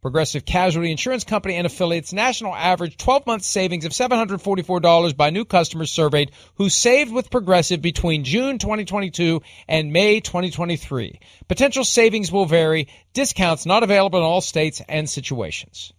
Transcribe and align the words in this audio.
Progressive 0.00 0.44
Casualty 0.44 0.90
Insurance 0.90 1.24
Company 1.24 1.56
and 1.56 1.66
affiliates 1.66 2.12
national 2.12 2.54
average 2.54 2.96
12 2.96 3.26
month 3.26 3.42
savings 3.42 3.84
of 3.84 3.92
$744 3.92 5.16
by 5.16 5.30
new 5.30 5.44
customers 5.44 5.90
surveyed 5.90 6.30
who 6.54 6.68
saved 6.68 7.12
with 7.12 7.30
Progressive 7.30 7.82
between 7.82 8.24
June 8.24 8.58
2022 8.58 9.42
and 9.66 9.92
May 9.92 10.20
2023. 10.20 11.18
Potential 11.48 11.84
savings 11.84 12.30
will 12.30 12.46
vary. 12.46 12.88
Discounts 13.12 13.66
not 13.66 13.82
available 13.82 14.20
in 14.20 14.24
all 14.24 14.40
states 14.40 14.80
and 14.88 15.10
situations. 15.10 15.92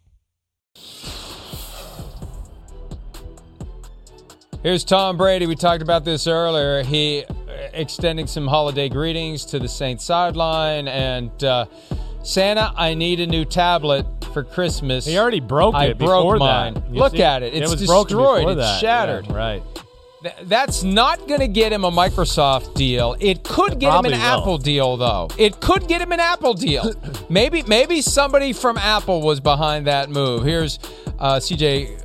Here's 4.61 4.83
Tom 4.83 5.16
Brady. 5.16 5.45
We 5.45 5.55
talked 5.55 5.81
about 5.81 6.03
this 6.03 6.27
earlier. 6.27 6.83
He 6.83 7.23
uh, 7.23 7.33
extending 7.72 8.27
some 8.27 8.45
holiday 8.45 8.89
greetings 8.89 9.45
to 9.45 9.59
the 9.59 9.70
Saints 9.70 10.03
sideline 10.03 10.89
and 10.89 11.44
uh, 11.44 11.66
Santa, 12.23 12.73
I 12.75 12.94
need 12.94 13.20
a 13.20 13.28
new 13.28 13.45
tablet 13.45 14.06
for 14.34 14.44
Christmas. 14.44 15.06
He 15.06 15.17
already 15.17 15.39
broke 15.39 15.75
it. 15.75 15.78
I 15.78 15.94
broke 15.94 16.39
mine. 16.39 16.84
Look 16.89 17.14
see, 17.14 17.23
at 17.23 17.44
it. 17.44 17.53
It's 17.53 17.72
it 17.72 17.80
destroyed. 17.80 18.58
It's 18.58 18.80
shattered. 18.80 19.28
Yeah, 19.28 19.36
right. 19.36 19.64
Th- 20.22 20.36
that's 20.44 20.84
not 20.84 21.28
going 21.28 21.39
to 21.39 21.48
get 21.48 21.72
him 21.72 21.86
a 21.86 21.92
Microsoft 21.92 22.73
deal. 22.73 23.16
It 23.20 23.44
could 23.44 23.73
it 23.73 23.80
get 23.80 23.94
him 23.94 24.06
an 24.06 24.11
will. 24.11 24.20
Apple 24.22 24.58
deal, 24.58 24.98
though. 24.98 25.30
It 25.38 25.61
could 25.61 25.88
get 25.88 26.02
him 26.02 26.11
an 26.11 26.20
Apple 26.20 26.53
deal. 26.53 26.94
maybe, 27.30 27.64
maybe 27.64 28.02
somebody 28.02 28.52
from 28.52 28.78
Apple 28.78 29.22
was 29.22 29.39
behind 29.39 29.88
that 29.88 30.10
move. 30.10 30.44
Here's 30.44 30.77
uh, 31.20 31.38
CJ 31.38 32.04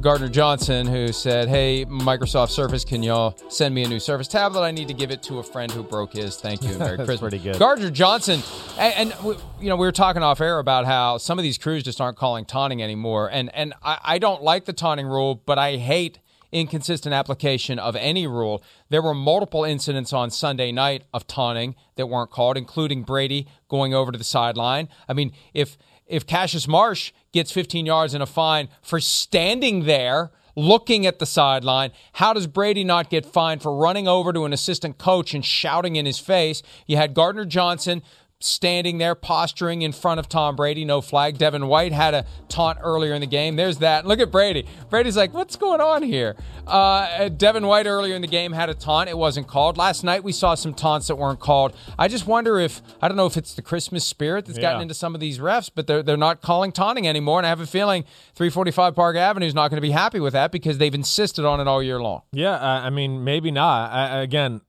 Gardner 0.00 0.28
Johnson, 0.28 0.86
who 0.86 1.12
said, 1.12 1.48
"Hey, 1.48 1.84
Microsoft 1.84 2.50
Surface, 2.50 2.84
can 2.84 3.02
y'all 3.02 3.36
send 3.48 3.74
me 3.74 3.82
a 3.84 3.88
new 3.88 4.00
Surface 4.00 4.28
tablet? 4.28 4.62
I 4.62 4.70
need 4.70 4.88
to 4.88 4.94
give 4.94 5.10
it 5.10 5.22
to 5.24 5.38
a 5.38 5.42
friend 5.42 5.70
who 5.70 5.82
broke 5.82 6.12
his. 6.12 6.36
Thank 6.36 6.62
you, 6.62 6.76
Merry 6.78 6.96
Christmas." 7.04 7.20
pretty 7.20 7.38
good. 7.38 7.58
Gardner 7.58 7.90
Johnson, 7.90 8.42
and, 8.78 9.12
and, 9.12 9.36
you 9.60 9.68
know, 9.68 9.76
we 9.76 9.86
were 9.86 9.92
talking 9.92 10.22
off 10.22 10.40
air 10.40 10.58
about 10.58 10.86
how 10.86 11.18
some 11.18 11.38
of 11.38 11.42
these 11.42 11.58
crews 11.58 11.82
just 11.82 12.00
aren't 12.00 12.16
calling 12.16 12.44
taunting 12.44 12.82
anymore, 12.82 13.30
and 13.30 13.54
and 13.54 13.74
I, 13.82 13.98
I 14.02 14.18
don't 14.18 14.42
like 14.42 14.64
the 14.64 14.72
taunting 14.72 15.06
rule, 15.06 15.34
but 15.34 15.58
I 15.58 15.76
hate 15.76 16.18
inconsistent 16.52 17.12
application 17.12 17.78
of 17.78 17.96
any 17.96 18.26
rule. 18.26 18.62
There 18.88 19.02
were 19.02 19.14
multiple 19.14 19.64
incidents 19.64 20.12
on 20.12 20.30
Sunday 20.30 20.72
night 20.72 21.04
of 21.12 21.26
taunting 21.26 21.74
that 21.96 22.06
weren't 22.06 22.30
called, 22.30 22.56
including 22.56 23.02
Brady 23.02 23.46
going 23.68 23.94
over 23.94 24.12
to 24.12 24.18
the 24.18 24.24
sideline. 24.24 24.88
I 25.08 25.12
mean, 25.12 25.32
if 25.54 25.76
if 26.06 26.26
Cassius 26.26 26.68
Marsh 26.68 27.12
gets 27.32 27.52
15 27.52 27.86
yards 27.86 28.14
and 28.14 28.22
a 28.22 28.26
fine 28.26 28.68
for 28.82 29.00
standing 29.00 29.84
there 29.84 30.30
looking 30.54 31.04
at 31.06 31.18
the 31.18 31.26
sideline, 31.26 31.90
how 32.14 32.32
does 32.32 32.46
Brady 32.46 32.84
not 32.84 33.10
get 33.10 33.26
fined 33.26 33.62
for 33.62 33.76
running 33.76 34.08
over 34.08 34.32
to 34.32 34.44
an 34.44 34.52
assistant 34.52 34.98
coach 34.98 35.34
and 35.34 35.44
shouting 35.44 35.96
in 35.96 36.06
his 36.06 36.18
face? 36.18 36.62
You 36.86 36.96
had 36.96 37.14
Gardner 37.14 37.44
Johnson 37.44 38.02
standing 38.40 38.98
there 38.98 39.14
posturing 39.14 39.82
in 39.82 39.92
front 39.92 40.20
of 40.20 40.28
Tom 40.28 40.56
Brady, 40.56 40.84
no 40.84 41.00
flag. 41.00 41.38
Devin 41.38 41.68
White 41.68 41.92
had 41.92 42.14
a 42.14 42.26
taunt 42.48 42.78
earlier 42.82 43.14
in 43.14 43.20
the 43.20 43.26
game. 43.26 43.56
There's 43.56 43.78
that. 43.78 44.06
Look 44.06 44.20
at 44.20 44.30
Brady. 44.30 44.66
Brady's 44.90 45.16
like, 45.16 45.32
what's 45.32 45.56
going 45.56 45.80
on 45.80 46.02
here? 46.02 46.36
Uh, 46.66 47.28
Devin 47.30 47.66
White 47.66 47.86
earlier 47.86 48.14
in 48.14 48.22
the 48.22 48.28
game 48.28 48.52
had 48.52 48.68
a 48.68 48.74
taunt. 48.74 49.08
It 49.08 49.16
wasn't 49.16 49.46
called. 49.46 49.78
Last 49.78 50.04
night 50.04 50.22
we 50.22 50.32
saw 50.32 50.54
some 50.54 50.74
taunts 50.74 51.06
that 51.06 51.16
weren't 51.16 51.40
called. 51.40 51.74
I 51.98 52.08
just 52.08 52.26
wonder 52.26 52.58
if, 52.58 52.82
I 53.00 53.08
don't 53.08 53.16
know 53.16 53.26
if 53.26 53.36
it's 53.36 53.54
the 53.54 53.62
Christmas 53.62 54.04
spirit 54.04 54.44
that's 54.44 54.58
yeah. 54.58 54.62
gotten 54.62 54.82
into 54.82 54.94
some 54.94 55.14
of 55.14 55.20
these 55.20 55.38
refs, 55.38 55.70
but 55.74 55.86
they're, 55.86 56.02
they're 56.02 56.16
not 56.16 56.42
calling 56.42 56.72
taunting 56.72 57.08
anymore. 57.08 57.38
And 57.38 57.46
I 57.46 57.48
have 57.48 57.60
a 57.60 57.66
feeling 57.66 58.04
345 58.34 58.94
Park 58.94 59.16
Avenue 59.16 59.46
is 59.46 59.54
not 59.54 59.70
going 59.70 59.78
to 59.78 59.86
be 59.86 59.92
happy 59.92 60.20
with 60.20 60.34
that 60.34 60.52
because 60.52 60.76
they've 60.78 60.94
insisted 60.94 61.44
on 61.46 61.60
it 61.60 61.66
all 61.66 61.82
year 61.82 62.00
long. 62.00 62.22
Yeah, 62.32 62.58
I 62.58 62.90
mean, 62.90 63.24
maybe 63.24 63.50
not. 63.50 63.92
I, 63.92 64.20
again, 64.20 64.60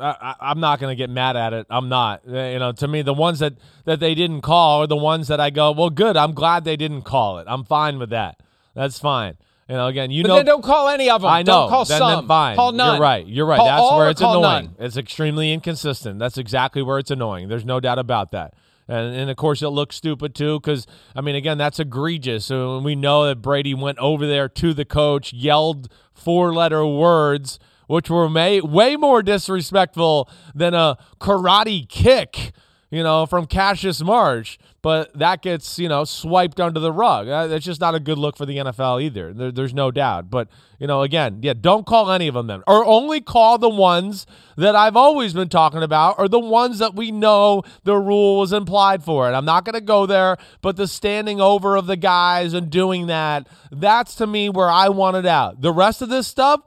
I, 0.00 0.34
am 0.40 0.60
not 0.60 0.80
going 0.80 0.92
to 0.92 0.96
get 0.96 1.10
mad 1.10 1.36
at 1.36 1.52
it. 1.52 1.66
I'm 1.70 1.88
not. 1.88 2.22
Uh, 2.28 2.32
you 2.32 2.58
know, 2.58 2.72
to 2.72 2.88
me, 2.88 3.02
the 3.02 3.14
ones 3.14 3.40
that 3.40 3.54
that 3.84 4.00
they 4.00 4.14
didn't 4.14 4.42
call 4.42 4.82
are 4.82 4.86
the 4.86 4.96
ones 4.96 5.28
that 5.28 5.40
I 5.40 5.50
go, 5.50 5.72
well, 5.72 5.90
good. 5.90 6.16
I'm 6.16 6.32
glad 6.32 6.64
they 6.64 6.76
didn't 6.76 7.02
call 7.02 7.38
it. 7.38 7.46
I'm 7.48 7.64
fine 7.64 7.98
with 7.98 8.10
that. 8.10 8.40
That's 8.74 8.98
fine. 8.98 9.36
You 9.68 9.74
know, 9.74 9.86
again, 9.86 10.10
you 10.10 10.22
but 10.22 10.28
know, 10.28 10.36
then 10.36 10.46
don't 10.46 10.64
call 10.64 10.88
any 10.88 11.10
of 11.10 11.20
them. 11.20 11.30
I 11.30 11.42
know. 11.42 11.52
Don't 11.52 11.70
call 11.70 11.84
then, 11.84 11.98
some. 11.98 12.20
Then 12.22 12.28
fine. 12.28 12.56
Call 12.56 12.72
none. 12.72 12.94
You're 12.94 13.02
right. 13.02 13.26
You're 13.26 13.46
right. 13.46 13.58
Call 13.58 13.66
That's 13.66 13.98
where 13.98 14.10
it's 14.10 14.20
annoying. 14.20 14.42
None. 14.42 14.76
It's 14.78 14.96
extremely 14.96 15.52
inconsistent. 15.52 16.18
That's 16.18 16.38
exactly 16.38 16.80
where 16.80 16.98
it's 16.98 17.10
annoying. 17.10 17.48
There's 17.48 17.66
no 17.66 17.78
doubt 17.78 17.98
about 17.98 18.30
that. 18.30 18.54
And, 18.88 19.14
and 19.14 19.30
of 19.30 19.36
course, 19.36 19.60
it 19.60 19.68
looks 19.68 19.96
stupid 19.96 20.34
too, 20.34 20.58
because 20.58 20.86
I 21.14 21.20
mean, 21.20 21.34
again, 21.34 21.58
that's 21.58 21.78
egregious. 21.78 22.46
So 22.46 22.78
we 22.78 22.94
know 22.94 23.26
that 23.26 23.42
Brady 23.42 23.74
went 23.74 23.98
over 23.98 24.26
there 24.26 24.48
to 24.48 24.72
the 24.72 24.86
coach, 24.86 25.34
yelled 25.34 25.92
four-letter 26.14 26.86
words 26.86 27.58
which 27.88 28.08
were 28.08 28.28
may, 28.28 28.60
way 28.60 28.94
more 28.94 29.22
disrespectful 29.22 30.30
than 30.54 30.74
a 30.74 30.96
karate 31.20 31.88
kick, 31.88 32.52
you 32.90 33.02
know, 33.02 33.26
from 33.26 33.46
Cassius 33.46 34.00
Marsh. 34.00 34.58
But 34.80 35.18
that 35.18 35.42
gets, 35.42 35.78
you 35.78 35.88
know, 35.88 36.04
swiped 36.04 36.60
under 36.60 36.78
the 36.78 36.92
rug. 36.92 37.28
Uh, 37.28 37.48
that's 37.48 37.64
just 37.64 37.80
not 37.80 37.96
a 37.96 38.00
good 38.00 38.16
look 38.16 38.36
for 38.36 38.46
the 38.46 38.58
NFL 38.58 39.02
either. 39.02 39.32
There, 39.34 39.50
there's 39.50 39.74
no 39.74 39.90
doubt. 39.90 40.30
But, 40.30 40.48
you 40.78 40.86
know, 40.86 41.02
again, 41.02 41.40
yeah, 41.42 41.54
don't 41.58 41.84
call 41.84 42.12
any 42.12 42.28
of 42.28 42.34
them 42.34 42.46
then. 42.46 42.62
Or 42.66 42.84
only 42.84 43.20
call 43.20 43.58
the 43.58 43.68
ones 43.68 44.24
that 44.56 44.76
I've 44.76 44.96
always 44.96 45.34
been 45.34 45.48
talking 45.48 45.82
about 45.82 46.14
or 46.18 46.28
the 46.28 46.38
ones 46.38 46.78
that 46.78 46.94
we 46.94 47.10
know 47.10 47.64
the 47.82 47.96
rule 47.96 48.38
was 48.38 48.52
implied 48.52 49.02
for. 49.02 49.26
And 49.26 49.34
I'm 49.34 49.44
not 49.44 49.64
going 49.64 49.74
to 49.74 49.80
go 49.80 50.06
there, 50.06 50.36
but 50.62 50.76
the 50.76 50.86
standing 50.86 51.40
over 51.40 51.74
of 51.74 51.86
the 51.86 51.96
guys 51.96 52.54
and 52.54 52.70
doing 52.70 53.08
that, 53.08 53.48
that's 53.72 54.14
to 54.16 54.26
me 54.28 54.48
where 54.48 54.70
I 54.70 54.90
want 54.90 55.16
it 55.16 55.26
out. 55.26 55.60
The 55.60 55.72
rest 55.72 56.02
of 56.02 56.08
this 56.08 56.28
stuff, 56.28 56.60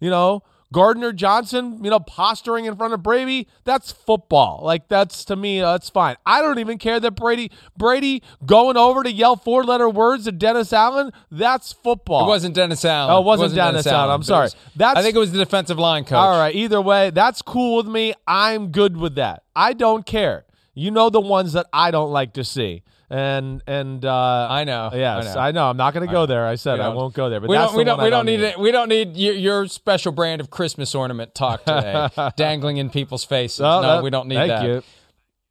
you 0.00 0.10
know, 0.10 0.42
Gardner 0.72 1.12
Johnson, 1.12 1.78
you 1.84 1.90
know, 1.90 2.00
posturing 2.00 2.64
in 2.64 2.74
front 2.76 2.94
of 2.94 3.02
Brady, 3.02 3.46
that's 3.64 3.92
football. 3.92 4.60
Like 4.64 4.88
that's 4.88 5.24
to 5.26 5.36
me, 5.36 5.60
uh, 5.60 5.72
that's 5.72 5.90
fine. 5.90 6.16
I 6.26 6.42
don't 6.42 6.58
even 6.58 6.78
care 6.78 6.98
that 6.98 7.12
Brady 7.12 7.52
Brady 7.76 8.22
going 8.44 8.76
over 8.76 9.02
to 9.02 9.12
yell 9.12 9.36
four 9.36 9.64
letter 9.64 9.88
words 9.88 10.24
to 10.24 10.32
Dennis 10.32 10.72
Allen, 10.72 11.12
that's 11.30 11.72
football. 11.72 12.24
It 12.24 12.28
wasn't 12.28 12.54
Dennis 12.54 12.84
Allen. 12.84 13.14
Oh, 13.14 13.20
it 13.20 13.24
wasn't, 13.24 13.42
it 13.42 13.44
wasn't 13.44 13.56
Dennis, 13.56 13.84
Dennis, 13.84 13.96
Allen. 13.96 14.14
I'm 14.14 14.22
sorry. 14.22 14.44
Was, 14.46 14.56
that's 14.74 14.98
I 14.98 15.02
think 15.02 15.14
it 15.14 15.18
was 15.18 15.32
the 15.32 15.38
defensive 15.38 15.78
line 15.78 16.04
coach. 16.04 16.16
All 16.16 16.38
right, 16.38 16.54
either 16.54 16.80
way, 16.80 17.10
that's 17.10 17.42
cool 17.42 17.76
with 17.76 17.86
me. 17.86 18.14
I'm 18.26 18.68
good 18.68 18.96
with 18.96 19.16
that. 19.16 19.42
I 19.54 19.74
don't 19.74 20.06
care. 20.06 20.44
You 20.74 20.90
know 20.90 21.10
the 21.10 21.20
ones 21.20 21.52
that 21.52 21.66
I 21.72 21.90
don't 21.90 22.10
like 22.10 22.34
to 22.34 22.44
see 22.44 22.82
and 23.12 23.62
and 23.66 24.04
uh, 24.06 24.46
I 24.50 24.64
know. 24.64 24.90
Yes, 24.94 25.26
I 25.26 25.34
know. 25.34 25.40
I 25.40 25.52
know. 25.52 25.70
I'm 25.70 25.76
not 25.76 25.92
going 25.92 26.06
to 26.06 26.12
go 26.12 26.24
there. 26.24 26.46
I 26.46 26.54
said 26.54 26.80
I 26.80 26.88
won't 26.88 27.12
go 27.12 27.28
there. 27.28 27.40
But 27.40 27.50
we 27.50 27.56
don't. 27.56 27.76
We 27.76 27.84
don't. 27.84 28.02
We 28.02 28.10
don't, 28.10 28.24
need. 28.24 28.40
It, 28.40 28.58
we 28.58 28.72
don't 28.72 28.88
need 28.88 29.16
your, 29.16 29.34
your, 29.34 29.68
special 29.68 30.12
brand 30.12 30.40
of 30.40 30.48
Christmas 30.48 30.94
ornament 30.94 31.34
talk 31.34 31.64
today, 31.66 32.08
dangling 32.36 32.78
in 32.78 32.88
people's 32.88 33.24
faces. 33.24 33.60
Oh, 33.60 33.82
no, 33.82 33.96
that, 33.96 34.02
we 34.02 34.08
don't 34.08 34.28
need 34.28 34.36
thank 34.36 34.48
that. 34.48 34.64
You. 34.64 34.82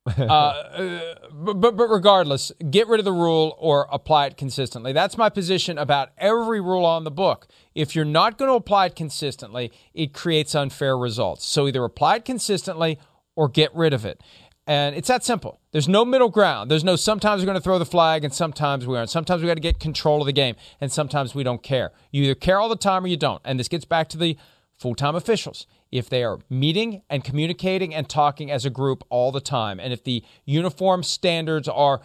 uh, 0.07 0.33
uh 0.33 1.15
but, 1.31 1.77
but 1.77 1.87
regardless, 1.87 2.51
get 2.71 2.87
rid 2.87 2.99
of 2.99 3.05
the 3.05 3.11
rule 3.11 3.55
or 3.59 3.87
apply 3.91 4.25
it 4.25 4.37
consistently. 4.37 4.91
That's 4.91 5.15
my 5.15 5.29
position 5.29 5.77
about 5.77 6.09
every 6.17 6.59
rule 6.59 6.85
on 6.85 7.03
the 7.03 7.11
book. 7.11 7.47
if 7.75 7.95
you're 7.95 8.05
not 8.05 8.39
going 8.39 8.49
to 8.49 8.55
apply 8.55 8.87
it 8.87 8.95
consistently, 8.95 9.71
it 9.93 10.13
creates 10.13 10.55
unfair 10.55 10.97
results. 10.97 11.45
So 11.45 11.67
either 11.67 11.83
apply 11.83 12.15
it 12.15 12.25
consistently 12.25 12.97
or 13.35 13.47
get 13.47 13.73
rid 13.75 13.93
of 13.93 14.05
it. 14.05 14.21
And 14.71 14.95
it's 14.95 15.09
that 15.09 15.25
simple. 15.25 15.59
There's 15.73 15.89
no 15.89 16.05
middle 16.05 16.29
ground. 16.29 16.71
There's 16.71 16.85
no 16.85 16.95
sometimes 16.95 17.41
we're 17.41 17.45
going 17.45 17.57
to 17.57 17.61
throw 17.61 17.77
the 17.77 17.85
flag 17.85 18.23
and 18.23 18.33
sometimes 18.33 18.87
we 18.87 18.95
aren't. 18.95 19.09
Sometimes 19.09 19.41
we 19.41 19.47
got 19.49 19.55
to 19.55 19.59
get 19.59 19.81
control 19.81 20.21
of 20.21 20.27
the 20.27 20.31
game 20.31 20.55
and 20.79 20.89
sometimes 20.89 21.35
we 21.35 21.43
don't 21.43 21.61
care. 21.61 21.91
You 22.09 22.23
either 22.23 22.35
care 22.35 22.57
all 22.57 22.69
the 22.69 22.77
time 22.77 23.03
or 23.03 23.07
you 23.07 23.17
don't. 23.17 23.41
And 23.43 23.59
this 23.59 23.67
gets 23.67 23.83
back 23.83 24.07
to 24.09 24.17
the 24.17 24.37
full 24.79 24.95
time 24.95 25.13
officials. 25.13 25.67
If 25.91 26.09
they 26.09 26.23
are 26.23 26.39
meeting 26.49 27.01
and 27.09 27.21
communicating 27.21 27.93
and 27.93 28.07
talking 28.07 28.49
as 28.49 28.63
a 28.63 28.69
group 28.69 29.03
all 29.09 29.33
the 29.33 29.41
time, 29.41 29.77
and 29.77 29.91
if 29.91 30.05
the 30.05 30.23
uniform 30.45 31.03
standards 31.03 31.67
are 31.67 31.99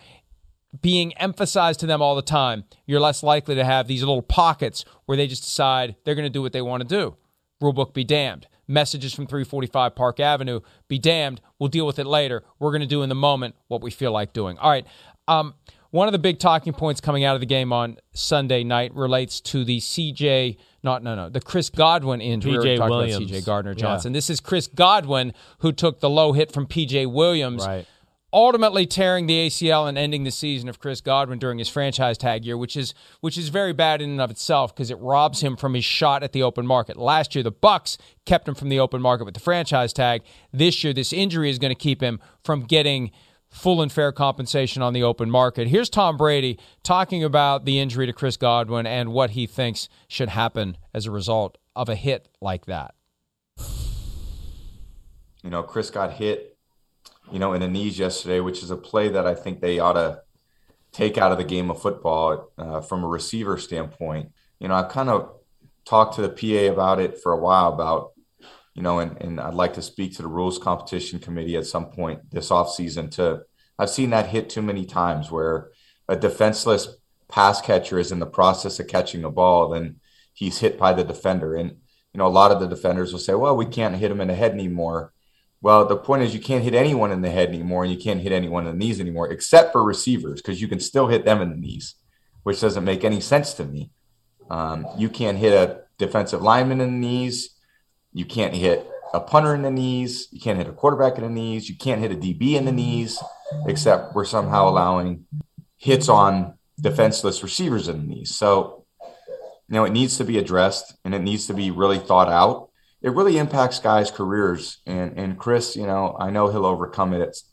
being 0.82 1.16
emphasized 1.18 1.78
to 1.80 1.86
them 1.86 2.02
all 2.02 2.16
the 2.16 2.20
time, 2.20 2.64
you're 2.84 2.98
less 2.98 3.22
likely 3.22 3.54
to 3.54 3.64
have 3.64 3.86
these 3.86 4.00
little 4.00 4.22
pockets 4.22 4.84
where 5.04 5.16
they 5.16 5.28
just 5.28 5.44
decide 5.44 5.94
they're 6.02 6.16
going 6.16 6.26
to 6.26 6.30
do 6.30 6.42
what 6.42 6.52
they 6.52 6.62
want 6.62 6.80
to 6.80 6.88
do. 6.88 7.16
Rulebook 7.62 7.94
be 7.94 8.02
damned 8.02 8.48
messages 8.68 9.14
from 9.14 9.26
345 9.26 9.94
Park 9.94 10.20
Avenue. 10.20 10.60
Be 10.88 10.98
damned. 10.98 11.40
We'll 11.58 11.68
deal 11.68 11.86
with 11.86 11.98
it 11.98 12.06
later. 12.06 12.44
We're 12.58 12.70
going 12.70 12.80
to 12.80 12.86
do 12.86 13.02
in 13.02 13.08
the 13.08 13.14
moment 13.14 13.54
what 13.68 13.82
we 13.82 13.90
feel 13.90 14.12
like 14.12 14.32
doing. 14.32 14.58
All 14.58 14.70
right. 14.70 14.86
Um, 15.28 15.54
one 15.90 16.08
of 16.08 16.12
the 16.12 16.18
big 16.18 16.38
talking 16.38 16.72
points 16.72 17.00
coming 17.00 17.24
out 17.24 17.36
of 17.36 17.40
the 17.40 17.46
game 17.46 17.72
on 17.72 17.96
Sunday 18.12 18.64
night 18.64 18.94
relates 18.94 19.40
to 19.40 19.64
the 19.64 19.78
CJ, 19.78 20.58
not 20.82 21.02
no 21.02 21.14
no, 21.14 21.30
the 21.30 21.40
Chris 21.40 21.70
Godwin 21.70 22.20
injury. 22.20 22.52
PJ 22.52 22.88
Williams. 22.90 23.30
CJ 23.30 23.46
Gardner 23.46 23.74
Johnson. 23.74 24.12
Yeah. 24.12 24.18
This 24.18 24.28
is 24.30 24.40
Chris 24.40 24.66
Godwin 24.66 25.32
who 25.60 25.72
took 25.72 26.00
the 26.00 26.10
low 26.10 26.32
hit 26.32 26.52
from 26.52 26.66
PJ 26.66 27.10
Williams. 27.10 27.66
Right 27.66 27.86
ultimately 28.32 28.86
tearing 28.86 29.26
the 29.26 29.46
ACL 29.46 29.88
and 29.88 29.96
ending 29.96 30.24
the 30.24 30.30
season 30.30 30.68
of 30.68 30.78
Chris 30.78 31.00
Godwin 31.00 31.38
during 31.38 31.58
his 31.58 31.68
franchise 31.68 32.18
tag 32.18 32.44
year, 32.44 32.56
which 32.56 32.76
is 32.76 32.94
which 33.20 33.38
is 33.38 33.48
very 33.48 33.72
bad 33.72 34.02
in 34.02 34.10
and 34.10 34.20
of 34.20 34.30
itself 34.30 34.74
because 34.74 34.90
it 34.90 34.98
robs 34.98 35.40
him 35.40 35.56
from 35.56 35.74
his 35.74 35.84
shot 35.84 36.22
at 36.22 36.32
the 36.32 36.42
open 36.42 36.66
market. 36.66 36.96
Last 36.96 37.34
year, 37.34 37.42
the 37.42 37.52
Bucs 37.52 37.96
kept 38.24 38.48
him 38.48 38.54
from 38.54 38.68
the 38.68 38.80
open 38.80 39.00
market 39.00 39.24
with 39.24 39.34
the 39.34 39.40
franchise 39.40 39.92
tag. 39.92 40.22
This 40.52 40.82
year, 40.82 40.92
this 40.92 41.12
injury 41.12 41.50
is 41.50 41.58
going 41.58 41.74
to 41.74 41.78
keep 41.78 42.02
him 42.02 42.20
from 42.44 42.62
getting 42.62 43.10
full 43.48 43.80
and 43.80 43.90
fair 43.90 44.12
compensation 44.12 44.82
on 44.82 44.92
the 44.92 45.02
open 45.02 45.30
market. 45.30 45.68
Here's 45.68 45.88
Tom 45.88 46.16
Brady 46.16 46.58
talking 46.82 47.24
about 47.24 47.64
the 47.64 47.78
injury 47.78 48.06
to 48.06 48.12
Chris 48.12 48.36
Godwin 48.36 48.86
and 48.86 49.12
what 49.12 49.30
he 49.30 49.46
thinks 49.46 49.88
should 50.08 50.28
happen 50.28 50.76
as 50.92 51.06
a 51.06 51.10
result 51.10 51.56
of 51.74 51.88
a 51.88 51.94
hit 51.94 52.28
like 52.40 52.66
that. 52.66 52.94
You 55.42 55.50
know, 55.50 55.62
Chris 55.62 55.90
got 55.90 56.14
hit 56.14 56.55
you 57.30 57.38
know, 57.38 57.52
in 57.52 57.60
the 57.60 57.68
knees 57.68 57.98
yesterday, 57.98 58.40
which 58.40 58.62
is 58.62 58.70
a 58.70 58.76
play 58.76 59.08
that 59.08 59.26
I 59.26 59.34
think 59.34 59.60
they 59.60 59.78
ought 59.78 59.94
to 59.94 60.20
take 60.92 61.18
out 61.18 61.32
of 61.32 61.38
the 61.38 61.44
game 61.44 61.70
of 61.70 61.80
football 61.80 62.52
uh, 62.56 62.80
from 62.80 63.04
a 63.04 63.08
receiver 63.08 63.58
standpoint. 63.58 64.30
You 64.60 64.68
know, 64.68 64.74
I've 64.74 64.88
kind 64.88 65.10
of 65.10 65.34
talked 65.84 66.16
to 66.16 66.22
the 66.22 66.28
PA 66.28 66.72
about 66.72 67.00
it 67.00 67.20
for 67.20 67.32
a 67.32 67.38
while 67.38 67.72
about, 67.72 68.12
you 68.74 68.82
know, 68.82 69.00
and, 69.00 69.20
and 69.20 69.40
I'd 69.40 69.54
like 69.54 69.74
to 69.74 69.82
speak 69.82 70.16
to 70.16 70.22
the 70.22 70.28
rules 70.28 70.58
competition 70.58 71.18
committee 71.18 71.56
at 71.56 71.66
some 71.66 71.86
point 71.86 72.30
this 72.30 72.50
offseason 72.50 73.10
to 73.12 73.42
I've 73.78 73.90
seen 73.90 74.10
that 74.10 74.28
hit 74.28 74.48
too 74.48 74.62
many 74.62 74.86
times 74.86 75.30
where 75.30 75.70
a 76.08 76.16
defenseless 76.16 76.96
pass 77.28 77.60
catcher 77.60 77.98
is 77.98 78.12
in 78.12 78.18
the 78.18 78.26
process 78.26 78.80
of 78.80 78.88
catching 78.88 79.24
a 79.24 79.30
ball, 79.30 79.70
then 79.70 79.96
he's 80.32 80.58
hit 80.58 80.78
by 80.78 80.92
the 80.92 81.04
defender. 81.04 81.54
And, 81.54 81.70
you 82.12 82.18
know, 82.18 82.26
a 82.26 82.28
lot 82.28 82.52
of 82.52 82.60
the 82.60 82.68
defenders 82.68 83.12
will 83.12 83.20
say, 83.20 83.34
well, 83.34 83.56
we 83.56 83.66
can't 83.66 83.96
hit 83.96 84.10
him 84.10 84.20
in 84.20 84.28
the 84.28 84.34
head 84.34 84.52
anymore. 84.52 85.12
Well, 85.66 85.84
the 85.84 85.96
point 85.96 86.22
is 86.22 86.32
you 86.32 86.38
can't 86.38 86.62
hit 86.62 86.76
anyone 86.76 87.10
in 87.10 87.22
the 87.22 87.28
head 87.28 87.48
anymore, 87.48 87.82
and 87.82 87.92
you 87.92 87.98
can't 87.98 88.20
hit 88.20 88.30
anyone 88.30 88.68
in 88.68 88.78
the 88.78 88.78
knees 88.78 89.00
anymore, 89.00 89.32
except 89.32 89.72
for 89.72 89.82
receivers, 89.82 90.40
because 90.40 90.62
you 90.62 90.68
can 90.68 90.78
still 90.78 91.08
hit 91.08 91.24
them 91.24 91.42
in 91.42 91.50
the 91.50 91.56
knees, 91.56 91.96
which 92.44 92.60
doesn't 92.60 92.84
make 92.84 93.02
any 93.02 93.20
sense 93.20 93.52
to 93.54 93.64
me. 93.64 93.90
Um, 94.48 94.86
you 94.96 95.08
can't 95.08 95.36
hit 95.36 95.52
a 95.52 95.80
defensive 95.98 96.40
lineman 96.40 96.80
in 96.80 96.92
the 96.92 97.08
knees. 97.08 97.56
You 98.12 98.24
can't 98.24 98.54
hit 98.54 98.88
a 99.12 99.18
punter 99.18 99.56
in 99.56 99.62
the 99.62 99.72
knees. 99.72 100.28
You 100.30 100.40
can't 100.40 100.56
hit 100.56 100.68
a 100.68 100.72
quarterback 100.72 101.18
in 101.18 101.24
the 101.24 101.30
knees. 101.30 101.68
You 101.68 101.74
can't 101.74 102.00
hit 102.00 102.12
a 102.12 102.14
DB 102.14 102.54
in 102.54 102.64
the 102.64 102.70
knees, 102.70 103.20
except 103.66 104.14
we're 104.14 104.24
somehow 104.24 104.68
allowing 104.68 105.26
hits 105.78 106.08
on 106.08 106.56
defenseless 106.80 107.42
receivers 107.42 107.88
in 107.88 108.02
the 108.02 108.06
knees. 108.06 108.32
So, 108.36 108.84
you 109.02 109.74
know, 109.74 109.84
it 109.84 109.90
needs 109.90 110.16
to 110.18 110.24
be 110.24 110.38
addressed 110.38 110.94
and 111.04 111.12
it 111.12 111.22
needs 111.22 111.48
to 111.48 111.54
be 111.54 111.72
really 111.72 111.98
thought 111.98 112.28
out 112.28 112.65
it 113.06 113.14
really 113.14 113.38
impacts 113.38 113.78
guys' 113.78 114.10
careers. 114.10 114.78
And 114.84 115.16
and 115.16 115.38
Chris, 115.38 115.76
you 115.76 115.86
know, 115.86 116.16
I 116.18 116.30
know 116.30 116.48
he'll 116.48 116.66
overcome 116.66 117.12
it. 117.12 117.20
It's 117.20 117.44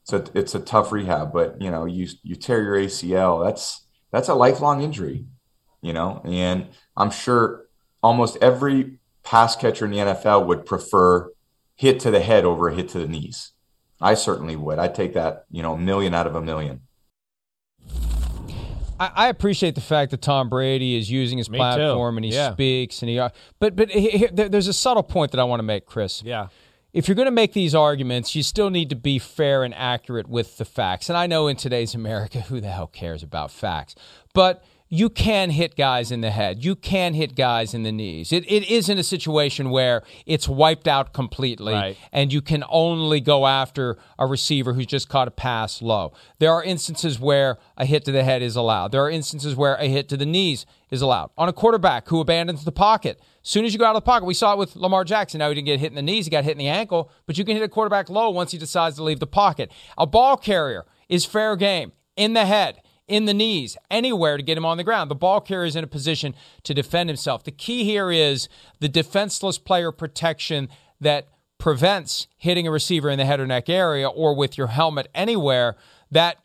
it's 0.00 0.12
a 0.14 0.38
it's 0.38 0.54
a 0.54 0.60
tough 0.60 0.90
rehab, 0.90 1.34
but 1.34 1.60
you 1.60 1.70
know, 1.70 1.84
you 1.84 2.08
you 2.22 2.34
tear 2.34 2.62
your 2.62 2.76
ACL, 2.76 3.44
that's 3.44 3.86
that's 4.10 4.30
a 4.30 4.34
lifelong 4.34 4.82
injury, 4.82 5.26
you 5.82 5.92
know. 5.92 6.22
And 6.24 6.68
I'm 6.96 7.10
sure 7.10 7.66
almost 8.02 8.38
every 8.40 9.00
pass 9.22 9.54
catcher 9.54 9.84
in 9.84 9.90
the 9.90 9.98
NFL 9.98 10.46
would 10.46 10.64
prefer 10.64 11.30
hit 11.76 12.00
to 12.00 12.10
the 12.10 12.20
head 12.20 12.46
over 12.46 12.68
a 12.68 12.74
hit 12.74 12.88
to 12.90 12.98
the 12.98 13.06
knees. 13.06 13.52
I 14.00 14.14
certainly 14.14 14.56
would. 14.56 14.78
I'd 14.78 14.94
take 14.94 15.12
that, 15.12 15.44
you 15.50 15.62
know, 15.62 15.74
a 15.74 15.78
million 15.78 16.14
out 16.14 16.26
of 16.26 16.34
a 16.34 16.42
million. 16.42 16.80
I, 19.06 19.28
appreciate 19.28 19.74
the 19.74 19.80
fact 19.80 20.10
that 20.10 20.22
Tom 20.22 20.48
Brady 20.48 20.96
is 20.96 21.10
using 21.10 21.38
his 21.38 21.48
Me 21.48 21.58
platform 21.58 22.14
too. 22.14 22.16
and 22.18 22.24
he 22.24 22.32
yeah. 22.32 22.52
speaks 22.52 23.02
and 23.02 23.08
he. 23.08 23.18
Uh, 23.18 23.30
but 23.58 23.74
but 23.74 23.90
he, 23.90 24.26
there's 24.32 24.68
a 24.68 24.72
subtle 24.72 25.02
point 25.02 25.30
that 25.32 25.40
I 25.40 25.44
want 25.44 25.60
to 25.60 25.64
make, 25.64 25.86
Chris. 25.86 26.22
Yeah. 26.22 26.48
If 26.92 27.08
you're 27.08 27.14
going 27.14 27.26
to 27.26 27.32
make 27.32 27.54
these 27.54 27.74
arguments, 27.74 28.34
you 28.34 28.42
still 28.42 28.68
need 28.68 28.90
to 28.90 28.96
be 28.96 29.18
fair 29.18 29.64
and 29.64 29.74
accurate 29.74 30.28
with 30.28 30.58
the 30.58 30.66
facts. 30.66 31.08
And 31.08 31.16
I 31.16 31.26
know 31.26 31.48
in 31.48 31.56
today's 31.56 31.94
America, 31.94 32.42
who 32.42 32.60
the 32.60 32.68
hell 32.68 32.86
cares 32.86 33.22
about 33.22 33.50
facts? 33.50 33.94
But 34.34 34.62
you 34.94 35.08
can 35.08 35.48
hit 35.48 35.74
guys 35.74 36.12
in 36.12 36.20
the 36.20 36.30
head. 36.30 36.62
You 36.62 36.76
can 36.76 37.14
hit 37.14 37.34
guys 37.34 37.72
in 37.72 37.82
the 37.82 37.90
knees. 37.90 38.30
It, 38.30 38.44
it 38.46 38.70
isn't 38.70 38.98
a 38.98 39.02
situation 39.02 39.70
where 39.70 40.02
it's 40.26 40.46
wiped 40.46 40.86
out 40.86 41.14
completely 41.14 41.72
right. 41.72 41.96
and 42.12 42.30
you 42.30 42.42
can 42.42 42.62
only 42.68 43.18
go 43.18 43.46
after 43.46 43.96
a 44.18 44.26
receiver 44.26 44.74
who's 44.74 44.84
just 44.84 45.08
caught 45.08 45.28
a 45.28 45.30
pass 45.30 45.80
low. 45.80 46.12
There 46.40 46.52
are 46.52 46.62
instances 46.62 47.18
where 47.18 47.56
a 47.78 47.86
hit 47.86 48.04
to 48.04 48.12
the 48.12 48.22
head 48.22 48.42
is 48.42 48.54
allowed. 48.54 48.92
There 48.92 49.02
are 49.02 49.08
instances 49.08 49.56
where 49.56 49.76
a 49.76 49.86
hit 49.86 50.10
to 50.10 50.18
the 50.18 50.26
knees 50.26 50.66
is 50.90 51.00
allowed. 51.00 51.30
On 51.38 51.48
a 51.48 51.54
quarterback 51.54 52.06
who 52.08 52.20
abandons 52.20 52.62
the 52.66 52.70
pocket, 52.70 53.18
as 53.42 53.48
soon 53.48 53.64
as 53.64 53.72
you 53.72 53.78
go 53.78 53.86
out 53.86 53.96
of 53.96 54.02
the 54.02 54.06
pocket, 54.06 54.26
we 54.26 54.34
saw 54.34 54.52
it 54.52 54.58
with 54.58 54.76
Lamar 54.76 55.04
Jackson. 55.04 55.38
Now 55.38 55.48
he 55.48 55.54
didn't 55.54 55.68
get 55.68 55.80
hit 55.80 55.92
in 55.92 55.96
the 55.96 56.02
knees, 56.02 56.26
he 56.26 56.30
got 56.30 56.44
hit 56.44 56.52
in 56.52 56.58
the 56.58 56.68
ankle, 56.68 57.10
but 57.24 57.38
you 57.38 57.46
can 57.46 57.56
hit 57.56 57.62
a 57.62 57.68
quarterback 57.68 58.10
low 58.10 58.28
once 58.28 58.52
he 58.52 58.58
decides 58.58 58.96
to 58.96 59.02
leave 59.02 59.20
the 59.20 59.26
pocket. 59.26 59.72
A 59.96 60.06
ball 60.06 60.36
carrier 60.36 60.84
is 61.08 61.24
fair 61.24 61.56
game 61.56 61.92
in 62.14 62.34
the 62.34 62.44
head 62.44 62.82
in 63.12 63.26
the 63.26 63.34
knees, 63.34 63.76
anywhere 63.90 64.38
to 64.38 64.42
get 64.42 64.56
him 64.56 64.64
on 64.64 64.78
the 64.78 64.84
ground. 64.84 65.10
The 65.10 65.14
ball 65.14 65.40
carrier 65.40 65.66
is 65.66 65.76
in 65.76 65.84
a 65.84 65.86
position 65.88 66.34
to 66.62 66.72
defend 66.72 67.10
himself. 67.10 67.44
The 67.44 67.50
key 67.50 67.84
here 67.84 68.10
is 68.10 68.48
the 68.80 68.88
defenseless 68.88 69.58
player 69.58 69.92
protection 69.92 70.70
that 70.98 71.28
prevents 71.58 72.26
hitting 72.38 72.66
a 72.66 72.70
receiver 72.70 73.10
in 73.10 73.18
the 73.18 73.26
head 73.26 73.38
or 73.38 73.46
neck 73.46 73.68
area 73.68 74.08
or 74.08 74.34
with 74.34 74.56
your 74.56 74.68
helmet 74.68 75.08
anywhere. 75.14 75.76
That, 76.10 76.38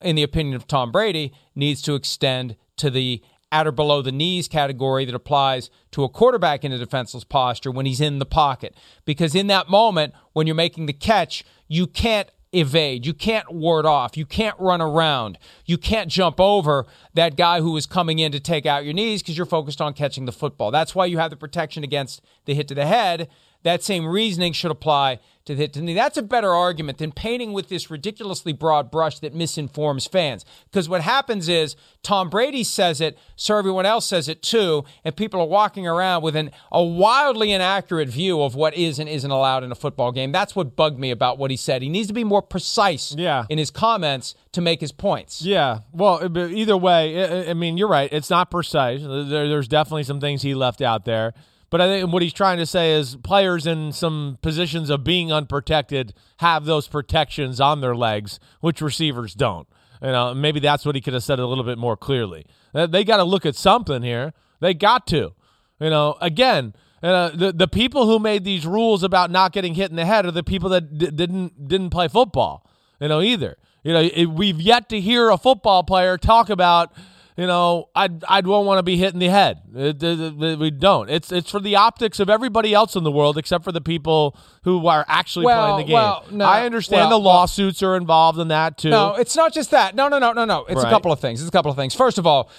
in 0.00 0.16
the 0.16 0.22
opinion 0.22 0.56
of 0.56 0.66
Tom 0.66 0.90
Brady, 0.90 1.34
needs 1.54 1.82
to 1.82 1.94
extend 1.94 2.56
to 2.78 2.88
the 2.88 3.22
at 3.52 3.66
or 3.66 3.72
below 3.72 4.00
the 4.00 4.10
knees 4.10 4.48
category 4.48 5.04
that 5.04 5.14
applies 5.14 5.68
to 5.90 6.04
a 6.04 6.08
quarterback 6.08 6.64
in 6.64 6.72
a 6.72 6.78
defenseless 6.78 7.22
posture 7.22 7.70
when 7.70 7.84
he's 7.84 8.00
in 8.00 8.18
the 8.18 8.24
pocket. 8.24 8.74
Because 9.04 9.34
in 9.34 9.46
that 9.48 9.68
moment, 9.68 10.14
when 10.32 10.46
you're 10.46 10.56
making 10.56 10.86
the 10.86 10.94
catch, 10.94 11.44
you 11.68 11.86
can't 11.86 12.30
evade. 12.52 13.06
You 13.06 13.14
can't 13.14 13.50
ward 13.52 13.86
off. 13.86 14.16
You 14.16 14.26
can't 14.26 14.58
run 14.58 14.80
around. 14.80 15.38
You 15.64 15.78
can't 15.78 16.10
jump 16.10 16.38
over 16.38 16.86
that 17.14 17.36
guy 17.36 17.60
who 17.60 17.76
is 17.76 17.86
coming 17.86 18.18
in 18.18 18.32
to 18.32 18.40
take 18.40 18.66
out 18.66 18.84
your 18.84 18.94
knees 18.94 19.22
because 19.22 19.36
you're 19.36 19.46
focused 19.46 19.80
on 19.80 19.94
catching 19.94 20.26
the 20.26 20.32
football. 20.32 20.70
That's 20.70 20.94
why 20.94 21.06
you 21.06 21.18
have 21.18 21.30
the 21.30 21.36
protection 21.36 21.82
against 21.82 22.22
the 22.44 22.54
hit 22.54 22.68
to 22.68 22.74
the 22.74 22.86
head. 22.86 23.28
That 23.62 23.82
same 23.82 24.06
reasoning 24.06 24.52
should 24.52 24.70
apply 24.70 25.20
to 25.44 25.54
the. 25.54 25.94
That's 25.94 26.16
a 26.16 26.22
better 26.22 26.52
argument 26.52 26.98
than 26.98 27.12
painting 27.12 27.52
with 27.52 27.68
this 27.68 27.90
ridiculously 27.90 28.52
broad 28.52 28.90
brush 28.90 29.18
that 29.20 29.34
misinforms 29.34 30.06
fans. 30.06 30.44
Because 30.70 30.88
what 30.88 31.00
happens 31.00 31.48
is 31.48 31.76
Tom 32.02 32.30
Brady 32.30 32.64
says 32.64 33.00
it, 33.00 33.18
so 33.36 33.56
everyone 33.56 33.86
else 33.86 34.06
says 34.06 34.28
it 34.28 34.42
too, 34.42 34.84
and 35.04 35.16
people 35.16 35.40
are 35.40 35.46
walking 35.46 35.86
around 35.86 36.22
with 36.22 36.36
an, 36.36 36.50
a 36.70 36.82
wildly 36.82 37.52
inaccurate 37.52 38.08
view 38.08 38.42
of 38.42 38.54
what 38.54 38.74
is 38.74 38.98
and 38.98 39.08
isn't 39.08 39.30
allowed 39.30 39.64
in 39.64 39.72
a 39.72 39.76
football 39.76 40.12
game. 40.12 40.32
That's 40.32 40.54
what 40.54 40.76
bugged 40.76 40.98
me 40.98 41.10
about 41.10 41.38
what 41.38 41.50
he 41.50 41.56
said. 41.56 41.82
He 41.82 41.88
needs 41.88 42.08
to 42.08 42.14
be 42.14 42.24
more 42.24 42.42
precise 42.42 43.14
yeah. 43.16 43.44
in 43.48 43.58
his 43.58 43.70
comments 43.70 44.34
to 44.52 44.60
make 44.60 44.80
his 44.80 44.92
points. 44.92 45.42
Yeah. 45.42 45.80
Well, 45.92 46.20
uh, 46.22 46.46
either 46.48 46.76
way, 46.76 47.48
I 47.48 47.54
mean, 47.54 47.76
you're 47.76 47.88
right. 47.88 48.12
It's 48.12 48.30
not 48.30 48.50
precise. 48.50 49.00
there's 49.02 49.68
definitely 49.68 50.04
some 50.04 50.20
things 50.20 50.42
he 50.42 50.54
left 50.54 50.82
out 50.82 51.04
there. 51.04 51.34
But 51.72 51.80
I 51.80 51.86
think 51.86 52.12
what 52.12 52.20
he's 52.20 52.34
trying 52.34 52.58
to 52.58 52.66
say 52.66 52.92
is 52.92 53.16
players 53.16 53.66
in 53.66 53.92
some 53.92 54.36
positions 54.42 54.90
of 54.90 55.04
being 55.04 55.32
unprotected 55.32 56.12
have 56.36 56.66
those 56.66 56.86
protections 56.86 57.62
on 57.62 57.80
their 57.80 57.96
legs, 57.96 58.38
which 58.60 58.82
receivers 58.82 59.32
don't. 59.32 59.66
You 60.02 60.08
know, 60.08 60.34
maybe 60.34 60.60
that's 60.60 60.84
what 60.84 60.96
he 60.96 61.00
could 61.00 61.14
have 61.14 61.22
said 61.22 61.38
a 61.38 61.46
little 61.46 61.64
bit 61.64 61.78
more 61.78 61.96
clearly. 61.96 62.44
Uh, 62.74 62.86
they 62.86 63.04
got 63.04 63.16
to 63.16 63.24
look 63.24 63.46
at 63.46 63.56
something 63.56 64.02
here. 64.02 64.34
They 64.60 64.74
got 64.74 65.06
to. 65.06 65.32
You 65.80 65.88
know, 65.88 66.18
again, 66.20 66.74
uh, 67.02 67.30
the 67.30 67.54
the 67.54 67.68
people 67.68 68.04
who 68.04 68.18
made 68.18 68.44
these 68.44 68.66
rules 68.66 69.02
about 69.02 69.30
not 69.30 69.52
getting 69.52 69.74
hit 69.74 69.88
in 69.88 69.96
the 69.96 70.04
head 70.04 70.26
are 70.26 70.30
the 70.30 70.42
people 70.42 70.68
that 70.68 70.98
d- 70.98 71.10
didn't 71.10 71.68
didn't 71.68 71.88
play 71.88 72.06
football. 72.06 72.68
You 73.00 73.08
know, 73.08 73.22
either. 73.22 73.56
You 73.82 73.94
know, 73.94 74.00
it, 74.02 74.26
we've 74.26 74.60
yet 74.60 74.90
to 74.90 75.00
hear 75.00 75.30
a 75.30 75.38
football 75.38 75.84
player 75.84 76.18
talk 76.18 76.50
about 76.50 76.92
you 77.36 77.46
know, 77.46 77.88
I'd 77.94 78.22
I'd 78.24 78.46
won't 78.46 78.66
want 78.66 78.78
to 78.78 78.82
be 78.82 78.96
hit 78.96 79.14
in 79.14 79.18
the 79.20 79.28
head. 79.28 79.60
It- 79.74 80.02
it- 80.02 80.42
it- 80.42 80.58
we 80.58 80.70
don't. 80.70 81.08
It's 81.10 81.32
it's 81.32 81.50
for 81.50 81.60
the 81.60 81.76
optics 81.76 82.20
of 82.20 82.28
everybody 82.28 82.74
else 82.74 82.94
in 82.96 83.04
the 83.04 83.10
world, 83.12 83.38
except 83.38 83.64
for 83.64 83.72
the 83.72 83.80
people 83.80 84.36
who 84.64 84.86
are 84.86 85.04
actually 85.08 85.46
Well, 85.46 85.64
playing 85.74 85.86
the 85.86 85.90
game. 85.90 85.94
well, 85.94 86.24
no, 86.30 86.44
I 86.44 86.64
understand 86.66 87.08
well, 87.08 87.18
the 87.18 87.24
lawsuits 87.24 87.82
are 87.82 87.96
involved 87.96 88.38
in 88.38 88.48
that 88.48 88.76
too. 88.78 88.90
No, 88.90 89.14
it's 89.14 89.34
not 89.36 89.52
just 89.54 89.70
that. 89.70 89.94
No, 89.94 90.08
no, 90.08 90.18
no, 90.18 90.32
no, 90.32 90.44
no. 90.44 90.64
It's 90.68 90.76
Right. 90.76 90.86
a 90.86 90.90
couple 90.90 91.10
of 91.12 91.20
things. 91.20 91.40
It's 91.40 91.48
a 91.48 91.52
couple 91.52 91.70
of 91.70 91.76
things. 91.76 91.94
First 91.94 92.18
of 92.18 92.26
all, 92.26 92.50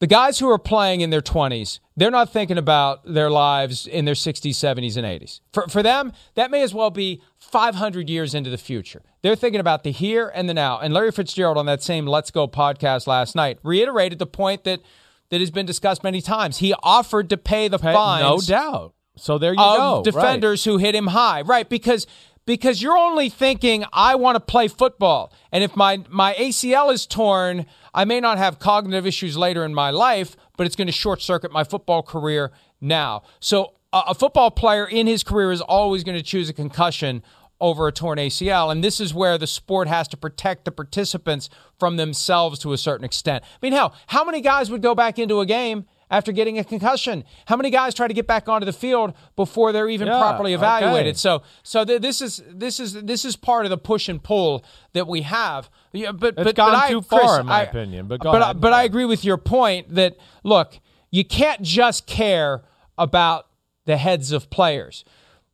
the 0.00 0.06
guys 0.06 0.38
who 0.38 0.50
are 0.50 0.58
playing 0.58 1.02
in 1.02 1.10
their 1.10 1.20
20s, 1.20 1.78
they're 1.94 2.10
not 2.10 2.32
thinking 2.32 2.56
about 2.56 3.04
their 3.04 3.30
lives 3.30 3.86
in 3.86 4.06
their 4.06 4.14
60s, 4.14 4.50
70s, 4.50 4.96
and 4.96 5.06
80s. 5.06 5.40
For, 5.52 5.68
for 5.68 5.82
them, 5.82 6.12
that 6.34 6.50
may 6.50 6.62
as 6.62 6.72
well 6.72 6.90
be 6.90 7.22
500 7.38 8.08
years 8.08 8.34
into 8.34 8.48
the 8.48 8.58
future. 8.58 9.02
They're 9.22 9.36
thinking 9.36 9.60
about 9.60 9.84
the 9.84 9.92
here 9.92 10.32
and 10.34 10.48
the 10.48 10.54
now. 10.54 10.78
And 10.78 10.94
Larry 10.94 11.12
Fitzgerald 11.12 11.58
on 11.58 11.66
that 11.66 11.82
same 11.82 12.06
Let's 12.06 12.30
Go 12.30 12.48
podcast 12.48 13.06
last 13.06 13.36
night 13.36 13.58
reiterated 13.62 14.18
the 14.18 14.26
point 14.26 14.64
that, 14.64 14.80
that 15.28 15.40
has 15.40 15.50
been 15.50 15.66
discussed 15.66 16.02
many 16.02 16.22
times. 16.22 16.58
He 16.58 16.74
offered 16.82 17.28
to 17.28 17.36
pay 17.36 17.68
the 17.68 17.78
Hey, 17.78 17.92
fines 17.92 18.22
no 18.22 18.38
doubt. 18.40 18.94
So 19.16 19.36
there 19.36 19.52
you 19.52 19.58
go. 19.58 19.96
Right. 19.96 20.04
defenders 20.04 20.64
who 20.64 20.78
hit 20.78 20.94
him 20.94 21.08
high. 21.08 21.42
Right, 21.42 21.68
because 21.68 22.06
because 22.46 22.80
you're 22.80 22.96
only 22.96 23.28
thinking 23.28 23.84
I 23.92 24.14
want 24.14 24.36
to 24.36 24.40
play 24.40 24.66
football. 24.68 25.32
And 25.52 25.62
if 25.62 25.76
my 25.76 26.02
my 26.08 26.34
ACL 26.34 26.92
is 26.92 27.06
torn, 27.06 27.66
I 27.94 28.04
may 28.04 28.20
not 28.20 28.38
have 28.38 28.58
cognitive 28.58 29.06
issues 29.06 29.36
later 29.36 29.64
in 29.64 29.74
my 29.74 29.90
life, 29.90 30.36
but 30.56 30.66
it's 30.66 30.76
going 30.76 30.86
to 30.86 30.92
short 30.92 31.22
circuit 31.22 31.52
my 31.52 31.64
football 31.64 32.02
career 32.02 32.52
now. 32.80 33.22
So 33.40 33.74
a, 33.92 34.14
football 34.14 34.50
player 34.50 34.84
in 34.86 35.06
his 35.06 35.22
career 35.24 35.50
is 35.52 35.60
always 35.60 36.04
going 36.04 36.16
to 36.16 36.22
choose 36.24 36.48
a 36.48 36.52
concussion 36.52 37.22
over 37.60 37.88
a 37.88 37.92
torn 37.92 38.18
ACL. 38.18 38.70
And 38.72 38.82
this 38.82 39.00
is 39.00 39.12
where 39.12 39.36
the 39.36 39.46
sport 39.46 39.88
has 39.88 40.08
to 40.08 40.16
protect 40.16 40.64
the 40.64 40.70
participants 40.70 41.50
from 41.78 41.96
themselves 41.96 42.58
to 42.60 42.72
a 42.72 42.78
certain 42.78 43.04
extent. 43.04 43.44
I 43.44 43.58
mean, 43.60 43.72
how 43.72 43.92
how 44.06 44.24
many 44.24 44.40
guys 44.40 44.70
would 44.70 44.80
go 44.82 44.94
back 44.94 45.18
into 45.18 45.40
a 45.40 45.46
game 45.46 45.86
after 46.10 46.32
getting 46.32 46.58
a 46.58 46.64
concussion? 46.64 47.22
How 47.46 47.56
many 47.56 47.68
guys 47.70 47.94
try 47.94 48.08
to 48.08 48.14
get 48.14 48.26
back 48.26 48.48
onto 48.48 48.64
the 48.64 48.72
field 48.72 49.12
before 49.36 49.72
they're 49.72 49.90
even 49.90 50.08
Yeah, 50.08 50.18
properly 50.20 50.54
evaluated? 50.54 51.10
okay. 51.10 51.18
So 51.18 51.42
so 51.62 51.84
th- 51.84 52.00
this 52.00 52.22
is 52.22 52.42
this 52.48 52.80
is 52.80 52.94
this 52.94 53.24
is 53.26 53.36
part 53.36 53.66
of 53.66 53.70
the 53.70 53.78
push 53.78 54.08
and 54.08 54.22
pull 54.22 54.64
that 54.94 55.06
we 55.06 55.22
have. 55.22 55.68
Yeah, 55.92 56.12
but 56.12 56.34
It's 56.36 56.44
but, 56.44 56.54
gone 56.54 56.72
but 56.72 56.84
I, 56.84 56.90
too 56.90 57.02
far, 57.02 57.20
Chris, 57.20 57.38
in 57.40 57.46
my 57.46 57.60
I- 57.60 57.62
opinion, 57.62 58.06
but 58.06 58.20
but, 58.20 58.36
I, 58.42 58.44
ahead. 58.50 58.60
but 58.60 58.72
I 58.72 58.84
agree 58.84 59.04
with 59.04 59.24
your 59.24 59.36
point 59.36 59.94
that 59.94 60.16
look, 60.44 60.78
you 61.10 61.24
can't 61.24 61.62
just 61.62 62.06
care 62.06 62.62
about 62.96 63.46
the 63.86 63.96
heads 63.96 64.30
of 64.32 64.50
players. 64.50 65.04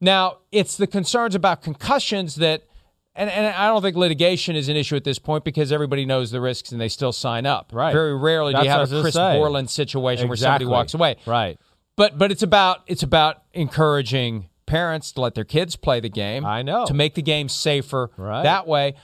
Now, 0.00 0.38
it's 0.52 0.76
the 0.76 0.87
concerns 0.87 1.35
about 1.35 1.62
concussions 1.62 2.35
that, 2.37 2.64
and, 3.14 3.31
and 3.31 3.47
I 3.47 3.69
don't 3.69 3.81
think 3.81 3.97
litigation 3.97 4.57
is 4.57 4.69
an 4.69 4.76
issue 4.76 4.95
at 4.97 5.05
this 5.05 5.19
point 5.19 5.43
because 5.45 5.73
everybody 5.73 6.05
knows 6.05 6.31
the 6.31 6.40
risks 6.40 6.71
and 6.71 6.78
they 6.78 6.88
still 6.88 7.12
sign 7.12 7.47
up. 7.47 7.71
Right. 7.73 7.93
Very 7.93 8.14
rarely 8.14 8.52
do 8.52 8.62
you 8.62 8.69
have 8.69 8.93
a 8.93 9.00
Chris. 9.00 9.14
Borland 9.14 9.71
situation 9.71 10.28
where 10.28 10.37
somebody 10.37 10.66
walks 10.66 10.93
away. 10.93 11.16
Right. 11.25 11.59
But 11.97 12.19
but 12.19 12.31
it's 12.31 12.43
about 12.43 12.83
it's 12.87 13.02
about 13.02 13.43
encouraging 13.55 14.49
parents 14.66 15.12
to 15.12 15.21
let 15.21 15.35
their 15.35 15.45
kids 15.45 15.76
play 15.76 16.00
the 16.00 16.09
game. 16.11 16.45
I 16.45 16.61
know. 16.62 16.85
to 16.87 16.93
make 16.93 17.14
the 17.14 17.23
game 17.23 17.49
safer 17.49 18.11
Right. 18.19 18.43
that 18.43 18.66
way. 18.66 18.97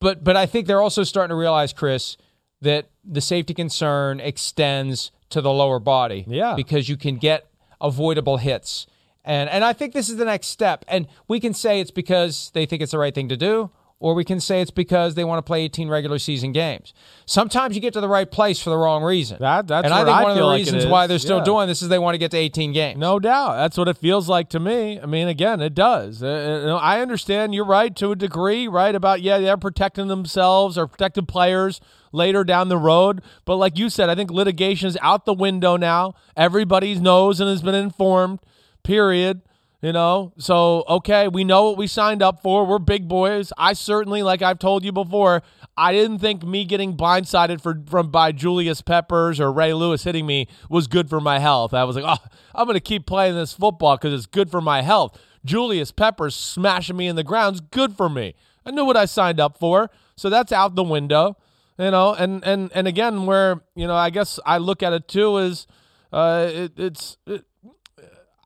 But 0.00 0.22
but 0.22 0.36
I 0.36 0.46
think 0.46 0.66
they're 0.66 0.82
also 0.82 1.02
starting 1.04 1.30
to 1.30 1.36
realize, 1.36 1.72
Chris, 1.72 2.16
that 2.60 2.90
the 3.04 3.20
safety 3.20 3.54
concern 3.54 4.20
extends 4.20 5.10
to 5.30 5.40
the 5.40 5.52
lower 5.52 5.78
body. 5.78 6.24
Yeah. 6.28 6.54
because 6.54 6.88
you 6.88 6.96
can 6.96 7.16
get 7.16 7.46
avoidable 7.80 8.36
hits. 8.36 8.86
And 9.24 9.50
and 9.50 9.64
I 9.64 9.72
think 9.72 9.92
this 9.92 10.08
is 10.08 10.16
the 10.16 10.24
next 10.24 10.48
step. 10.48 10.84
And 10.88 11.06
we 11.28 11.40
can 11.40 11.52
say 11.52 11.80
it's 11.80 11.90
because 11.90 12.50
they 12.54 12.66
think 12.66 12.82
it's 12.82 12.92
the 12.92 12.98
right 12.98 13.14
thing 13.14 13.28
to 13.28 13.36
do, 13.36 13.70
or 13.98 14.12
we 14.14 14.24
can 14.24 14.38
say 14.40 14.60
it's 14.60 14.70
because 14.70 15.14
they 15.14 15.24
want 15.24 15.38
to 15.38 15.42
play 15.42 15.62
18 15.62 15.88
regular 15.88 16.18
season 16.18 16.52
games. 16.52 16.92
Sometimes 17.24 17.74
you 17.74 17.80
get 17.80 17.94
to 17.94 18.00
the 18.02 18.08
right 18.08 18.30
place 18.30 18.60
for 18.60 18.68
the 18.68 18.76
wrong 18.76 19.02
reason. 19.02 19.38
That- 19.40 19.66
that's 19.66 19.86
and 19.86 19.94
I 19.94 20.04
think 20.04 20.16
I 20.16 20.22
one 20.22 20.32
of 20.32 20.36
the 20.36 20.44
like 20.44 20.58
reasons 20.58 20.84
why 20.84 21.06
they're 21.06 21.18
still 21.18 21.38
Yeah. 21.38 21.44
doing 21.44 21.66
this 21.68 21.80
is 21.80 21.88
they 21.88 21.98
want 21.98 22.14
to 22.14 22.18
get 22.18 22.30
to 22.32 22.36
18 22.36 22.72
games. 22.72 22.98
No 22.98 23.18
doubt. 23.18 23.56
That's 23.56 23.78
what 23.78 23.88
it 23.88 23.96
feels 23.96 24.28
like 24.28 24.50
to 24.50 24.60
me. 24.60 25.00
I 25.00 25.06
mean, 25.06 25.28
again, 25.28 25.62
it 25.62 25.74
does. 25.74 26.22
Uh, 26.22 26.78
I 26.80 27.00
understand 27.00 27.54
you're 27.54 27.64
right 27.64 27.96
to 27.96 28.12
a 28.12 28.16
degree, 28.16 28.68
right? 28.68 28.94
About, 28.94 29.22
yeah, 29.22 29.38
they're 29.38 29.56
protecting 29.56 30.08
themselves 30.08 30.76
or 30.76 30.86
protecting 30.86 31.24
players 31.24 31.80
later 32.12 32.44
down 32.44 32.68
the 32.68 32.76
road. 32.76 33.22
But 33.46 33.56
like 33.56 33.78
you 33.78 33.88
said, 33.88 34.10
I 34.10 34.14
think 34.14 34.30
litigation 34.30 34.88
is 34.88 34.98
out 35.00 35.24
the 35.24 35.32
window 35.34 35.76
now. 35.78 36.14
Everybody 36.36 36.94
knows 36.96 37.40
and 37.40 37.48
has 37.48 37.62
been 37.62 37.74
informed, 37.74 38.40
period. 38.82 39.40
You 39.82 39.92
know, 39.92 40.32
so 40.38 40.84
okay, 40.88 41.28
we 41.28 41.44
know 41.44 41.64
what 41.64 41.76
we 41.76 41.86
signed 41.86 42.22
up 42.22 42.40
for. 42.40 42.64
We're 42.64 42.78
big 42.78 43.08
boys. 43.08 43.52
I 43.58 43.74
certainly, 43.74 44.22
like 44.22 44.40
I've 44.40 44.58
told 44.58 44.84
you 44.84 44.90
before, 44.90 45.42
I 45.76 45.92
didn't 45.92 46.20
think 46.20 46.42
me 46.42 46.64
getting 46.64 46.96
blindsided 46.96 47.60
for 47.60 47.82
from 47.86 48.10
by 48.10 48.32
Julius 48.32 48.80
Peppers 48.80 49.38
or 49.38 49.52
Ray 49.52 49.74
Lewis 49.74 50.02
hitting 50.04 50.24
me 50.24 50.48
was 50.70 50.86
good 50.86 51.10
for 51.10 51.20
my 51.20 51.40
health. 51.40 51.74
I 51.74 51.84
was 51.84 51.94
like, 51.94 52.06
oh, 52.06 52.26
I'm 52.54 52.64
going 52.64 52.74
to 52.74 52.80
keep 52.80 53.04
playing 53.04 53.34
this 53.34 53.52
football 53.52 53.98
because 53.98 54.14
it's 54.14 54.24
good 54.24 54.50
for 54.50 54.62
my 54.62 54.80
health. 54.80 55.20
Julius 55.44 55.92
Peppers 55.92 56.34
smashing 56.34 56.96
me 56.96 57.06
in 57.06 57.14
the 57.14 57.22
ground's 57.22 57.60
good 57.60 57.94
for 57.94 58.08
me. 58.08 58.34
I 58.64 58.70
knew 58.70 58.86
what 58.86 58.96
I 58.96 59.04
signed 59.04 59.38
up 59.38 59.58
for, 59.58 59.90
so 60.16 60.30
that's 60.30 60.52
out 60.52 60.74
the 60.74 60.84
window. 60.84 61.36
You 61.78 61.90
know, 61.90 62.14
and 62.14 62.42
and 62.44 62.70
and 62.74 62.88
again, 62.88 63.26
where 63.26 63.60
you 63.74 63.86
know, 63.86 63.94
I 63.94 64.08
guess 64.08 64.40
I 64.46 64.56
look 64.56 64.82
at 64.82 64.94
it 64.94 65.06
too 65.06 65.36
is, 65.36 65.66
uh, 66.14 66.48
it, 66.50 66.72
it's. 66.78 67.18
It, 67.26 67.44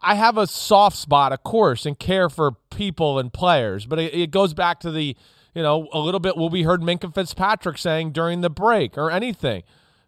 I 0.02 0.14
have 0.14 0.38
a 0.38 0.46
soft 0.46 0.96
spot, 0.96 1.32
of 1.32 1.42
course, 1.42 1.86
and 1.86 1.98
care 1.98 2.28
for 2.28 2.52
people 2.70 3.18
and 3.18 3.32
players, 3.32 3.86
but 3.86 3.98
it, 3.98 4.14
it 4.14 4.30
goes 4.30 4.54
back 4.54 4.80
to 4.80 4.90
the, 4.90 5.16
you 5.54 5.62
know, 5.62 5.88
a 5.92 5.98
little 5.98 6.20
bit 6.20 6.36
what 6.36 6.52
we 6.52 6.62
heard 6.62 6.80
Minkah 6.80 7.14
Fitzpatrick 7.14 7.78
saying 7.78 8.12
during 8.12 8.40
the 8.40 8.50
break 8.50 8.96
or 8.96 9.10
anything. 9.10 9.62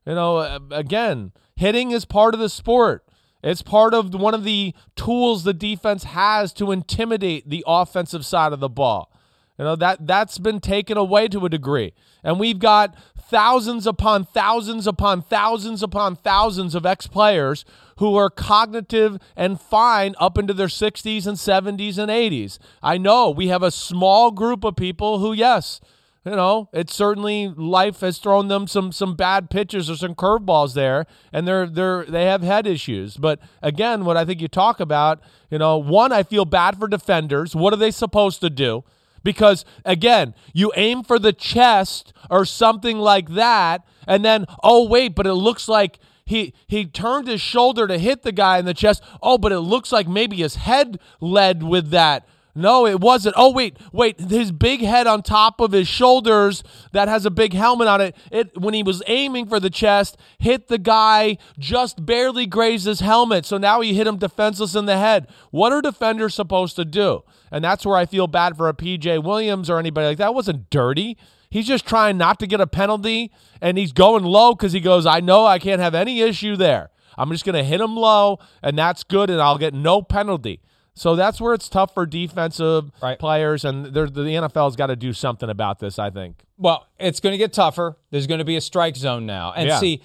You 0.07 0.15
know, 0.15 0.61
again, 0.71 1.33
hitting 1.55 1.91
is 1.91 2.05
part 2.05 2.35
of 2.35 2.41
the 2.41 2.49
sport. 2.49 3.05
It's 3.43 3.63
part 3.63 3.93
of 3.93 4.15
one 4.15 4.35
of 4.35 4.45
the 4.45 4.75
tools 4.95 5.45
the 5.45 5.53
defense 5.53 6.05
has 6.05 6.53
to 6.55 6.71
intimidate 6.71 7.49
the 7.49 7.65
offensive 7.67 8.25
side 8.25 8.53
of 8.53 8.61
the 8.61 8.69
ball. 8.69 9.13
You 9.59 9.65
know 9.67 9.77
that 9.77 10.07
that's 10.07 10.39
been 10.39 10.61
taken 10.61 10.97
away 10.97 11.29
to 11.29 11.45
a 11.45 11.49
degree, 11.49 11.93
and 12.25 12.41
we've 12.41 12.59
got 12.59 12.97
thousands 13.17 13.87
upon 13.87 14.25
thousands 14.25 14.87
upon 14.87 15.23
thousands 15.23 15.83
upon 15.83 16.17
thousands 16.17 16.75
of 16.75 16.87
ex 16.87 17.07
players 17.07 17.65
who 18.03 18.17
are 18.17 18.29
cognitive 18.29 19.17
and 19.37 19.61
fine 19.61 20.13
up 20.19 20.37
into 20.37 20.53
their 20.53 20.67
60s 20.67 21.25
and 21.25 21.37
70s 21.37 21.99
and 21.99 22.11
80s. 22.11 22.59
I 22.83 22.99
know 22.99 23.31
we 23.31 23.47
have 23.47 23.63
a 23.63 23.71
small 23.71 24.33
group 24.33 24.65
of 24.65 24.75
people 24.75 25.21
who, 25.21 25.33
yes, 25.33 25.81
you 26.25 26.33
know, 26.33 26.69
it's 26.73 26.93
certainly 26.93 27.47
life 27.47 28.01
has 28.01 28.19
thrown 28.19 28.49
them 28.49 28.67
some 28.67 28.91
some 28.91 29.15
bad 29.15 29.51
pitches 29.51 29.89
or 29.89 29.95
some 29.95 30.17
curveballs 30.17 30.75
there, 30.75 31.07
and 31.33 31.47
they're 31.47 31.69
they're 31.69 32.05
they 32.05 32.25
have 32.25 32.43
head 32.43 32.67
issues. 32.67 33.17
But 33.17 33.39
again, 33.63 34.05
what 34.05 34.17
I 34.17 34.25
think 34.25 34.41
you 34.41 34.49
talk 34.49 34.81
about, 34.81 35.21
you 35.49 35.59
know, 35.59 35.79
one, 35.79 36.11
I 36.11 36.25
feel 36.25 36.45
bad 36.45 36.81
for 36.81 36.89
defenders. 36.89 37.55
What 37.55 37.73
are 37.73 37.77
they 37.77 37.93
supposed 37.93 38.41
to 38.41 38.51
do? 38.51 38.83
Because 39.23 39.65
again, 39.85 40.35
you 40.53 40.73
aim 40.75 41.05
for 41.05 41.21
the 41.21 41.33
chest 41.33 42.13
or 42.29 42.45
something 42.45 42.99
like 42.99 43.31
that, 43.35 43.87
and 44.09 44.25
then 44.25 44.47
oh 44.65 44.89
wait, 44.89 45.15
but 45.15 45.29
it 45.29 45.35
looks 45.35 45.69
like 45.69 46.01
he 46.25 46.55
he 46.67 46.87
turned 46.87 47.29
his 47.29 47.41
shoulder 47.41 47.87
to 47.87 47.99
hit 47.99 48.23
the 48.23 48.33
guy 48.33 48.59
in 48.59 48.65
the 48.65 48.75
chest. 48.75 49.03
Oh, 49.23 49.39
but 49.39 49.53
it 49.53 49.61
looks 49.61 49.93
like 49.93 50.09
maybe 50.09 50.37
his 50.37 50.57
head 50.57 50.99
led 51.21 51.63
with 51.63 51.91
that. 51.91 52.27
No, 52.55 52.87
it 52.87 53.01
wasn't. 53.01 53.35
Oh 53.39 53.51
wait, 53.51 53.79
wait, 53.93 54.21
his 54.21 54.53
big 54.53 54.83
head 54.83 55.07
on 55.07 55.23
top 55.23 55.59
of 55.61 55.73
his 55.73 55.89
shoulders 55.89 56.63
that 56.93 57.09
has 57.09 57.25
a 57.25 57.31
big 57.31 57.55
helmet 57.55 57.89
on 57.89 58.01
it. 58.03 58.17
It 58.31 58.59
when 58.61 58.75
he 58.75 58.83
was 58.83 59.03
aiming 59.07 59.47
for 59.47 59.59
the 59.59 59.71
chest, 59.71 60.19
hit 60.39 60.69
the 60.69 60.79
guy, 60.79 61.39
just 61.59 62.05
barely 62.05 62.45
grazed 62.45 62.87
his 62.87 63.01
helmet. 63.01 63.47
So 63.47 63.57
now 63.57 63.81
he 63.81 63.95
hit 63.95 64.07
him 64.07 64.19
defenseless 64.19 64.75
in 64.75 64.85
the 64.85 64.99
head. 64.99 65.29
What 65.51 65.73
are 65.73 65.81
defenders 65.81 66.35
supposed 66.35 66.77
to 66.77 66.85
do? 66.85 67.23
And 67.51 67.65
that's 67.65 67.87
where 67.87 67.97
I 67.97 68.05
feel 68.05 68.27
bad 68.27 68.57
for 68.57 68.69
a 68.69 68.75
PJ 68.75 69.25
Williams 69.25 69.71
or 69.71 69.79
anybody 69.79 70.09
like 70.09 70.19
that. 70.19 70.29
It 70.29 70.35
wasn't 70.35 70.69
dirty. 70.69 71.17
He's 71.53 71.67
just 71.67 71.85
trying 71.87 72.17
not 72.17 72.39
to 72.41 72.47
get 72.47 72.61
a 72.63 72.67
penalty 72.67 73.31
and 73.61 73.77
he's 73.77 73.93
going 73.93 74.25
low 74.25 74.55
because 74.55 74.73
he 74.73 74.81
goes, 74.81 75.05
I 75.05 75.21
know 75.21 75.45
I 75.45 75.59
can't 75.59 75.83
have 75.83 75.95
any 75.95 76.23
issue 76.23 76.57
there. 76.57 76.89
I'm 77.19 77.31
just 77.31 77.45
going 77.45 77.55
to 77.57 77.63
hit 77.63 77.79
him 77.81 77.95
low 77.95 78.39
and 78.63 78.79
that's 78.79 79.05
good 79.05 79.29
and 79.29 79.39
I'll 79.41 79.59
get 79.59 79.75
no 79.75 80.01
penalty. 80.01 80.61
So 80.95 81.15
that's 81.15 81.41
where 81.43 81.53
it's 81.53 81.69
tough 81.69 81.93
for 81.93 82.07
defensive 82.07 82.91
Right. 83.03 83.19
players, 83.19 83.65
and 83.65 83.87
the 83.87 83.91
NFL's 84.09 84.77
got 84.77 84.89
to 84.89 84.97
do 84.97 85.13
something 85.15 85.49
about 85.49 85.79
this. 85.79 85.99
I 85.99 86.11
think. 86.11 86.45
Well, 86.59 86.87
it's 86.99 87.19
going 87.19 87.33
to 87.33 87.39
get 87.39 87.53
tougher. 87.55 87.97
There's 88.11 88.27
going 88.27 88.41
to 88.41 88.45
be 88.45 88.57
a 88.57 88.61
strike 88.61 88.97
zone 88.97 89.25
now. 89.25 89.53
And 89.57 89.69
Yeah. 89.69 89.79
see, 89.79 90.03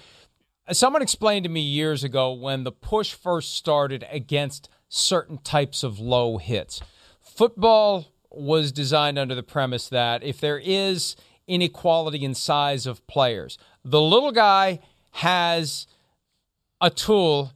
someone 0.72 1.02
explained 1.02 1.44
to 1.44 1.50
me 1.50 1.60
years 1.60 2.04
ago 2.04 2.32
when 2.32 2.64
the 2.64 2.72
push 2.72 3.12
first 3.12 3.54
started 3.54 4.06
against 4.10 4.70
certain 4.88 5.38
types 5.38 5.82
of 5.82 5.98
low 5.98 6.38
hits. 6.38 6.80
Football 7.20 8.06
was 8.30 8.72
designed 8.72 9.18
under 9.18 9.34
the 9.34 9.42
premise 9.42 9.88
that 9.88 10.22
if 10.22 10.40
there 10.40 10.58
is 10.58 11.16
inequality 11.48 12.24
in 12.24 12.34
size 12.34 12.86
of 12.86 13.04
players, 13.06 13.58
the 13.84 14.00
little 14.00 14.32
guy 14.32 14.80
has 15.12 15.86
a 16.80 16.90
tool 16.90 17.52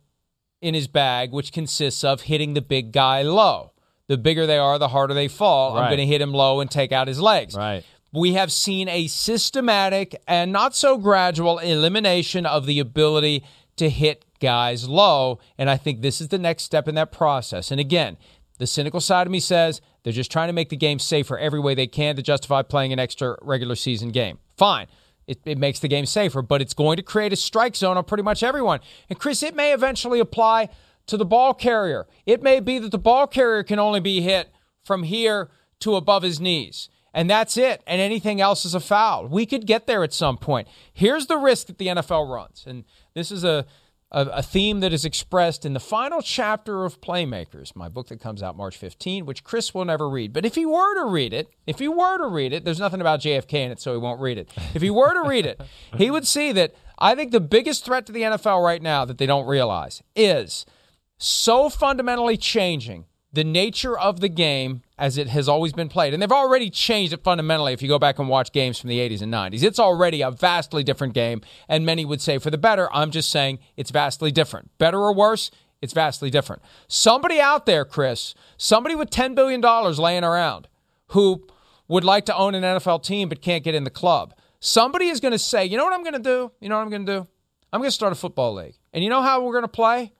in 0.61 0.75
his 0.75 0.89
bag 0.89 1.31
which 1.33 1.53
consists 1.53 2.03
of 2.03 2.23
hitting 2.23 2.55
the 2.55 2.63
big 2.63 2.93
guy 2.93 3.23
low. 3.23 3.73
The 4.09 4.19
bigger 4.19 4.47
they 4.47 4.59
are, 4.59 4.79
the 4.79 4.89
harder 4.89 5.15
they 5.15 5.29
fall. 5.29 5.77
I'm 5.77 5.89
going 5.89 5.99
to 5.99 6.07
hit 6.07 6.21
him 6.21 6.33
low 6.33 6.61
and 6.61 6.71
take 6.71 6.93
out 6.93 7.09
his 7.09 7.21
legs. 7.21 7.55
Right. 7.55 7.85
we 8.13 8.35
have 8.35 8.53
seen 8.53 8.89
a 8.89 9.07
systematic 9.07 10.15
and 10.29 10.53
not 10.53 10.75
so 10.75 10.99
gradual 10.99 11.59
elimination 11.59 12.45
of 12.45 12.67
the 12.67 12.79
ability 12.79 13.43
to 13.77 13.89
hit 13.89 14.25
guys 14.39 14.87
low. 14.89 15.39
And 15.57 15.71
I 15.71 15.77
think 15.79 16.03
this 16.03 16.21
is 16.21 16.29
the 16.29 16.39
next 16.39 16.65
step 16.65 16.89
in 16.89 16.95
that 16.97 17.11
process. 17.13 17.71
And 17.71 17.81
again, 17.81 18.19
the 18.59 18.67
cynical 18.67 19.01
side 19.01 19.27
of 19.27 19.31
me 19.31 19.41
says 19.41 19.81
they're 20.03 20.13
just 20.13 20.33
trying 20.33 20.49
to 20.49 20.53
make 20.53 20.69
the 20.69 20.77
game 20.77 20.99
safer 20.99 21.39
every 21.39 21.61
way 21.61 21.75
they 21.75 21.87
can 21.87 22.17
to 22.17 22.23
justify 22.23 22.63
playing 22.63 22.93
an 22.93 22.99
extra 22.99 23.37
regular 23.43 23.75
season 23.75 24.11
game. 24.11 24.39
Fine. 24.57 24.87
It, 25.27 25.41
it, 25.45 25.57
makes 25.57 25.79
the 25.79 25.89
game 25.89 26.05
safer, 26.05 26.43
but 26.43 26.61
it's 26.61 26.75
going 26.75 26.97
to 26.97 27.03
create 27.03 27.33
a 27.33 27.37
strike 27.37 27.77
zone 27.77 27.97
on 27.97 28.05
pretty 28.05 28.25
much 28.25 28.43
everyone. 28.43 28.81
And 29.09 29.19
Chris, 29.19 29.43
it 29.43 29.55
may 29.55 29.73
eventually 29.73 30.19
apply 30.19 30.69
to 31.07 31.17
the 31.17 31.25
ball 31.25 31.55
carrier. 31.55 32.07
It 32.27 32.43
may 32.43 32.59
be 32.59 32.81
that 32.81 32.91
the 32.91 32.99
ball 32.99 33.29
carrier 33.29 33.63
can 33.63 33.79
only 33.79 34.01
be 34.01 34.21
hit 34.21 34.51
from 34.85 35.05
here 35.05 35.49
to 35.81 35.95
above 35.95 36.25
his 36.25 36.41
knees. 36.41 36.89
And 37.15 37.31
that's 37.31 37.57
it. 37.57 37.83
And 37.87 38.01
anything 38.01 38.41
else 38.41 38.65
is 38.65 38.75
a 38.75 38.81
foul. 38.81 39.29
We 39.29 39.47
could 39.47 39.67
get 39.67 39.87
there 39.87 40.03
at 40.03 40.13
some 40.13 40.39
point. 40.39 40.67
Here's 40.93 41.27
the 41.27 41.37
risk 41.37 41.67
that 41.69 41.79
the 41.79 41.89
NFL 41.89 42.29
runs. 42.29 42.65
And 42.67 42.85
this 43.15 43.31
is 43.31 43.45
a 43.45 43.67
a, 44.13 44.27
a, 44.27 44.43
theme 44.43 44.81
that 44.81 44.93
is 44.93 45.05
expressed 45.05 45.65
in 45.65 45.73
the 45.73 45.81
final 45.81 46.21
chapter 46.21 46.85
of 46.85 47.01
Playmakers, 47.01 47.75
my 47.75 47.89
book 47.89 48.09
that 48.09 48.21
comes 48.21 48.43
out 48.43 48.57
March 48.57 48.77
15, 48.77 49.27
which 49.27 49.43
Chris 49.43 49.75
will 49.75 49.85
never 49.85 50.09
read. 50.09 50.33
But 50.33 50.45
if 50.45 50.55
he 50.55 50.67
were 50.67 50.95
to 51.03 51.07
read 51.07 51.33
it, 51.33 51.51
if 51.67 51.79
he 51.79 51.89
were 51.89 52.19
to 52.19 52.27
read 52.27 52.53
it, 52.53 52.65
there's 52.65 52.79
nothing 52.79 53.01
about 53.01 53.21
JFK 53.21 53.55
in 53.55 53.73
it, 53.73 53.81
so 53.81 53.93
he 53.93 53.99
won't 53.99 54.21
read 54.21 54.39
it. 54.39 54.51
If 54.75 54.83
he 54.83 54.91
were 54.91 55.13
to 55.15 55.29
read 55.29 55.47
it, 55.47 55.61
he 55.97 56.11
would 56.11 56.27
see 56.27 56.53
that 56.53 56.75
I 56.99 57.15
think 57.15 57.33
the 57.33 57.41
biggest 57.41 57.85
threat 57.85 58.07
to 58.07 58.13
the 58.13 58.23
NFL 58.23 58.63
right 58.63 58.83
now 58.83 59.05
that 59.05 59.19
they 59.19 59.27
don't 59.27 59.47
realize 59.47 60.03
is 60.15 60.67
so 61.19 61.69
fundamentally 61.69 62.37
changing 62.37 63.07
the 63.33 63.45
nature 63.45 63.99
of 63.99 64.21
the 64.21 64.29
game 64.29 64.83
as 64.99 65.17
it 65.17 65.29
has 65.29 65.49
always 65.49 65.73
been 65.73 65.89
played. 65.89 66.13
And 66.13 66.23
they've 66.23 66.31
already 66.31 66.69
changed 66.69 67.13
it 67.13 67.25
fundamentally 67.25 67.73
if 67.73 67.81
you 67.83 67.89
go 67.89 67.99
back 67.99 68.19
and 68.19 68.29
watch 68.29 68.53
games 68.53 68.79
from 68.79 68.89
the 68.89 68.99
80s 68.99 69.23
and 69.23 69.33
90s. 69.33 69.63
It's 69.63 69.79
already 69.79 70.23
a 70.23 70.31
vastly 70.31 70.85
different 70.85 71.15
game, 71.15 71.41
and 71.69 71.87
many 71.87 72.05
would 72.05 72.21
say 72.21 72.39
for 72.39 72.51
the 72.51 72.59
better. 72.59 72.93
I'm 72.93 73.11
just 73.11 73.31
saying 73.31 73.59
it's 73.77 73.91
vastly 73.91 74.31
different. 74.31 74.77
Better 74.79 74.99
or 74.99 75.15
worse, 75.15 75.51
it's 75.81 75.93
vastly 75.93 76.31
different. 76.31 76.63
Somebody 76.89 77.41
out 77.41 77.67
there, 77.67 77.85
Chris, 77.85 78.35
somebody 78.57 78.95
with 78.95 79.11
$10 79.11 79.35
billion 79.35 79.61
laying 79.61 80.25
around 80.25 80.69
who 81.09 81.47
would 81.89 82.05
like 82.05 82.25
to 82.27 82.37
own 82.37 82.55
an 82.55 82.63
NFL 82.63 83.03
team 83.03 83.29
but 83.29 83.43
can't 83.43 83.65
get 83.65 83.75
in 83.75 83.85
the 83.85 83.91
club. 83.91 84.35
Somebody 84.61 85.09
is 85.09 85.21
going 85.21 85.33
to 85.33 85.39
say, 85.39 85.65
you 85.65 85.77
know 85.77 85.85
what 85.85 85.93
I'm 85.93 86.05
going 86.05 86.15
to 86.15 86.21
do? 86.21 86.53
You 86.61 86.69
know 86.69 86.77
what 86.77 86.83
I'm 86.83 86.91
going 86.91 87.07
to 87.07 87.13
do? 87.21 87.27
I'm 87.73 87.81
going 87.81 87.89
to 87.89 87.95
start 87.95 88.13
a 88.13 88.17
football 88.17 88.55
league. 88.55 88.77
And 88.93 89.03
you 89.03 89.11
know 89.11 89.23
how 89.23 89.43
we're 89.43 89.53
going 89.53 89.63
to 89.63 89.69
play? 89.69 90.13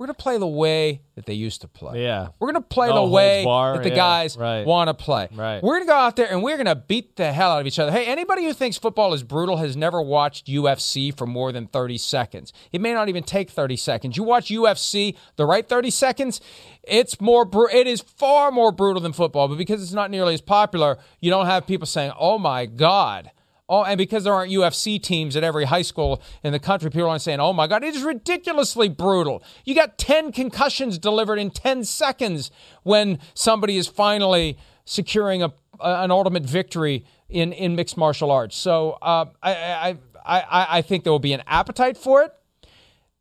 We're 0.00 0.06
going 0.06 0.14
to 0.14 0.22
play 0.22 0.38
the 0.38 0.46
way 0.46 1.02
that 1.14 1.26
they 1.26 1.34
used 1.34 1.60
to 1.60 1.68
play. 1.68 2.02
Yeah. 2.02 2.28
We're 2.38 2.50
going 2.50 2.62
to 2.62 2.66
play 2.66 2.88
no 2.88 3.04
the 3.04 3.12
way 3.12 3.44
bar, 3.44 3.74
that 3.74 3.82
the 3.82 3.90
yeah, 3.90 3.96
guys 3.96 4.34
right. 4.34 4.64
want 4.64 4.88
to 4.88 4.94
play. 4.94 5.28
Right. 5.30 5.62
We're 5.62 5.74
going 5.74 5.82
to 5.82 5.88
go 5.88 5.94
out 5.94 6.16
there 6.16 6.30
and 6.30 6.42
we're 6.42 6.56
going 6.56 6.64
to 6.68 6.74
beat 6.74 7.16
the 7.16 7.30
hell 7.30 7.50
out 7.50 7.60
of 7.60 7.66
each 7.66 7.78
other. 7.78 7.92
Hey, 7.92 8.06
anybody 8.06 8.46
who 8.46 8.54
thinks 8.54 8.78
football 8.78 9.12
is 9.12 9.22
brutal 9.22 9.58
has 9.58 9.76
never 9.76 10.00
watched 10.00 10.46
UFC 10.46 11.14
for 11.14 11.26
more 11.26 11.52
than 11.52 11.66
30 11.66 11.98
seconds. 11.98 12.54
It 12.72 12.80
may 12.80 12.94
not 12.94 13.10
even 13.10 13.22
take 13.22 13.50
30 13.50 13.76
seconds. 13.76 14.16
You 14.16 14.22
watch 14.22 14.46
UFC 14.48 15.18
the 15.36 15.44
right 15.44 15.68
30 15.68 15.90
seconds, 15.90 16.40
it's 16.82 17.20
more 17.20 17.44
br- 17.44 17.68
it 17.68 17.86
is 17.86 18.00
far 18.00 18.50
more 18.50 18.72
brutal 18.72 19.02
than 19.02 19.12
football, 19.12 19.48
but 19.48 19.58
because 19.58 19.82
it's 19.82 19.92
not 19.92 20.10
nearly 20.10 20.32
as 20.32 20.40
popular, 20.40 20.96
you 21.20 21.30
don't 21.30 21.44
have 21.44 21.66
people 21.66 21.86
saying, 21.86 22.12
"Oh 22.18 22.38
my 22.38 22.64
god." 22.64 23.32
Oh, 23.70 23.84
and 23.84 23.96
because 23.96 24.24
there 24.24 24.34
aren't 24.34 24.50
UFC 24.50 25.00
teams 25.00 25.36
at 25.36 25.44
every 25.44 25.66
high 25.66 25.82
school 25.82 26.20
in 26.42 26.50
the 26.50 26.58
country, 26.58 26.90
people 26.90 27.08
aren't 27.08 27.22
saying, 27.22 27.38
oh 27.38 27.52
my 27.52 27.68
God, 27.68 27.84
it 27.84 27.94
is 27.94 28.02
ridiculously 28.02 28.88
brutal. 28.88 29.44
You 29.64 29.76
got 29.76 29.96
10 29.96 30.32
concussions 30.32 30.98
delivered 30.98 31.38
in 31.38 31.52
10 31.52 31.84
seconds 31.84 32.50
when 32.82 33.20
somebody 33.32 33.76
is 33.76 33.86
finally 33.86 34.58
securing 34.84 35.44
a, 35.44 35.52
an 35.78 36.10
ultimate 36.10 36.42
victory 36.42 37.06
in, 37.28 37.52
in 37.52 37.76
mixed 37.76 37.96
martial 37.96 38.32
arts. 38.32 38.56
So 38.56 38.98
uh, 39.02 39.26
I, 39.40 39.52
I, 39.54 39.98
I, 40.26 40.66
I 40.78 40.82
think 40.82 41.04
there 41.04 41.12
will 41.12 41.20
be 41.20 41.32
an 41.32 41.44
appetite 41.46 41.96
for 41.96 42.24
it. 42.24 42.32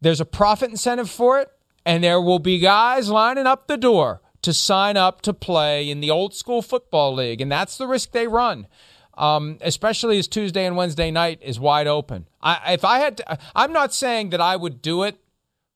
There's 0.01 0.19
a 0.19 0.25
profit 0.25 0.71
incentive 0.71 1.11
for 1.11 1.39
it. 1.39 1.51
And 1.85 2.03
there 2.03 2.19
will 2.19 2.39
be 2.39 2.57
guys 2.59 3.09
lining 3.09 3.45
up 3.45 3.67
the 3.67 3.77
door 3.77 4.21
to 4.41 4.53
sign 4.53 4.97
up 4.97 5.21
to 5.21 5.33
play 5.33 5.89
in 5.89 6.01
the 6.01 6.09
old 6.09 6.33
school 6.33 6.63
football 6.63 7.13
league. 7.13 7.39
And 7.39 7.51
that's 7.51 7.77
the 7.77 7.85
risk 7.87 8.13
they 8.13 8.27
run 8.27 8.67
um, 9.19 9.57
especially 9.59 10.17
as 10.17 10.27
Tuesday 10.27 10.65
and 10.65 10.77
Wednesday 10.77 11.11
night 11.11 11.39
is 11.43 11.59
wide 11.59 11.87
open. 11.87 12.25
I, 12.41 12.73
if 12.73 12.85
I 12.85 12.99
had, 12.99 13.17
to, 13.17 13.37
I'm 13.53 13.73
not 13.73 13.93
saying 13.93 14.29
that 14.29 14.39
I 14.39 14.55
would 14.55 14.81
do 14.81 15.03
it, 15.03 15.19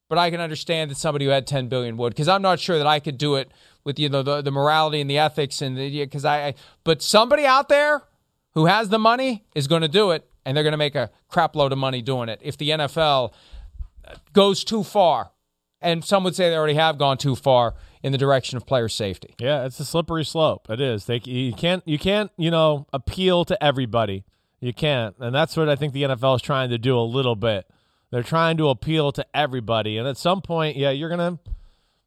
but 0.08 0.17
I 0.17 0.32
can 0.32 0.39
understand 0.39 0.89
that 0.89 0.98
somebody 0.98 1.26
who 1.26 1.32
had 1.32 1.46
10 1.46 1.67
billion 1.67 1.98
would, 1.98 2.13
because 2.13 2.30
I'm 2.30 2.41
not 2.41 2.62
sure 2.62 2.78
that 2.78 2.88
I 2.88 3.02
could 3.02 3.17
do 3.17 3.36
it 3.36 3.52
with 3.84 4.00
you 4.00 4.08
know 4.08 4.24
the, 4.24 4.41
the 4.41 4.52
morality 4.52 5.02
and 5.02 5.10
the 5.10 5.17
ethics 5.17 5.62
and 5.62 5.78
the 5.78 6.06
because 6.06 6.24
I, 6.24 6.48
I, 6.48 6.54
but 6.86 7.02
somebody 7.02 7.46
out 7.46 7.67
there 7.67 8.04
who 8.54 8.67
has 8.67 8.88
the 8.88 9.00
money 9.00 9.44
is 9.56 9.67
going 9.67 9.82
to 9.82 9.89
do 9.89 10.12
it, 10.12 10.26
and 10.46 10.56
they're 10.56 10.63
going 10.63 10.72
to 10.72 10.78
make 10.78 10.96
a 10.96 11.12
crap 11.28 11.54
load 11.54 11.74
of 11.74 11.78
money 11.78 12.02
doing 12.02 12.30
it. 12.30 12.39
If 12.41 12.58
the 12.58 12.70
NFL 12.70 13.34
goes 14.32 14.63
too 14.63 14.84
far, 14.84 15.32
and 15.82 16.06
some 16.06 16.24
would 16.24 16.36
say 16.36 16.50
they 16.50 16.56
already 16.56 16.76
have 16.76 16.98
gone 16.98 17.17
too 17.17 17.36
far 17.36 17.76
in 18.04 18.12
the 18.12 18.18
direction 18.18 18.58
of 18.58 18.66
player 18.66 18.89
safety. 18.89 19.34
Yeah, 19.39 19.66
it's 19.66 19.80
a 19.80 19.86
slippery 19.86 20.26
slope. 20.26 20.70
It 20.70 20.82
is. 20.82 21.06
They 21.06 21.22
you 21.24 21.54
can't 21.54 21.82
you 21.88 21.98
can't 21.98 22.32
you 22.38 22.52
know 22.52 22.86
appeal 22.94 23.46
to 23.46 23.63
everybody. 23.63 24.26
You 24.60 24.74
can't, 24.74 25.16
and 25.20 25.34
that's 25.34 25.58
what 25.58 25.68
I 25.70 25.76
think 25.76 25.94
the 25.94 26.04
NFL 26.04 26.36
is 26.36 26.42
trying 26.42 26.70
to 26.70 26.78
do 26.78 26.98
a 26.98 27.02
little 27.02 27.36
bit. 27.36 27.66
They're 28.12 28.24
trying 28.24 28.58
to 28.58 28.70
appeal 28.70 29.12
to 29.13 29.26
everybody, 29.34 29.98
and 29.98 30.08
at 30.08 30.18
some 30.18 30.42
point, 30.42 30.78
yeah, 30.78 30.92
you're 30.92 31.10
gonna 31.10 31.39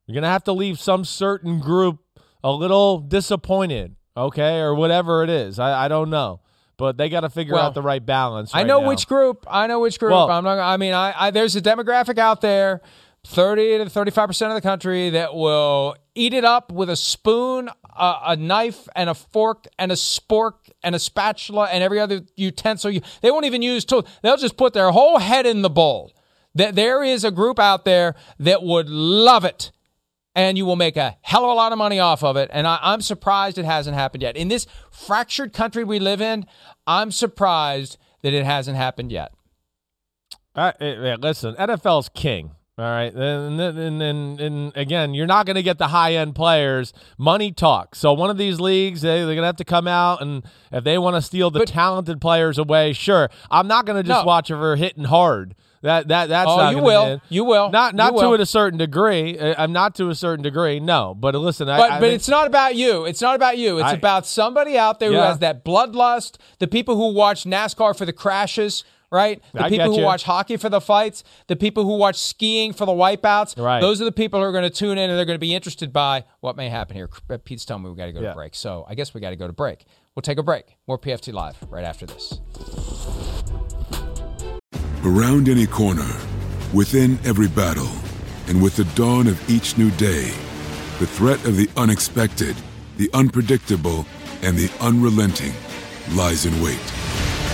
you're 0.07 0.15
gonna 0.15 0.29
have 0.29 0.45
to 0.45 0.53
leave 0.53 0.79
some 0.79 1.05
certain 1.05 1.59
group 1.59 1.99
a 2.45 2.53
little 2.53 2.99
disappointed, 2.99 3.97
okay, 4.17 4.61
or 4.61 4.75
whatever 4.75 5.25
it 5.25 5.31
is. 5.31 5.59
I, 5.59 5.87
I 5.87 5.89
don't 5.89 6.11
know 6.11 6.41
but 6.79 6.99
they 6.99 7.09
got 7.09 7.21
to 7.21 7.31
figure 7.31 7.55
well, 7.55 7.65
out 7.65 7.75
the 7.75 7.83
right 7.83 8.05
balance. 8.05 8.53
Right 8.53 8.61
I 8.61 8.63
know 8.65 8.81
now. 8.81 8.89
which 8.89 9.07
group. 9.07 9.47
I 9.49 9.67
know 9.67 9.81
which 9.81 9.99
group. 9.99 10.13
Well, 10.13 10.31
I'm 10.31 10.45
not. 10.45 10.59
I 10.59 10.77
mean, 10.77 10.93
I, 10.93 11.15
I, 11.17 11.31
there's 11.31 11.57
a 11.57 11.63
demographic 11.63 12.19
out 12.19 12.43
there 12.43 12.83
30 13.27 13.79
to 13.79 13.85
35% 13.87 14.49
of 14.49 14.55
the 14.55 14.61
country 14.61 15.11
that 15.11 15.35
will 15.35 15.97
eat 16.15 16.33
it 16.33 16.45
up 16.45 16.71
with 16.71 16.89
a 16.89 16.97
spoon, 16.97 17.69
a, 17.85 18.19
a, 18.27 18.37
knife, 18.37 18.89
and 18.95 19.11
a 19.11 19.15
fork, 19.15 19.67
and 19.79 19.91
a 19.91 19.97
spork, 19.97 20.55
and 20.83 20.95
a 20.95 20.99
spatula, 20.99 21.69
and 21.71 21.83
every 21.83 21.99
other 21.99 22.23
utensil. 22.37 22.93
They 23.23 23.31
won't 23.31 23.45
even 23.45 23.63
use 23.63 23.85
tools. 23.85 24.05
They'll 24.23 24.37
just 24.37 24.57
put 24.57 24.75
their 24.75 24.93
whole 24.93 25.19
head 25.19 25.45
in 25.45 25.63
the 25.63 25.71
bowl. 25.71 26.13
That 26.55 26.75
There 26.77 27.03
is 27.03 27.25
a 27.25 27.31
group 27.31 27.59
out 27.59 27.85
there 27.85 28.15
that 28.39 28.63
would 28.63 28.89
love 28.89 29.45
it, 29.45 29.73
and 30.35 30.57
you 30.57 30.65
will 30.65 30.77
make 30.77 30.97
a 30.97 31.17
hell 31.21 31.45
of 31.45 31.51
a 31.51 31.55
lot 31.55 31.73
of 31.73 31.79
money 31.79 31.99
off 31.99 32.23
of 32.23 32.37
it. 32.37 32.49
And 32.53 32.67
I, 32.67 32.79
I'm 32.81 33.03
surprised 33.03 33.59
it 33.59 33.65
hasn't 33.65 33.97
happened 33.97 34.23
yet. 34.23 34.37
In 34.37 34.49
this 34.49 34.67
fractured 34.91 35.53
country 35.53 35.83
we 35.83 35.99
live 35.99 36.21
in, 36.21 36.47
I'm 36.87 37.11
surprised 37.11 37.99
that 38.23 38.33
it 38.33 38.45
hasn't 38.45 38.77
happened 38.77 39.11
yet. 39.11 39.33
Uh, 40.55 40.73
listen, 40.81 41.55
NFL's 41.57 42.09
king. 42.09 42.53
All 42.79 42.85
right, 42.85 43.11
and 43.15 43.59
and 43.59 44.03
and, 44.03 44.39
and 44.39 44.77
again, 44.77 45.15
you're 45.15 45.27
not 45.27 45.47
going 45.47 45.57
to 45.57 45.63
get 45.63 45.79
the 45.79 45.89
high 45.89 46.15
end 46.17 46.35
players. 46.35 46.93
Money 47.17 47.51
talks. 47.51 47.99
So 47.99 48.13
one 48.13 48.29
of 48.29 48.37
these 48.37 48.61
leagues, 48.61 49.01
they, 49.01 49.21
they're 49.21 49.29
going 49.29 49.39
to 49.39 49.47
have 49.47 49.57
to 49.57 49.65
come 49.65 49.89
out, 49.89 50.21
and 50.21 50.45
if 50.71 50.85
they 50.85 50.99
want 50.99 51.17
to 51.17 51.23
steal 51.23 51.51
the 51.51 51.61
but, 51.61 51.69
talented 51.69 52.21
players 52.21 52.59
away, 52.59 52.93
sure. 52.93 53.31
I'm 53.51 53.67
not 53.67 53.87
going 53.87 53.97
to 53.97 54.07
just 54.07 54.25
no. 54.25 54.27
watch 54.27 54.49
her 54.49 54.77
hitting 54.77 55.05
hard. 55.05 55.55
That 55.81 56.09
that 56.09 56.29
that's 56.29 56.51
oh, 56.51 56.57
not 56.57 56.75
you 56.75 56.83
will, 56.83 57.23
you 57.31 57.45
will, 57.45 57.71
not 57.71 57.95
not 57.95 58.13
you 58.13 58.21
to 58.21 58.29
will. 58.29 58.41
a 58.41 58.45
certain 58.45 58.79
degree. 58.79 59.39
Uh, 59.39 59.55
I'm 59.57 59.73
not 59.73 59.95
to 59.95 60.11
a 60.11 60.15
certain 60.15 60.43
degree, 60.43 60.79
no. 60.79 61.15
But 61.15 61.35
listen, 61.35 61.69
but 61.69 61.93
I, 61.93 62.01
but 62.01 62.11
it's 62.11 62.29
not 62.29 62.47
about 62.47 62.75
you. 62.75 63.07
It's 63.07 63.23
not 63.23 63.37
about 63.37 63.57
you. 63.57 63.79
It's 63.79 63.89
I, 63.89 63.95
about 63.95 64.27
somebody 64.27 64.77
out 64.77 65.01
there 65.01 65.13
yeah. 65.13 65.21
who 65.21 65.25
has 65.25 65.39
that 65.39 65.65
bloodlust. 65.65 66.37
The 66.59 66.67
people 66.67 66.97
who 66.97 67.15
watch 67.15 67.45
NASCAR 67.45 67.97
for 67.97 68.05
the 68.05 68.13
crashes 68.13 68.85
right? 69.11 69.43
The 69.53 69.65
I 69.65 69.69
people 69.69 69.95
who 69.95 70.03
watch 70.03 70.25
hockey 70.25 70.57
for 70.57 70.69
the 70.69 70.81
fights, 70.81 71.25
the 71.47 71.57
people 71.57 71.85
who 71.85 71.97
watch 71.97 72.17
skiing 72.17 72.73
for 72.73 72.87
the 72.87 72.93
wipeouts. 72.93 73.63
Right. 73.63 73.81
Those 73.81 74.01
are 74.01 74.05
the 74.05 74.13
people 74.13 74.41
who 74.41 74.47
are 74.47 74.53
going 74.53 74.65
to 74.65 74.71
tune 74.71 74.99
in 74.99 75.11
and 75.11 75.19
they're 75.19 75.25
going 75.25 75.37
to 75.37 75.41
be 75.41 75.55
interested 75.55 75.93
by 75.93 76.25
what 76.41 76.57
may 76.57 76.69
happen 76.69 76.97
here. 76.97 77.09
Pete's 77.45 77.65
telling 77.65 77.85
me 77.85 77.91
we 77.91 77.97
got 77.97 78.07
to 78.07 78.13
go 78.13 78.21
yeah. 78.21 78.31
to 78.31 78.35
break. 78.35 78.55
So 78.55 78.85
I 78.89 78.95
guess 78.95 79.15
we 79.15 79.21
got 79.21 79.31
to 79.31 79.37
go 79.37 79.47
to 79.47 79.53
break. 79.53 79.85
We'll 80.15 80.23
take 80.23 80.39
a 80.39 80.43
break. 80.43 80.77
More 80.87 80.99
PFT 80.99 81.33
Live 81.33 81.57
right 81.69 81.85
after 81.85 82.07
this. 82.07 82.41
Around 85.05 85.49
any 85.49 85.67
corner, 85.67 86.11
within 86.75 87.19
every 87.25 87.49
battle, 87.49 87.91
and 88.49 88.63
with 88.63 88.77
the 88.77 88.85
dawn 88.97 89.27
of 89.27 89.51
each 89.51 89.79
new 89.79 89.91
day, 89.93 90.31
the 90.99 91.07
threat 91.07 91.45
of 91.45 91.57
the 91.57 91.69
unexpected, 91.77 92.57
the 92.97 93.11
unpredictable, 93.13 94.07
and 94.43 94.57
the 94.57 94.73
unrelenting 94.81 95.53
lies 96.15 96.47
in 96.47 96.63
wait 96.63 97.36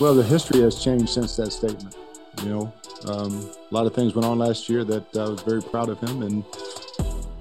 Well, 0.00 0.14
the 0.14 0.22
history 0.22 0.62
has 0.62 0.82
changed 0.82 1.10
since 1.10 1.36
that 1.36 1.52
statement. 1.52 1.94
You 2.42 2.48
know, 2.48 2.72
um, 3.06 3.50
a 3.70 3.74
lot 3.74 3.84
of 3.84 3.94
things 3.94 4.14
went 4.14 4.24
on 4.24 4.38
last 4.38 4.66
year 4.66 4.82
that 4.82 5.14
I 5.14 5.28
was 5.28 5.42
very 5.42 5.60
proud 5.60 5.90
of 5.90 6.00
him, 6.00 6.22
and 6.22 6.42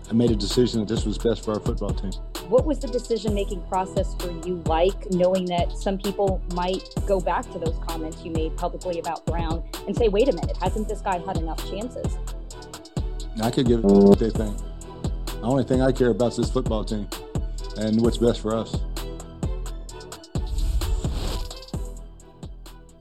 I 0.10 0.14
made 0.14 0.30
a 0.30 0.36
decision 0.36 0.82
that 0.82 0.90
this 0.94 1.06
was 1.06 1.18
best 1.18 1.46
for 1.46 1.54
our 1.54 1.62
football 1.62 1.92
team. 1.92 2.12
What 2.50 2.66
was 2.66 2.80
the 2.80 2.90
decision 2.90 3.34
making 3.34 3.62
process 3.68 4.14
for 4.16 4.32
you 4.46 4.62
like, 4.66 5.10
knowing 5.10 5.46
that 5.46 5.72
some 5.72 5.98
people 5.98 6.42
might 6.54 6.84
go 7.08 7.22
back 7.22 7.50
to 7.52 7.60
those 7.60 7.80
comments 7.88 8.26
you 8.26 8.32
made 8.32 8.58
publicly 8.58 9.00
about 9.00 9.26
Brown 9.26 9.64
and 9.88 9.96
say, 9.96 10.10
wait 10.10 10.28
a 10.28 10.34
minute, 10.34 10.58
hasn't 10.58 10.90
this 10.90 11.00
guy 11.00 11.20
had 11.20 11.38
enough 11.38 11.66
chances? 11.70 12.18
I 13.42 13.52
could 13.52 13.68
give 13.68 13.80
it 13.80 13.86
what 13.86 14.20
they 14.20 14.32
think. 14.32 14.58
The 15.28 15.44
only 15.44 15.64
thing 15.64 15.82
I 15.82 15.94
care 15.94 16.10
about 16.10 16.32
is 16.32 16.38
this 16.38 16.52
football 16.52 16.84
team 16.84 17.08
and 17.78 18.02
what's 18.02 18.18
best 18.18 18.42
for 18.42 18.54
us. 18.54 18.76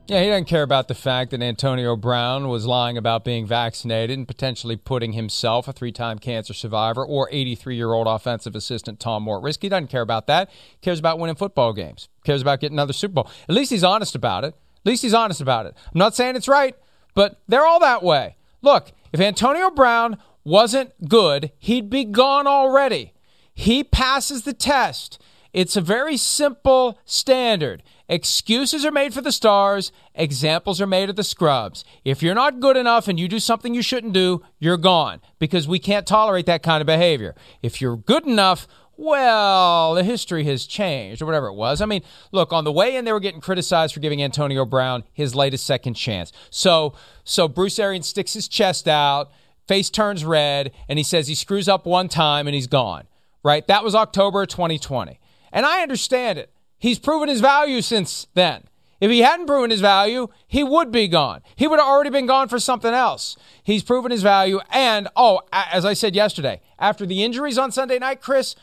Yeah, 0.09 0.23
he 0.23 0.29
doesn't 0.29 0.45
care 0.45 0.63
about 0.63 0.87
the 0.87 0.95
fact 0.95 1.29
that 1.29 1.41
Antonio 1.43 1.95
Brown 1.95 2.47
was 2.47 2.65
lying 2.65 2.97
about 2.97 3.23
being 3.23 3.45
vaccinated 3.45 4.17
and 4.17 4.27
potentially 4.27 4.75
putting 4.75 5.13
himself, 5.13 5.67
a 5.67 5.71
three 5.71 5.91
time 5.91 6.17
cancer 6.17 6.51
survivor, 6.51 7.05
or 7.05 7.29
83 7.31 7.75
year 7.75 7.93
old 7.93 8.07
offensive 8.07 8.55
assistant 8.55 8.99
Tom 8.99 9.21
Moore 9.21 9.37
at 9.37 9.43
risk. 9.43 9.61
He 9.61 9.69
doesn't 9.69 9.91
care 9.91 10.01
about 10.01 10.25
that. 10.25 10.49
He 10.49 10.77
cares 10.81 10.97
about 10.97 11.19
winning 11.19 11.35
football 11.35 11.73
games, 11.73 12.09
he 12.15 12.25
cares 12.25 12.41
about 12.41 12.59
getting 12.59 12.75
another 12.75 12.91
Super 12.91 13.13
Bowl. 13.13 13.29
At 13.47 13.53
least 13.53 13.69
he's 13.69 13.83
honest 13.83 14.15
about 14.15 14.43
it. 14.43 14.55
At 14.55 14.85
least 14.89 15.03
he's 15.03 15.13
honest 15.13 15.41
about 15.41 15.67
it. 15.67 15.75
I'm 15.85 15.99
not 15.99 16.15
saying 16.15 16.35
it's 16.35 16.47
right, 16.47 16.75
but 17.13 17.39
they're 17.47 17.67
all 17.67 17.79
that 17.81 18.01
way. 18.01 18.35
Look, 18.63 18.91
if 19.13 19.19
Antonio 19.19 19.69
Brown 19.69 20.17
wasn't 20.43 21.07
good, 21.07 21.51
he'd 21.59 21.87
be 21.87 22.03
gone 22.03 22.47
already. 22.47 23.13
He 23.53 23.83
passes 23.83 24.41
the 24.41 24.53
test. 24.53 25.21
It's 25.53 25.75
a 25.75 25.81
very 25.81 26.17
simple 26.17 26.97
standard. 27.05 27.83
Excuses 28.09 28.83
are 28.83 28.91
made 28.91 29.13
for 29.13 29.21
the 29.21 29.31
stars, 29.31 29.91
examples 30.15 30.81
are 30.81 30.87
made 30.87 31.11
of 31.11 31.15
the 31.15 31.23
scrubs. 31.23 31.85
If 32.03 32.23
you're 32.23 32.33
not 32.33 32.59
good 32.59 32.75
enough 32.75 33.07
and 33.07 33.19
you 33.19 33.27
do 33.27 33.39
something 33.39 33.75
you 33.75 33.83
shouldn't 33.83 34.13
do, 34.13 34.41
you're 34.57 34.77
gone 34.77 35.21
because 35.37 35.67
we 35.67 35.77
can't 35.77 36.07
tolerate 36.07 36.47
that 36.47 36.63
kind 36.63 36.81
of 36.81 36.87
behavior. 36.87 37.35
If 37.61 37.79
you're 37.79 37.97
good 37.97 38.25
enough, 38.25 38.67
well, 38.97 39.93
the 39.93 40.03
history 40.03 40.43
has 40.45 40.65
changed 40.65 41.21
or 41.21 41.27
whatever 41.27 41.47
it 41.47 41.53
was. 41.53 41.81
I 41.81 41.85
mean, 41.85 42.01
look, 42.31 42.51
on 42.51 42.63
the 42.63 42.71
way 42.71 42.95
in 42.95 43.05
they 43.05 43.13
were 43.13 43.19
getting 43.19 43.41
criticized 43.41 43.93
for 43.93 43.99
giving 43.99 44.23
Antonio 44.23 44.65
Brown 44.65 45.03
his 45.13 45.35
latest 45.35 45.67
second 45.67 45.93
chance. 45.93 46.31
So, 46.49 46.95
so 47.23 47.47
Bruce 47.47 47.77
Arians 47.77 48.07
sticks 48.07 48.33
his 48.33 48.47
chest 48.47 48.87
out, 48.87 49.31
face 49.67 49.91
turns 49.91 50.25
red, 50.25 50.71
and 50.89 50.97
he 50.97 51.03
says 51.03 51.27
he 51.27 51.35
screws 51.35 51.69
up 51.69 51.85
one 51.85 52.09
time 52.09 52.47
and 52.47 52.55
he's 52.55 52.67
gone. 52.67 53.05
Right? 53.43 53.65
That 53.67 53.83
was 53.83 53.93
October 53.93 54.47
2020. 54.47 55.19
And 55.53 55.65
I 55.65 55.81
understand 55.83 56.39
it. 56.39 56.51
He's 56.79 56.97
proven 56.97 57.29
his 57.29 57.41
value 57.41 57.81
since 57.81 58.27
then. 58.33 58.63
If 59.01 59.11
he 59.11 59.19
hadn't 59.19 59.47
proven 59.47 59.69
his 59.69 59.79
value, 59.81 60.27
he 60.47 60.63
would 60.63 60.91
be 60.91 61.07
gone. 61.07 61.41
He 61.55 61.67
would 61.67 61.79
have 61.79 61.87
already 61.87 62.09
been 62.09 62.25
gone 62.25 62.49
for 62.49 62.59
something 62.59 62.93
else. 62.93 63.37
He's 63.63 63.83
proven 63.83 64.11
his 64.11 64.23
value. 64.23 64.59
And, 64.71 65.07
oh, 65.15 65.41
as 65.53 65.85
I 65.85 65.93
said 65.93 66.15
yesterday, 66.15 66.61
after 66.77 67.05
the 67.05 67.23
injuries 67.23 67.57
on 67.57 67.71
Sunday 67.71 67.97
night, 67.99 68.21
Chris, 68.21 68.55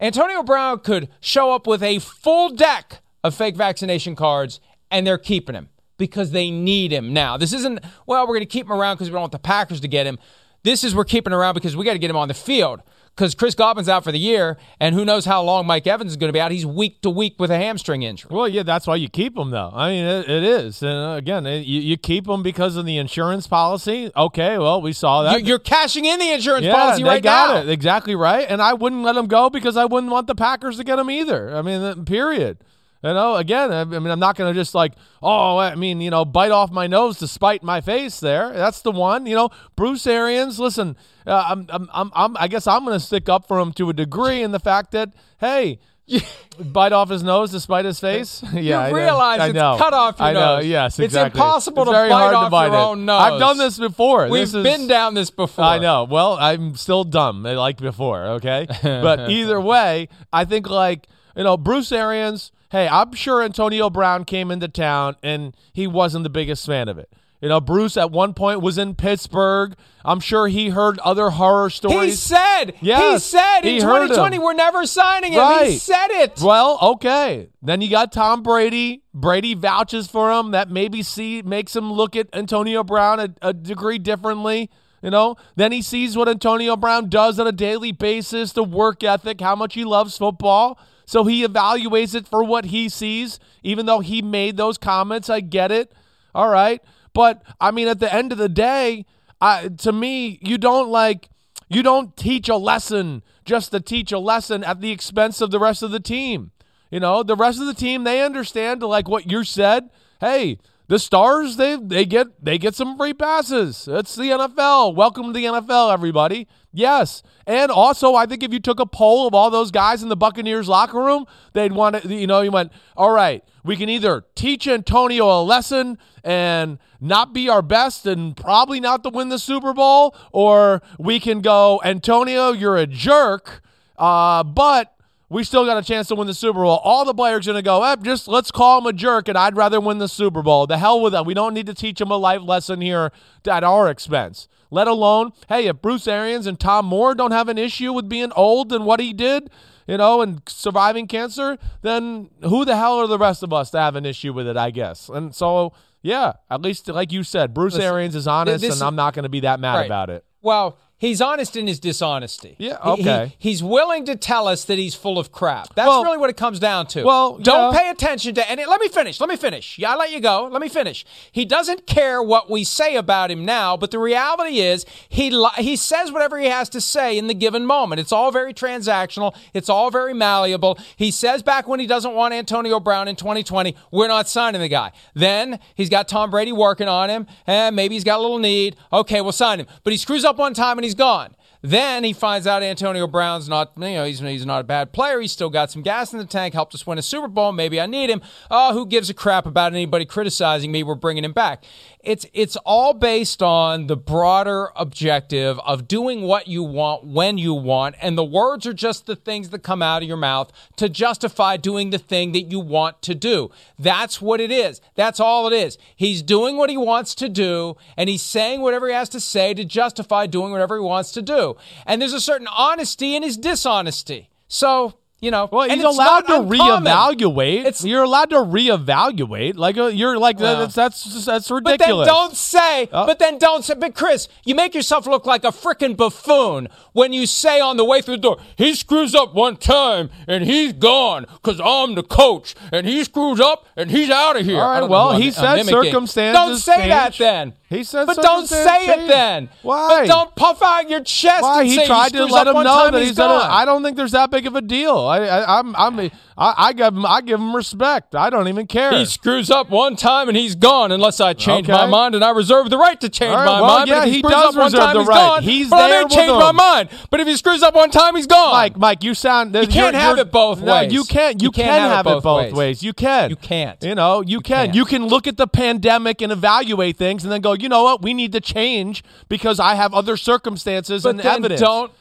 Antonio 0.00 0.42
Brown 0.42 0.80
could 0.80 1.08
show 1.20 1.52
up 1.52 1.66
with 1.66 1.82
a 1.82 2.00
full 2.00 2.50
deck 2.50 3.02
of 3.22 3.34
fake 3.34 3.56
vaccination 3.56 4.16
cards, 4.16 4.60
and 4.90 5.06
they're 5.06 5.18
keeping 5.18 5.54
him 5.54 5.68
because 5.96 6.32
they 6.32 6.50
need 6.50 6.92
him 6.92 7.12
now. 7.12 7.36
This 7.36 7.52
isn't, 7.52 7.80
well, 8.06 8.22
we're 8.26 8.34
going 8.34 8.40
to 8.40 8.46
keep 8.46 8.66
him 8.66 8.72
around 8.72 8.96
because 8.96 9.08
we 9.08 9.12
don't 9.12 9.22
want 9.22 9.32
the 9.32 9.38
Packers 9.38 9.80
to 9.80 9.88
get 9.88 10.06
him. 10.06 10.18
This 10.64 10.82
is 10.82 10.94
we're 10.94 11.04
keeping 11.04 11.32
around 11.32 11.54
because 11.54 11.76
we 11.76 11.84
got 11.84 11.92
to 11.92 11.98
get 11.98 12.10
him 12.10 12.16
on 12.16 12.28
the 12.28 12.34
field 12.34 12.82
because 13.16 13.34
Chris 13.34 13.54
Godwin's 13.54 13.88
out 13.88 14.04
for 14.04 14.12
the 14.12 14.18
year, 14.18 14.58
and 14.78 14.94
who 14.94 15.04
knows 15.04 15.24
how 15.24 15.42
long 15.42 15.66
Mike 15.66 15.86
Evans 15.86 16.12
is 16.12 16.16
going 16.16 16.28
to 16.28 16.32
be 16.32 16.40
out. 16.40 16.50
He's 16.50 16.66
week 16.66 17.00
to 17.00 17.08
week 17.08 17.36
with 17.38 17.50
a 17.50 17.56
hamstring 17.56 18.02
injury. 18.02 18.28
Well, 18.30 18.46
yeah, 18.46 18.62
that's 18.62 18.86
why 18.86 18.96
you 18.96 19.08
keep 19.08 19.36
him, 19.36 19.50
though. 19.50 19.70
I 19.72 19.90
mean, 19.90 20.04
it, 20.04 20.28
it 20.28 20.44
is. 20.44 20.82
And 20.82 20.92
uh, 20.92 21.14
again, 21.16 21.46
it, 21.46 21.66
you, 21.66 21.80
you, 21.80 21.96
keep 21.96 22.28
him 22.28 22.42
because 22.42 22.76
of 22.76 22.84
the 22.84 22.98
insurance 22.98 23.46
policy. 23.46 24.10
Okay, 24.14 24.58
well, 24.58 24.82
we 24.82 24.92
saw 24.92 25.22
that. 25.22 25.32
You're, 25.32 25.48
you're 25.48 25.58
cashing 25.58 26.04
in 26.04 26.18
the 26.18 26.30
insurance 26.30 26.66
yeah, 26.66 26.74
policy 26.74 27.04
right 27.04 27.22
got 27.22 27.54
now. 27.54 27.60
It. 27.62 27.70
Exactly 27.70 28.14
right. 28.14 28.46
And 28.48 28.60
I 28.60 28.74
wouldn't 28.74 29.02
let 29.02 29.16
him 29.16 29.26
go 29.26 29.48
because 29.48 29.76
I 29.78 29.86
wouldn't 29.86 30.12
want 30.12 30.26
the 30.26 30.34
Packers 30.34 30.76
to 30.76 30.84
get 30.84 30.98
him 30.98 31.10
either. 31.10 31.56
I 31.56 31.62
mean, 31.62 32.04
period. 32.04 32.58
You 33.06 33.14
know, 33.14 33.36
again, 33.36 33.72
I 33.72 33.84
mean, 33.84 34.06
I'm 34.10 34.18
not 34.18 34.36
going 34.36 34.52
to 34.52 34.58
just 34.60 34.74
like, 34.74 34.92
oh, 35.22 35.58
I 35.58 35.74
mean, 35.76 36.00
you 36.00 36.10
know, 36.10 36.24
bite 36.24 36.50
off 36.50 36.70
my 36.72 36.86
nose 36.86 37.18
to 37.20 37.28
spite 37.28 37.62
my 37.62 37.80
face 37.80 38.18
there. 38.20 38.52
That's 38.52 38.80
the 38.82 38.90
one. 38.90 39.26
You 39.26 39.36
know, 39.36 39.50
Bruce 39.76 40.06
Arians, 40.06 40.58
listen, 40.58 40.96
uh, 41.26 41.44
I'm, 41.48 41.66
I'm, 41.70 41.88
I'm, 41.92 42.10
I'm, 42.14 42.36
I 42.36 42.48
guess 42.48 42.66
I'm 42.66 42.84
going 42.84 42.98
to 42.98 43.04
stick 43.04 43.28
up 43.28 43.46
for 43.46 43.60
him 43.60 43.72
to 43.74 43.90
a 43.90 43.92
degree 43.92 44.42
in 44.42 44.50
the 44.50 44.58
fact 44.58 44.90
that, 44.92 45.14
hey, 45.38 45.78
bite 46.58 46.92
off 46.92 47.10
his 47.10 47.22
nose 47.22 47.50
to 47.52 47.60
spite 47.60 47.84
his 47.84 48.00
face. 48.00 48.42
yeah, 48.52 48.88
you 48.88 48.96
realize 48.96 49.40
I 49.40 49.52
know. 49.52 49.74
it's 49.74 49.82
cut 49.82 49.92
off 49.92 50.18
your 50.18 50.28
I 50.28 50.32
know. 50.32 50.56
nose. 50.56 50.66
Yes, 50.66 50.98
It's 50.98 51.14
impossible 51.14 51.82
it's 51.82 51.90
to 51.92 51.96
bite 52.08 52.10
off 52.34 52.46
to 52.46 52.50
bite 52.50 52.66
your 52.66 52.74
it. 52.74 52.78
own 52.78 53.04
nose. 53.04 53.20
I've 53.22 53.40
done 53.40 53.58
this 53.58 53.78
before. 53.78 54.28
We've 54.28 54.42
This 54.42 54.54
is- 54.54 54.62
been 54.64 54.86
down 54.88 55.14
this 55.14 55.30
before. 55.30 55.64
I 55.64 55.78
know. 55.78 56.04
Well, 56.04 56.34
I'm 56.40 56.76
still 56.76 57.04
dumb 57.04 57.42
like 57.42 57.78
before, 57.78 58.24
okay? 58.38 58.66
but 58.82 59.30
either 59.30 59.60
way, 59.60 60.08
I 60.32 60.44
think 60.44 60.68
like, 60.70 61.06
you 61.36 61.44
know, 61.44 61.56
Bruce 61.56 61.92
Arians, 61.92 62.52
hey, 62.76 62.88
I'm 62.88 63.14
sure 63.14 63.42
Antonio 63.42 63.88
Brown 63.88 64.24
came 64.24 64.50
into 64.50 64.68
town 64.68 65.16
and 65.22 65.56
he 65.72 65.86
wasn't 65.86 66.24
the 66.24 66.30
biggest 66.30 66.66
fan 66.66 66.88
of 66.88 66.98
it. 66.98 67.10
You 67.40 67.50
know, 67.50 67.60
Bruce 67.60 67.96
at 67.96 68.10
one 68.10 68.34
point 68.34 68.60
was 68.60 68.78
in 68.78 68.94
Pittsburgh. 68.94 69.74
I'm 70.04 70.20
sure 70.20 70.48
he 70.48 70.70
heard 70.70 70.98
other 71.00 71.30
horror 71.30 71.68
stories. 71.70 72.10
He 72.10 72.16
said, 72.16 72.74
he 72.80 73.18
said 73.18 73.60
in 73.60 73.74
he 73.74 73.80
heard 73.80 74.08
2020 74.08 74.36
him. 74.36 74.42
we're 74.42 74.54
never 74.54 74.86
signing 74.86 75.32
him. 75.32 75.64
He 75.64 75.78
said 75.78 76.08
it. 76.10 76.40
Well, 76.40 76.78
okay. 76.80 77.50
Then 77.62 77.82
you 77.82 77.90
got 77.90 78.10
Tom 78.10 78.42
Brady. 78.42 79.02
Brady 79.12 79.54
vouches 79.54 80.06
for 80.06 80.32
him. 80.32 80.52
That 80.52 80.70
maybe 80.70 81.02
see 81.02 81.42
makes 81.42 81.76
him 81.76 81.92
look 81.92 82.16
at 82.16 82.28
Antonio 82.32 82.82
Brown 82.82 83.20
a, 83.20 83.34
a 83.42 83.52
degree 83.52 83.98
differently. 83.98 84.70
You 85.02 85.10
know, 85.10 85.36
then 85.56 85.72
he 85.72 85.82
sees 85.82 86.16
what 86.16 86.28
Antonio 86.28 86.74
Brown 86.74 87.10
does 87.10 87.38
on 87.38 87.46
a 87.46 87.52
daily 87.52 87.92
basis, 87.92 88.52
the 88.52 88.64
work 88.64 89.04
ethic, 89.04 89.40
how 89.40 89.54
much 89.54 89.74
he 89.74 89.84
loves 89.84 90.16
football. 90.16 90.78
So 91.06 91.24
he 91.24 91.46
evaluates 91.46 92.14
it 92.14 92.26
for 92.26 92.42
what 92.44 92.66
he 92.66 92.88
sees, 92.88 93.38
even 93.62 93.86
though 93.86 94.00
he 94.00 94.20
made 94.20 94.56
those 94.56 94.76
comments. 94.76 95.30
I 95.30 95.40
get 95.40 95.70
it. 95.70 95.92
All 96.34 96.48
right. 96.48 96.82
But 97.14 97.42
I 97.60 97.70
mean, 97.70 97.88
at 97.88 98.00
the 98.00 98.12
end 98.12 98.32
of 98.32 98.38
the 98.38 98.48
day, 98.48 99.06
I, 99.40 99.68
to 99.68 99.92
me, 99.92 100.38
you 100.42 100.58
don't 100.58 100.90
like, 100.90 101.30
you 101.68 101.82
don't 101.82 102.16
teach 102.16 102.48
a 102.48 102.56
lesson 102.56 103.22
just 103.44 103.70
to 103.70 103.80
teach 103.80 104.12
a 104.12 104.18
lesson 104.18 104.64
at 104.64 104.80
the 104.80 104.90
expense 104.90 105.40
of 105.40 105.50
the 105.50 105.60
rest 105.60 105.82
of 105.82 105.92
the 105.92 106.00
team. 106.00 106.50
You 106.90 107.00
know, 107.00 107.22
the 107.22 107.36
rest 107.36 107.60
of 107.60 107.66
the 107.66 107.74
team, 107.74 108.04
they 108.04 108.22
understand 108.22 108.82
like 108.82 109.08
what 109.08 109.30
you 109.30 109.44
said. 109.44 109.90
Hey, 110.20 110.58
the 110.88 110.98
stars, 110.98 111.56
they 111.56 111.76
they 111.76 112.04
get 112.04 112.44
they 112.44 112.58
get 112.58 112.74
some 112.74 112.96
free 112.96 113.14
passes. 113.14 113.88
It's 113.90 114.14
the 114.14 114.30
NFL. 114.30 114.94
Welcome 114.94 115.26
to 115.26 115.32
the 115.32 115.44
NFL, 115.44 115.92
everybody. 115.92 116.46
Yes. 116.76 117.22
And 117.46 117.70
also, 117.70 118.14
I 118.14 118.26
think 118.26 118.42
if 118.42 118.52
you 118.52 118.60
took 118.60 118.78
a 118.80 118.84
poll 118.84 119.26
of 119.26 119.32
all 119.32 119.50
those 119.50 119.70
guys 119.70 120.02
in 120.02 120.10
the 120.10 120.16
Buccaneers 120.16 120.68
locker 120.68 121.02
room, 121.02 121.24
they'd 121.54 121.72
want 121.72 122.02
to, 122.02 122.14
you 122.14 122.26
know, 122.26 122.42
you 122.42 122.50
went, 122.50 122.70
all 122.98 123.12
right, 123.12 123.42
we 123.64 123.76
can 123.76 123.88
either 123.88 124.26
teach 124.34 124.68
Antonio 124.68 125.24
a 125.24 125.42
lesson 125.42 125.96
and 126.22 126.78
not 127.00 127.32
be 127.32 127.48
our 127.48 127.62
best 127.62 128.04
and 128.04 128.36
probably 128.36 128.78
not 128.78 129.02
to 129.04 129.08
win 129.08 129.30
the 129.30 129.38
Super 129.38 129.72
Bowl, 129.72 130.14
or 130.32 130.82
we 130.98 131.18
can 131.18 131.40
go, 131.40 131.80
Antonio, 131.82 132.52
you're 132.52 132.76
a 132.76 132.86
jerk, 132.86 133.62
uh, 133.96 134.44
but 134.44 134.94
we 135.30 135.44
still 135.44 135.64
got 135.64 135.78
a 135.78 135.82
chance 135.82 136.08
to 136.08 136.14
win 136.14 136.26
the 136.26 136.34
Super 136.34 136.60
Bowl. 136.60 136.78
All 136.84 137.06
the 137.06 137.14
players 137.14 137.46
going 137.46 137.56
to 137.56 137.62
go, 137.62 137.82
eh, 137.84 137.96
just 138.02 138.28
let's 138.28 138.50
call 138.50 138.80
him 138.80 138.86
a 138.86 138.92
jerk, 138.92 139.28
and 139.28 139.38
I'd 139.38 139.56
rather 139.56 139.80
win 139.80 139.96
the 139.96 140.08
Super 140.08 140.42
Bowl. 140.42 140.66
The 140.66 140.76
hell 140.76 141.00
with 141.00 141.14
that. 141.14 141.24
We 141.24 141.32
don't 141.32 141.54
need 141.54 141.66
to 141.66 141.74
teach 141.74 142.02
him 142.02 142.10
a 142.10 142.18
life 142.18 142.42
lesson 142.42 142.82
here 142.82 143.12
at 143.48 143.64
our 143.64 143.88
expense. 143.88 144.46
Let 144.70 144.88
alone, 144.88 145.32
hey, 145.48 145.66
if 145.66 145.80
Bruce 145.80 146.08
Arians 146.08 146.46
and 146.46 146.58
Tom 146.58 146.86
Moore 146.86 147.14
don't 147.14 147.32
have 147.32 147.48
an 147.48 147.58
issue 147.58 147.92
with 147.92 148.08
being 148.08 148.32
old 148.34 148.72
and 148.72 148.84
what 148.86 149.00
he 149.00 149.12
did, 149.12 149.50
you 149.86 149.96
know, 149.98 150.20
and 150.22 150.42
surviving 150.46 151.06
cancer, 151.06 151.58
then 151.82 152.30
who 152.42 152.64
the 152.64 152.76
hell 152.76 152.96
are 152.98 153.06
the 153.06 153.18
rest 153.18 153.42
of 153.42 153.52
us 153.52 153.70
to 153.70 153.78
have 153.78 153.94
an 153.96 154.04
issue 154.04 154.32
with 154.32 154.46
it, 154.48 154.56
I 154.56 154.70
guess. 154.70 155.08
And 155.08 155.34
so, 155.34 155.72
yeah, 156.02 156.32
at 156.50 156.60
least 156.62 156.88
like 156.88 157.12
you 157.12 157.22
said, 157.22 157.54
Bruce 157.54 157.74
Listen, 157.74 157.86
Arians 157.92 158.14
is 158.16 158.26
honest, 158.26 158.62
this- 158.62 158.74
and 158.74 158.82
I'm 158.86 158.96
not 158.96 159.14
going 159.14 159.22
to 159.22 159.28
be 159.28 159.40
that 159.40 159.60
mad 159.60 159.76
Right. 159.76 159.86
about 159.86 160.10
it. 160.10 160.24
Well, 160.42 160.78
he's 160.98 161.20
honest 161.20 161.56
in 161.56 161.66
his 161.66 161.78
dishonesty. 161.78 162.56
Yeah, 162.58 162.78
He- 162.96 163.02
he- 163.02 163.08
okay. 163.08 163.34
he's 163.38 163.62
willing 163.62 164.04
to 164.06 164.16
tell 164.16 164.48
us 164.48 164.64
that 164.64 164.78
he's 164.78 164.94
full 164.94 165.18
of 165.18 165.32
crap. 165.32 165.74
That's 165.74 165.88
Well- 165.88 166.04
really 166.04 166.18
what 166.18 166.30
it 166.30 166.36
comes 166.36 166.58
down 166.58 166.86
to. 166.88 167.04
Well, 167.04 167.38
don't 167.38 167.72
yeah. 167.74 167.80
pay 167.80 167.90
attention 167.90 168.34
to 168.36 168.50
any. 168.50 168.64
Let 168.64 168.80
me 168.80 168.88
finish. 168.88 169.20
Let 169.20 169.28
me 169.28 169.36
finish. 169.36 169.78
Yeah, 169.78 169.92
I 169.92 169.96
let 169.96 170.10
you 170.12 170.20
go. 170.20 170.48
Let 170.50 170.60
me 170.62 170.68
finish. 170.68 171.04
He 171.32 171.44
doesn't 171.44 171.86
care 171.86 172.22
what 172.22 172.50
we 172.50 172.64
say 172.64 172.96
about 172.96 173.30
him 173.30 173.44
now, 173.44 173.76
but 173.76 173.90
the 173.90 173.98
reality 173.98 174.60
is 174.60 174.84
he 175.08 175.30
li- 175.30 175.48
he 175.58 175.76
says 175.76 176.10
whatever 176.12 176.38
he 176.38 176.46
has 176.48 176.68
to 176.70 176.80
say 176.80 177.16
in 177.18 177.26
the 177.26 177.34
given 177.34 177.66
moment. 177.66 178.00
It's 178.00 178.12
all 178.12 178.30
very 178.30 178.54
transactional. 178.54 179.34
It's 179.54 179.68
all 179.68 179.90
very 179.90 180.14
malleable. 180.14 180.78
He 180.96 181.10
says 181.10 181.42
back 181.42 181.68
when 181.68 181.80
he 181.80 181.86
doesn't 181.86 182.14
want 182.14 182.34
Antonio 182.34 182.80
Brown 182.80 183.08
in 183.08 183.16
2020, 183.16 183.74
we're 183.90 184.08
not 184.08 184.28
signing 184.28 184.60
the 184.60 184.68
guy. 184.68 184.92
Then 185.14 185.58
he's 185.74 185.88
got 185.88 186.08
Tom 186.08 186.30
Brady 186.30 186.52
working 186.52 186.88
on 186.88 187.10
him, 187.10 187.26
and 187.46 187.74
maybe 187.76 187.94
he's 187.94 188.04
got 188.04 188.18
a 188.18 188.22
little 188.22 188.38
need. 188.38 188.76
Okay, 188.92 189.20
we'll 189.20 189.32
sign 189.32 189.60
him. 189.60 189.66
But 189.84 189.92
he 189.92 189.96
screws 189.96 190.24
up 190.24 190.36
one 190.38 190.54
time 190.54 190.78
and 190.78 190.84
he's 190.86 190.94
gone. 190.94 191.34
Then 191.62 192.04
he 192.04 192.12
finds 192.12 192.46
out 192.46 192.62
Antonio 192.62 193.06
Brown's 193.06 193.48
not, 193.48 193.72
you 193.76 193.82
know, 193.82 194.04
he's, 194.04 194.20
he's 194.20 194.46
not 194.46 194.60
a 194.60 194.64
bad 194.64 194.92
player. 194.92 195.20
He's 195.20 195.32
still 195.32 195.50
got 195.50 195.70
some 195.70 195.82
gas 195.82 196.12
in 196.12 196.18
the 196.18 196.24
tank, 196.24 196.54
helped 196.54 196.74
us 196.74 196.86
win 196.86 196.98
a 196.98 197.02
Super 197.02 197.28
Bowl. 197.28 197.52
Maybe 197.52 197.80
I 197.80 197.86
need 197.86 198.10
him. 198.10 198.22
Oh, 198.50 198.72
who 198.72 198.86
gives 198.86 199.10
a 199.10 199.14
crap 199.14 199.46
about 199.46 199.72
anybody 199.72 200.04
criticizing 200.04 200.70
me? 200.70 200.82
We're 200.82 200.94
bringing 200.94 201.24
him 201.24 201.32
back. 201.32 201.64
It's 202.06 202.24
it's 202.32 202.54
all 202.58 202.94
based 202.94 203.42
on 203.42 203.88
the 203.88 203.96
broader 203.96 204.68
objective 204.76 205.58
of 205.66 205.88
doing 205.88 206.22
what 206.22 206.46
you 206.46 206.62
want 206.62 207.04
when 207.04 207.36
you 207.36 207.52
want, 207.52 207.96
and 208.00 208.16
the 208.16 208.24
words 208.24 208.64
are 208.64 208.72
just 208.72 209.06
the 209.06 209.16
things 209.16 209.48
that 209.48 209.64
come 209.64 209.82
out 209.82 210.02
of 210.02 210.08
your 210.08 210.16
mouth 210.16 210.52
to 210.76 210.88
justify 210.88 211.56
doing 211.56 211.90
the 211.90 211.98
thing 211.98 212.30
that 212.30 212.42
you 212.42 212.60
want 212.60 213.02
to 213.02 213.16
do. 213.16 213.50
That's 213.76 214.22
what 214.22 214.40
it 214.40 214.52
is. 214.52 214.80
That's 214.94 215.18
all 215.18 215.48
it 215.48 215.52
is. 215.52 215.78
He's 215.96 216.22
doing 216.22 216.56
what 216.56 216.70
he 216.70 216.76
wants 216.76 217.12
to 217.16 217.28
do, 217.28 217.76
and 217.96 218.08
he's 218.08 218.22
saying 218.22 218.60
whatever 218.60 218.86
he 218.86 218.94
has 218.94 219.08
to 219.08 219.20
say 219.20 219.52
to 219.54 219.64
justify 219.64 220.26
doing 220.26 220.52
whatever 220.52 220.76
he 220.76 220.82
wants 220.82 221.10
to 221.10 221.22
do. 221.22 221.55
And 221.86 222.00
there's 222.00 222.12
a 222.12 222.20
certain 222.20 222.48
honesty 222.48 223.14
in 223.16 223.22
his 223.22 223.36
dishonesty. 223.36 224.28
So, 224.48 224.94
you 225.20 225.30
know, 225.30 225.48
Well, 225.50 225.68
he's 225.68 225.82
allowed 225.82 226.26
to 226.28 226.40
uncommon. 226.42 226.84
reevaluate. 226.92 227.60
It's- 227.60 227.84
you're 227.84 228.02
allowed 228.02 228.30
to 228.30 228.36
reevaluate. 228.36 229.56
Like 229.56 229.78
uh, 229.78 229.86
you're 229.86 230.18
like 230.18 230.38
Well. 230.38 230.58
that's 230.68 230.74
that's 230.74 231.24
that's 231.24 231.48
But 231.48 231.54
ridiculous. 231.64 232.06
then 232.06 232.14
don't 232.14 232.36
say, 232.36 232.88
Oh. 232.92 233.06
but 233.06 233.18
then 233.18 233.38
don't 233.38 233.64
say, 233.64 233.74
but 233.74 233.94
Chris, 233.94 234.28
you 234.44 234.54
make 234.54 234.74
yourself 234.74 235.06
look 235.06 235.24
like 235.26 235.42
a 235.44 235.48
frickin' 235.48 235.96
buffoon 235.96 236.68
when 236.92 237.12
you 237.14 237.26
say 237.26 237.60
on 237.60 237.76
the 237.78 237.84
way 237.84 238.02
through 238.02 238.16
the 238.16 238.22
door, 238.22 238.36
he 238.56 238.74
screws 238.74 239.14
up 239.14 239.34
one 239.34 239.56
time 239.56 240.10
and 240.28 240.44
he's 240.44 240.74
gone 240.74 241.24
because 241.42 241.60
I'm 241.64 241.94
the 241.94 242.02
coach 242.02 242.54
and 242.70 242.86
he 242.86 243.02
screws 243.02 243.40
up 243.40 243.66
and 243.76 243.90
he's 243.90 244.10
out 244.10 244.36
of 244.38 244.44
here. 244.44 244.60
All 244.60 244.80
right. 244.80 244.88
Well, 244.88 245.16
he 245.16 245.30
said 245.30 245.64
circumstances. 245.64 246.38
Don't 246.38 246.56
say 246.58 246.88
that 246.88 247.16
then. 247.16 247.54
He 247.68 247.82
said, 247.82 248.06
but 248.06 248.16
don't 248.18 248.46
say 248.46 248.86
it 248.86 249.08
then. 249.08 249.48
Why? 249.62 249.88
But 249.88 250.06
don't 250.06 250.36
puff 250.36 250.62
out 250.62 250.88
your 250.88 251.02
chest. 251.02 251.42
Why 251.42 251.64
he 251.64 251.84
tried 251.84 252.12
to 252.12 252.24
let 252.26 252.46
him 252.46 252.54
know 252.54 252.90
that 252.92 253.02
he's 253.02 253.16
gonna. 253.16 253.40
gone. 253.40 253.50
I 253.50 253.64
don't 253.64 253.82
think 253.82 253.96
there's 253.96 254.12
that 254.12 254.30
big 254.30 254.46
of 254.46 254.54
a 254.54 254.62
deal. 254.62 254.96
I, 254.96 255.18
I 255.18 255.58
I'm 255.58 255.74
I'm 255.74 255.98
I, 256.38 256.54
I 256.56 256.72
give 256.74 256.94
him 256.94 257.04
I 257.04 257.20
give 257.22 257.40
him 257.40 257.56
respect. 257.56 258.14
I 258.14 258.30
don't 258.30 258.46
even 258.46 258.68
care. 258.68 258.92
He 258.92 259.04
screws 259.04 259.50
up 259.50 259.68
one 259.68 259.96
time 259.96 260.28
and 260.28 260.36
he's 260.36 260.54
gone 260.54 260.92
unless 260.92 261.18
I 261.18 261.32
change 261.32 261.66
my 261.66 261.86
mind 261.86 262.14
and 262.14 262.22
I 262.22 262.30
reserve 262.30 262.70
the 262.70 262.78
right 262.78 263.00
to 263.00 263.08
change 263.08 263.34
right, 263.34 263.44
my 263.44 263.60
well, 263.60 263.78
mind. 263.78 263.88
yeah, 263.88 263.98
but 263.98 264.08
if 264.08 264.14
he, 264.14 264.16
he 264.18 264.22
does 264.22 264.56
reserve 264.56 264.80
time, 264.80 264.94
the 264.94 265.00
he's 265.00 265.08
right. 265.08 265.16
gone. 265.16 265.42
He's 265.42 265.70
well, 265.70 265.80
I 265.80 265.90
there 265.90 266.02
may 266.02 266.14
change 266.14 266.30
him. 266.30 266.38
my 266.38 266.52
mind. 266.52 266.88
But 267.10 267.18
if 267.18 267.26
he 267.26 267.36
screws 267.36 267.64
up 267.64 267.74
one 267.74 267.90
time, 267.90 268.14
he's 268.14 268.28
gone. 268.28 268.52
Mike, 268.52 268.76
Mike, 268.76 269.02
you 269.02 269.14
sound. 269.14 269.56
You 269.56 269.66
can't 269.66 269.96
have 269.96 270.18
it 270.18 270.30
both 270.30 270.60
no, 270.60 270.72
ways. 270.72 270.92
You 270.92 271.02
can't. 271.02 271.42
You, 271.42 271.46
You 271.46 271.50
can't 271.50 271.68
have 271.68 271.90
it 271.90 271.94
have 271.96 272.04
both 272.04 272.18
it 272.18 272.22
both 272.22 272.42
ways. 272.42 272.52
ways. 272.54 272.82
You 272.84 272.92
can. 272.92 273.30
You 273.30 273.36
can't. 273.36 273.82
You 273.82 273.96
know, 273.96 274.20
you, 274.20 274.40
can. 274.40 274.72
You 274.72 274.84
can 274.84 275.06
look 275.06 275.26
at 275.26 275.36
the 275.36 275.48
pandemic 275.48 276.22
and 276.22 276.30
evaluate 276.30 276.96
things, 276.96 277.24
and 277.24 277.32
then 277.32 277.40
go. 277.40 277.55
You 277.62 277.68
know 277.68 277.82
what? 277.84 278.02
We 278.02 278.14
need 278.14 278.32
to 278.32 278.40
change 278.40 279.02
because 279.28 279.58
I 279.60 279.74
have 279.74 279.94
other 279.94 280.16
circumstances 280.16 281.02
But 281.02 281.10
and 281.10 281.18
then 281.20 281.26
evidence. 281.26 281.60
don't. 281.60 281.92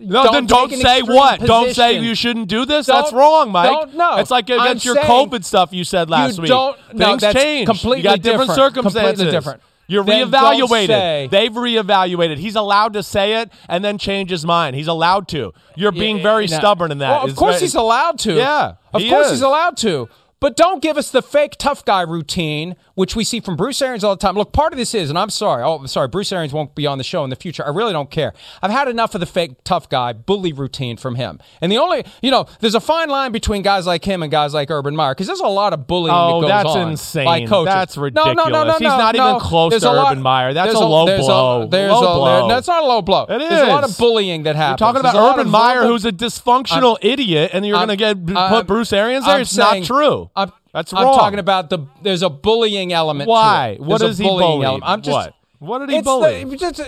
No, 0.00 0.32
then 0.32 0.46
don't 0.46 0.72
say 0.72 1.02
what. 1.02 1.38
Don't 1.40 1.72
say 1.72 2.00
you 2.00 2.16
shouldn't 2.16 2.48
do 2.48 2.64
this. 2.64 2.86
Don't- 2.86 2.96
that's 3.02 3.12
wrong, 3.12 3.52
Mike. 3.52 3.70
don't- 3.70 3.94
no. 3.94 4.16
It's 4.16 4.30
like 4.30 4.50
I'm 4.50 4.58
against 4.60 4.84
your 4.84 4.96
saying 4.96 5.06
COVID 5.08 5.44
stuff 5.44 5.72
you 5.72 5.84
said 5.84 6.10
last 6.10 6.36
you 6.36 6.42
week. 6.42 6.48
don't- 6.48 6.76
no, 6.92 7.06
Things 7.06 7.20
that's 7.22 7.34
change. 7.40 7.66
completely 7.66 7.98
you 7.98 8.02
got 8.02 8.20
different, 8.20 8.50
different. 8.50 8.74
Completely 8.74 9.00
circumstances. 9.02 9.32
different. 9.32 9.60
You're 9.86 10.02
Then 10.02 10.30
don't 10.30 10.42
reevaluated. 10.42 10.86
say- 10.88 11.28
They've 11.30 11.52
reevaluated. 11.52 12.38
He's 12.38 12.56
allowed 12.56 12.94
to 12.94 13.02
say 13.04 13.34
it 13.34 13.50
and 13.68 13.84
then 13.84 13.98
change 13.98 14.30
his 14.30 14.44
mind. 14.44 14.74
He's 14.74 14.88
allowed 14.88 15.28
to. 15.28 15.52
You're 15.76 15.92
being 15.92 16.22
very 16.22 16.46
No. 16.48 16.56
stubborn 16.58 16.90
in 16.90 16.98
that. 16.98 17.10
Well, 17.10 17.22
of 17.24 17.30
It's 17.30 17.38
course 17.38 17.54
very- 17.56 17.60
he's 17.66 17.74
allowed 17.76 18.18
to. 18.20 18.34
Yeah, 18.34 18.72
Of 18.92 19.02
he 19.02 19.10
course 19.10 19.26
is. 19.26 19.32
he's 19.32 19.42
allowed 19.42 19.76
to. 19.78 20.08
But 20.40 20.56
don't 20.56 20.82
give 20.82 20.98
us 20.98 21.10
the 21.10 21.22
fake 21.22 21.54
tough 21.58 21.84
guy 21.84 22.00
routine, 22.00 22.74
which 22.94 23.16
we 23.16 23.24
see 23.24 23.40
from 23.40 23.56
Bruce 23.56 23.80
Arians 23.82 24.04
all 24.04 24.14
the 24.14 24.20
time. 24.20 24.34
Look, 24.36 24.52
part 24.52 24.72
of 24.72 24.78
this 24.78 24.94
is, 24.94 25.10
and 25.10 25.18
I'm 25.18 25.30
sorry, 25.30 25.62
oh, 25.62 25.74
I'm 25.76 25.86
sorry, 25.88 26.08
Bruce 26.08 26.30
Arians 26.32 26.52
won't 26.52 26.74
be 26.74 26.86
on 26.86 26.98
the 26.98 27.04
show 27.04 27.24
in 27.24 27.30
the 27.30 27.36
future. 27.36 27.64
I 27.66 27.70
really 27.70 27.92
don't 27.92 28.10
care. 28.10 28.32
I've 28.62 28.70
had 28.70 28.88
enough 28.88 29.14
of 29.14 29.20
the 29.20 29.26
fake 29.26 29.52
tough 29.64 29.88
guy 29.88 30.12
bully 30.12 30.52
routine 30.52 30.96
from 30.96 31.16
him. 31.16 31.40
And 31.60 31.72
the 31.72 31.78
only, 31.78 32.04
you 32.22 32.30
know, 32.30 32.46
there's 32.60 32.74
a 32.74 32.80
fine 32.80 33.08
line 33.08 33.32
between 33.32 33.62
guys 33.62 33.86
like 33.86 34.04
him 34.04 34.22
and 34.22 34.30
guys 34.30 34.54
like 34.54 34.70
Urban 34.70 34.94
Meyer 34.94 35.14
because 35.14 35.26
there's 35.26 35.40
a 35.40 35.46
lot 35.48 35.72
of 35.72 35.86
bullying 35.86 36.14
Oh, 36.16 36.40
that 36.42 36.62
goes 36.64 36.74
that's 36.74 36.76
on 36.76 36.90
insane. 36.92 37.24
by 37.24 37.46
coaches. 37.46 37.74
That's 37.74 37.96
ridiculous. 37.96 38.36
No, 38.36 38.44
no, 38.44 38.50
no, 38.50 38.64
no. 38.64 38.72
He's 38.74 38.80
not 38.82 39.14
no. 39.16 39.28
even 39.28 39.40
close 39.40 39.70
There's 39.70 39.82
to 39.82 39.90
a 39.90 39.92
lot- 39.92 40.12
Urban 40.12 40.22
Meyer. 40.22 40.52
That's 40.54 40.74
a 40.74 40.78
low 40.78 41.06
there's 41.06 41.20
blow. 41.26 41.66
there's 41.66 41.90
Low 41.92 41.98
a, 41.98 42.16
blow. 42.16 42.48
That's 42.48 42.68
not 42.68 42.82
a 42.82 42.86
low 42.86 43.02
blow. 43.02 43.24
It 43.24 43.38
There's 43.38 43.62
a 43.68 43.72
lot 43.72 43.84
of 43.84 43.96
bullying 43.98 44.44
that 44.44 44.56
happens. 44.56 44.80
You're 44.80 44.86
talking 44.86 45.00
about 45.00 45.14
There's 45.14 45.34
Urban 45.40 45.50
Meyer, 45.50 45.82
who's 45.82 46.04
a 46.04 46.12
dysfunctional 46.12 46.96
idiot, 47.02 47.50
and 47.52 47.66
you're 47.66 47.76
going 47.76 47.88
to 47.88 47.96
get 47.96 48.16
I'm- 48.36 48.50
put 48.50 48.66
Bruce 48.66 48.92
Arians 48.92 49.24
there. 49.24 49.34
I'm 49.36 49.40
It's 49.42 49.50
saying- 49.50 49.80
not 49.82 49.86
true. 49.86 50.30
I'm, 50.36 50.52
That's 50.74 50.92
I'm 50.92 51.04
talking 51.14 51.38
about 51.38 51.70
the 51.70 51.86
there's 52.02 52.22
a 52.22 52.28
bullying 52.28 52.92
element. 52.92 53.28
to 53.28 53.30
Why? 53.30 53.68
it. 53.68 53.80
What 53.80 54.02
is 54.02 54.18
he 54.18 54.24
bullying 54.24 54.64
element. 54.64 54.82
I'm 54.84 55.00
just 55.00 55.14
What? 55.14 55.34
What 55.60 55.78
did 55.78 55.90
he 55.90 56.02
bully? 56.02 56.44
the- 56.44 56.56
just, 56.56 56.80
uh, 56.80 56.84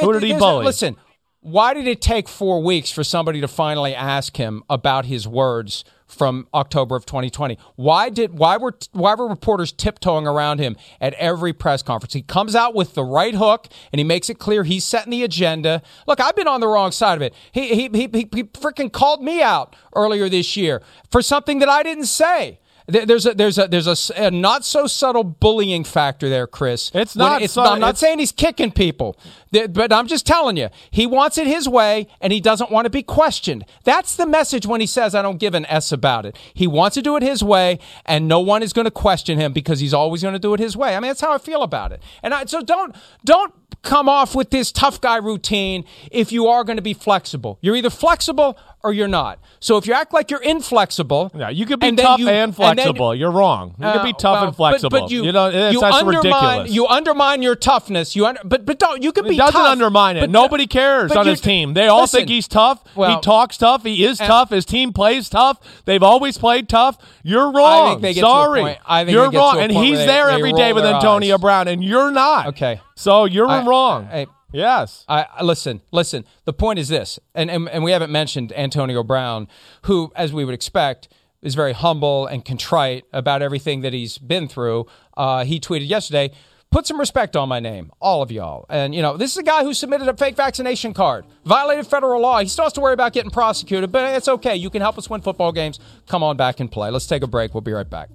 Who 0.00 0.12
did 0.14 0.22
he 0.24 0.32
a- 0.32 0.38
bully? 0.38 0.64
listen, 0.64 0.96
why 1.40 1.74
did 1.74 1.86
it 1.86 2.00
take 2.02 2.26
four 2.28 2.60
weeks 2.62 2.90
for 2.90 3.04
somebody 3.04 3.40
to 3.40 3.46
finally 3.48 3.94
ask 3.94 4.36
him 4.38 4.62
about 4.68 5.04
his 5.04 5.28
words 5.28 5.84
from 6.06 6.48
October 6.54 6.96
of 6.96 7.04
2020? 7.04 7.58
Why 7.76 8.08
did 8.08 8.38
why 8.38 8.56
were 8.56 8.76
why 8.92 9.14
were 9.14 9.28
reporters 9.28 9.72
tiptoeing 9.72 10.26
around 10.26 10.58
him 10.58 10.74
at 11.00 11.12
every 11.14 11.52
press 11.52 11.82
conference? 11.82 12.14
He 12.14 12.22
comes 12.22 12.56
out 12.56 12.74
with 12.74 12.94
the 12.94 13.04
right 13.04 13.34
hook 13.34 13.68
and 13.92 14.00
he 14.00 14.04
makes 14.04 14.30
it 14.30 14.38
clear 14.38 14.64
he's 14.64 14.84
setting 14.84 15.10
the 15.10 15.22
agenda. 15.22 15.82
Look, 16.06 16.18
I've 16.18 16.34
been 16.34 16.48
on 16.48 16.60
the 16.60 16.66
wrong 16.68 16.92
side 16.92 17.14
of 17.16 17.22
it. 17.22 17.34
He 17.52 17.68
he 17.74 17.82
he, 17.92 18.08
he, 18.10 18.28
he 18.34 18.44
freaking 18.44 18.90
called 18.90 19.22
me 19.22 19.42
out 19.42 19.76
earlier 19.94 20.30
this 20.30 20.56
year 20.56 20.80
for 21.10 21.20
something 21.20 21.58
that 21.58 21.68
I 21.68 21.82
didn't 21.82 22.06
say. 22.06 22.58
There- 22.90 23.04
There's 23.04 23.26
a 23.26 23.34
there's 23.34 23.58
a 23.58 23.68
there's 23.68 23.86
a 23.86 24.26
a, 24.26 24.30
not 24.30 24.64
so 24.64 24.86
subtle 24.86 25.22
bullying 25.22 25.84
factor 25.84 26.28
there, 26.30 26.46
Chris. 26.46 26.90
It's 26.94 27.14
When 27.14 27.26
not 27.28 27.42
It's 27.42 27.52
su- 27.52 27.60
I'm 27.60 27.80
not 27.80 27.88
it's- 27.90 28.00
saying 28.00 28.18
he's 28.18 28.32
kicking 28.32 28.70
people, 28.72 29.16
but 29.70 29.92
I'm 29.92 30.06
just 30.06 30.26
telling 30.26 30.56
you, 30.56 30.68
he 30.90 31.06
wants 31.06 31.36
it 31.36 31.46
his 31.46 31.68
way, 31.68 32.06
and 32.22 32.32
he 32.32 32.40
doesn't 32.40 32.70
want 32.70 32.86
to 32.86 32.90
be 32.90 33.02
questioned. 33.02 33.66
That's 33.84 34.16
the 34.16 34.26
message 34.26 34.66
when 34.66 34.80
he 34.80 34.86
says, 34.86 35.14
"I 35.14 35.20
don't 35.20 35.38
give 35.38 35.54
an 35.54 35.66
s 35.66 35.92
about 35.92 36.24
it." 36.24 36.34
He 36.54 36.66
wants 36.66 36.94
to 36.94 37.02
do 37.02 37.14
it 37.16 37.22
his 37.22 37.44
way, 37.44 37.78
and 38.06 38.26
no 38.26 38.40
one 38.40 38.62
is 38.62 38.72
going 38.72 38.86
to 38.86 38.90
question 38.90 39.38
him 39.38 39.52
because 39.52 39.80
he's 39.80 39.92
always 39.92 40.22
going 40.22 40.32
to 40.34 40.38
do 40.38 40.54
it 40.54 40.60
his 40.60 40.74
way. 40.74 40.96
I 40.96 41.00
mean, 41.00 41.10
that's 41.10 41.20
how 41.20 41.32
I 41.32 41.38
feel 41.38 41.62
about 41.62 41.92
it. 41.92 42.02
And 42.22 42.32
I, 42.32 42.46
so 42.46 42.62
don't 42.62 42.96
don't 43.22 43.52
come 43.82 44.08
off 44.08 44.34
with 44.34 44.50
this 44.50 44.72
tough 44.72 45.00
guy 45.00 45.16
routine 45.16 45.84
if 46.10 46.32
you 46.32 46.48
are 46.48 46.64
going 46.64 46.76
to 46.76 46.82
be 46.82 46.94
flexible. 46.94 47.58
You're 47.60 47.76
either 47.76 47.90
flexible 47.90 48.56
or 48.84 48.92
you're 48.92 49.08
not. 49.08 49.38
So 49.60 49.76
if 49.76 49.86
you 49.88 49.92
act 49.92 50.12
like 50.14 50.30
you're 50.30 50.42
inflexible, 50.42 51.32
Yeah, 51.34 51.48
you 51.50 51.66
could 51.66 51.80
be 51.80 51.88
and 51.88 51.98
tough 51.98 52.20
you- 52.20 52.28
and 52.28 52.36
and 52.36 52.54
then- 52.54 52.74
flexible. 52.76 53.12
You're 53.14 53.32
wrong. 53.32 53.74
You 53.78 53.90
could 53.92 54.02
be 54.04 54.10
uh, 54.10 54.18
tough 54.18 54.34
well, 54.36 54.44
and 54.46 54.56
flexible. 54.56 54.90
But, 54.90 55.00
but 55.02 55.10
you, 55.10 55.32
know, 55.32 55.48
it's, 55.48 55.74
you 55.74 55.80
that's 55.80 55.96
undermine, 55.96 56.24
ridiculous. 56.24 56.70
You 56.72 56.86
undermine 56.86 57.42
your 57.42 57.56
toughness. 57.56 58.14
You 58.14 58.26
under, 58.26 58.40
but 58.44 58.64
but 58.64 58.78
don't 58.78 59.02
you 59.02 59.10
It 59.10 59.14
be 59.28 59.36
doesn't 59.36 59.52
tough, 59.52 59.68
undermine 59.68 60.16
it. 60.16 60.20
but- 60.20 60.30
Nobody 60.30 60.66
cares 60.68 61.10
on 61.12 61.26
his 61.26 61.40
team. 61.40 61.74
They 61.74 61.88
all 61.88 62.02
listen, 62.02 62.18
think 62.20 62.28
he's 62.30 62.46
tough. 62.46 62.82
he 62.94 63.20
talks 63.20 63.56
tough. 63.58 63.82
He 63.82 64.04
is 64.04 64.20
and- 64.20 64.28
tough. 64.28 64.50
His 64.50 64.64
team 64.64 64.92
plays 64.92 65.28
tough. 65.28 65.58
They've 65.84 66.02
always 66.02 66.38
played 66.38 66.68
tough. 66.68 66.98
You're 67.24 67.50
wrong. 67.50 67.88
think 67.94 68.02
they 68.02 68.14
get 68.14 68.20
to 68.20 68.26
a 68.26 68.30
Sorry. 68.30 68.78
I 68.86 69.02
you're 69.02 69.26
they 69.26 69.32
get 69.32 69.38
to 69.38 69.38
wrong. 69.38 69.58
and 69.60 69.72
he's 69.72 69.98
they- 69.98 70.06
there 70.06 70.26
they 70.28 70.34
every 70.34 70.52
with 70.52 70.84
Antonio 70.84 71.34
eyes. 71.34 71.40
Brown, 71.40 71.68
and 71.68 71.82
you're 71.82 72.10
not. 72.12 72.46
Okay. 72.48 72.80
So 72.94 73.24
you're 73.24 73.48
I- 73.48 73.64
wrong. 73.64 74.08
I- 74.12 74.26
yes. 74.52 75.04
I, 75.08 75.26
I- 75.36 75.42
listen, 75.44 75.80
listen. 75.92 76.24
The 76.44 76.52
point 76.52 76.78
is 76.78 76.88
this, 76.88 77.18
and, 77.34 77.50
and 77.50 77.68
and 77.68 77.82
we 77.84 77.92
haven't 77.92 78.10
mentioned 78.12 78.52
Antonio 78.52 79.02
Brown, 79.02 79.48
who, 79.82 80.12
as 80.16 80.32
we 80.32 80.44
would 80.44 80.54
expect, 80.54 81.08
is 81.42 81.54
very 81.54 81.72
humble 81.72 82.26
and 82.26 82.44
contrite 82.44 83.04
about 83.12 83.42
everything 83.42 83.82
that 83.82 83.92
he's 83.92 84.18
been 84.18 84.48
through. 84.48 84.86
Uh, 85.16 85.44
he 85.44 85.60
tweeted 85.60 85.88
yesterday. 85.88 86.30
Put 86.70 86.86
some 86.86 87.00
respect 87.00 87.34
on 87.34 87.48
my 87.48 87.60
name, 87.60 87.90
all 87.98 88.20
of 88.20 88.30
y'all. 88.30 88.66
And, 88.68 88.94
you 88.94 89.00
know, 89.00 89.16
this 89.16 89.30
is 89.30 89.38
a 89.38 89.42
guy 89.42 89.64
who 89.64 89.72
submitted 89.72 90.06
a 90.06 90.14
fake 90.14 90.36
vaccination 90.36 90.92
card, 90.92 91.24
violated 91.46 91.86
federal 91.86 92.20
law. 92.20 92.40
He 92.40 92.46
still 92.46 92.64
has 92.66 92.74
to 92.74 92.82
worry 92.82 92.92
about 92.92 93.14
getting 93.14 93.30
prosecuted, 93.30 93.90
but 93.90 94.14
it's 94.14 94.28
okay. 94.28 94.54
You 94.54 94.68
can 94.68 94.82
help 94.82 94.98
us 94.98 95.08
win 95.08 95.22
football 95.22 95.50
games. 95.50 95.80
Come 96.08 96.22
on 96.22 96.36
back 96.36 96.60
and 96.60 96.70
play. 96.70 96.90
Let's 96.90 97.06
take 97.06 97.22
a 97.22 97.26
break. 97.26 97.54
We'll 97.54 97.62
be 97.62 97.72
right 97.72 97.88
back. 97.88 98.10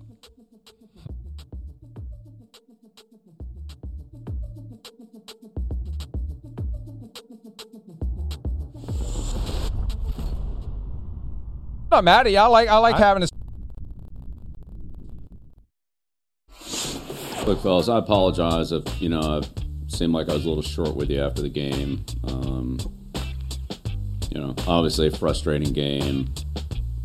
Not 11.94 12.04
mad 12.04 12.26
at 12.26 12.34
you. 12.34 12.40
I 12.40 12.48
like 12.48 12.68
I 12.68 12.78
like 12.78 12.96
I, 12.96 13.00
having 13.00 13.22
this. 13.22 13.30
Look, 17.46 17.62
fellas, 17.62 17.90
I 17.90 18.00
apologize 18.00 18.72
if 18.72 19.02
you 19.02 19.10
know 19.10 19.20
I 19.20 19.42
seemed 19.88 20.14
like 20.14 20.30
I 20.30 20.34
was 20.34 20.46
a 20.46 20.48
little 20.48 20.64
short 20.64 20.96
with 20.96 21.10
you 21.10 21.22
after 21.22 21.42
the 21.42 21.50
game. 21.50 22.04
Um, 22.24 22.80
you 24.32 24.40
know, 24.40 24.56
obviously 24.68 25.08
a 25.08 25.12
frustrating 25.12 25.72
game. 25.72 26.34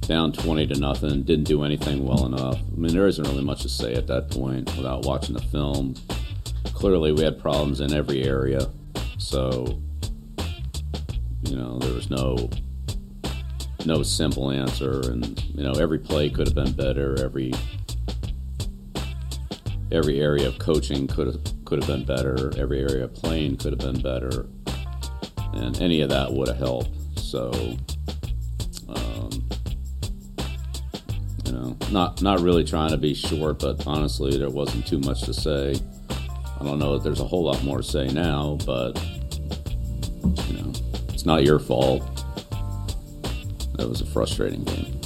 Down 0.01 0.33
twenty 0.33 0.67
to 0.69 0.81
nothing, 0.81 1.23
didn't 1.23 1.45
do 1.45 1.65
anything 1.65 2.07
well 2.07 2.25
enough. 2.25 2.57
I 2.57 2.81
mean, 2.81 2.95
there 2.95 3.07
isn't 3.07 3.29
really 3.29 3.45
much 3.45 3.61
to 3.63 3.69
say 3.69 3.93
at 3.93 4.07
that 4.07 4.31
point 4.31 4.75
without 4.75 5.05
watching 5.05 5.35
the 5.35 5.43
film. 5.43 5.97
Clearly, 6.73 7.13
we 7.13 7.23
had 7.23 7.39
problems 7.39 7.83
in 7.83 7.93
every 7.93 8.25
area, 8.25 8.71
so 9.19 9.79
you 11.43 11.57
know 11.57 11.79
there 11.79 11.93
was 11.93 12.09
no 12.09 12.49
no 13.85 14.03
simple 14.03 14.51
answer, 14.51 15.01
and 15.11 15.43
you 15.45 15.63
know 15.63 15.73
every 15.73 15.99
play 15.99 16.31
could 16.31 16.47
have 16.49 16.55
been 16.55 16.73
better. 16.73 17.17
Every 17.23 17.53
every 19.91 20.21
area 20.21 20.49
of 20.49 20.59
coaching 20.59 21.07
could 21.07 21.27
have 21.27 21.41
could 21.65 21.83
have 21.83 21.89
been 21.89 22.05
better. 22.05 22.53
Every 22.57 22.81
area 22.81 23.05
of 23.05 23.15
playing 23.15 23.57
could 23.57 23.73
have 23.73 23.81
been 23.81 24.01
better, 24.03 24.47
and 25.55 25.81
any 25.81 26.01
of 26.01 26.11
that 26.11 26.33
would 26.33 26.49
have 26.49 26.59
helped. 26.59 26.91
So, 27.19 27.51
um, 28.89 29.31
you 31.45 31.53
know, 31.53 31.77
not 31.91 32.23
not 32.23 32.41
really 32.41 32.65
trying 32.65 32.91
to 32.91 32.99
be 32.99 33.15
short, 33.15 33.61
but 33.61 33.87
honestly, 33.87 34.39
there 34.39 34.51
wasn't 34.51 34.87
too 34.87 34.99
much 35.01 35.23
to 35.23 35.35
say. 35.35 35.77
I 36.61 36.65
don't 36.65 36.81
know 36.81 36.95
that 36.95 37.05
there's 37.05 37.21
a 37.21 37.25
whole 37.25 37.45
lot 37.45 37.63
more 37.63 37.79
to 37.79 37.85
say 37.85 38.09
now, 38.09 38.59
but 38.67 39.01
you 40.49 40.59
know, 40.59 40.73
it's 41.11 41.25
not 41.25 41.45
your 41.45 41.61
fault. 41.61 42.18
That 43.79 43.89
was 43.89 44.01
a 44.01 44.07
frustrating 44.07 44.65
game. 44.65 45.01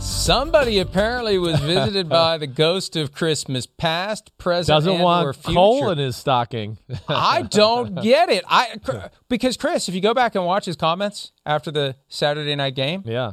Somebody 0.00 0.78
apparently 0.78 1.36
was 1.36 1.60
visited 1.60 2.08
by 2.08 2.38
the 2.38 2.46
ghost 2.46 2.96
of 2.96 3.12
Christmas 3.12 3.66
past, 3.66 4.36
present, 4.38 4.74
Doesn't 4.74 5.00
want 5.00 5.26
or 5.26 5.32
future. 5.34 5.54
coal 5.54 5.90
in 5.90 5.98
his 5.98 6.16
stocking. 6.16 6.78
I 7.06 7.42
don't 7.42 7.94
get 8.02 8.30
it. 8.30 8.42
I 8.48 8.78
because 9.28 9.58
Chris, 9.58 9.86
if 9.90 9.94
you 9.94 10.00
go 10.00 10.14
back 10.14 10.34
and 10.34 10.46
watch 10.46 10.64
his 10.64 10.76
comments 10.76 11.32
after 11.44 11.70
the 11.70 11.96
Saturday 12.08 12.56
night 12.56 12.74
game, 12.74 13.02
yeah, 13.04 13.32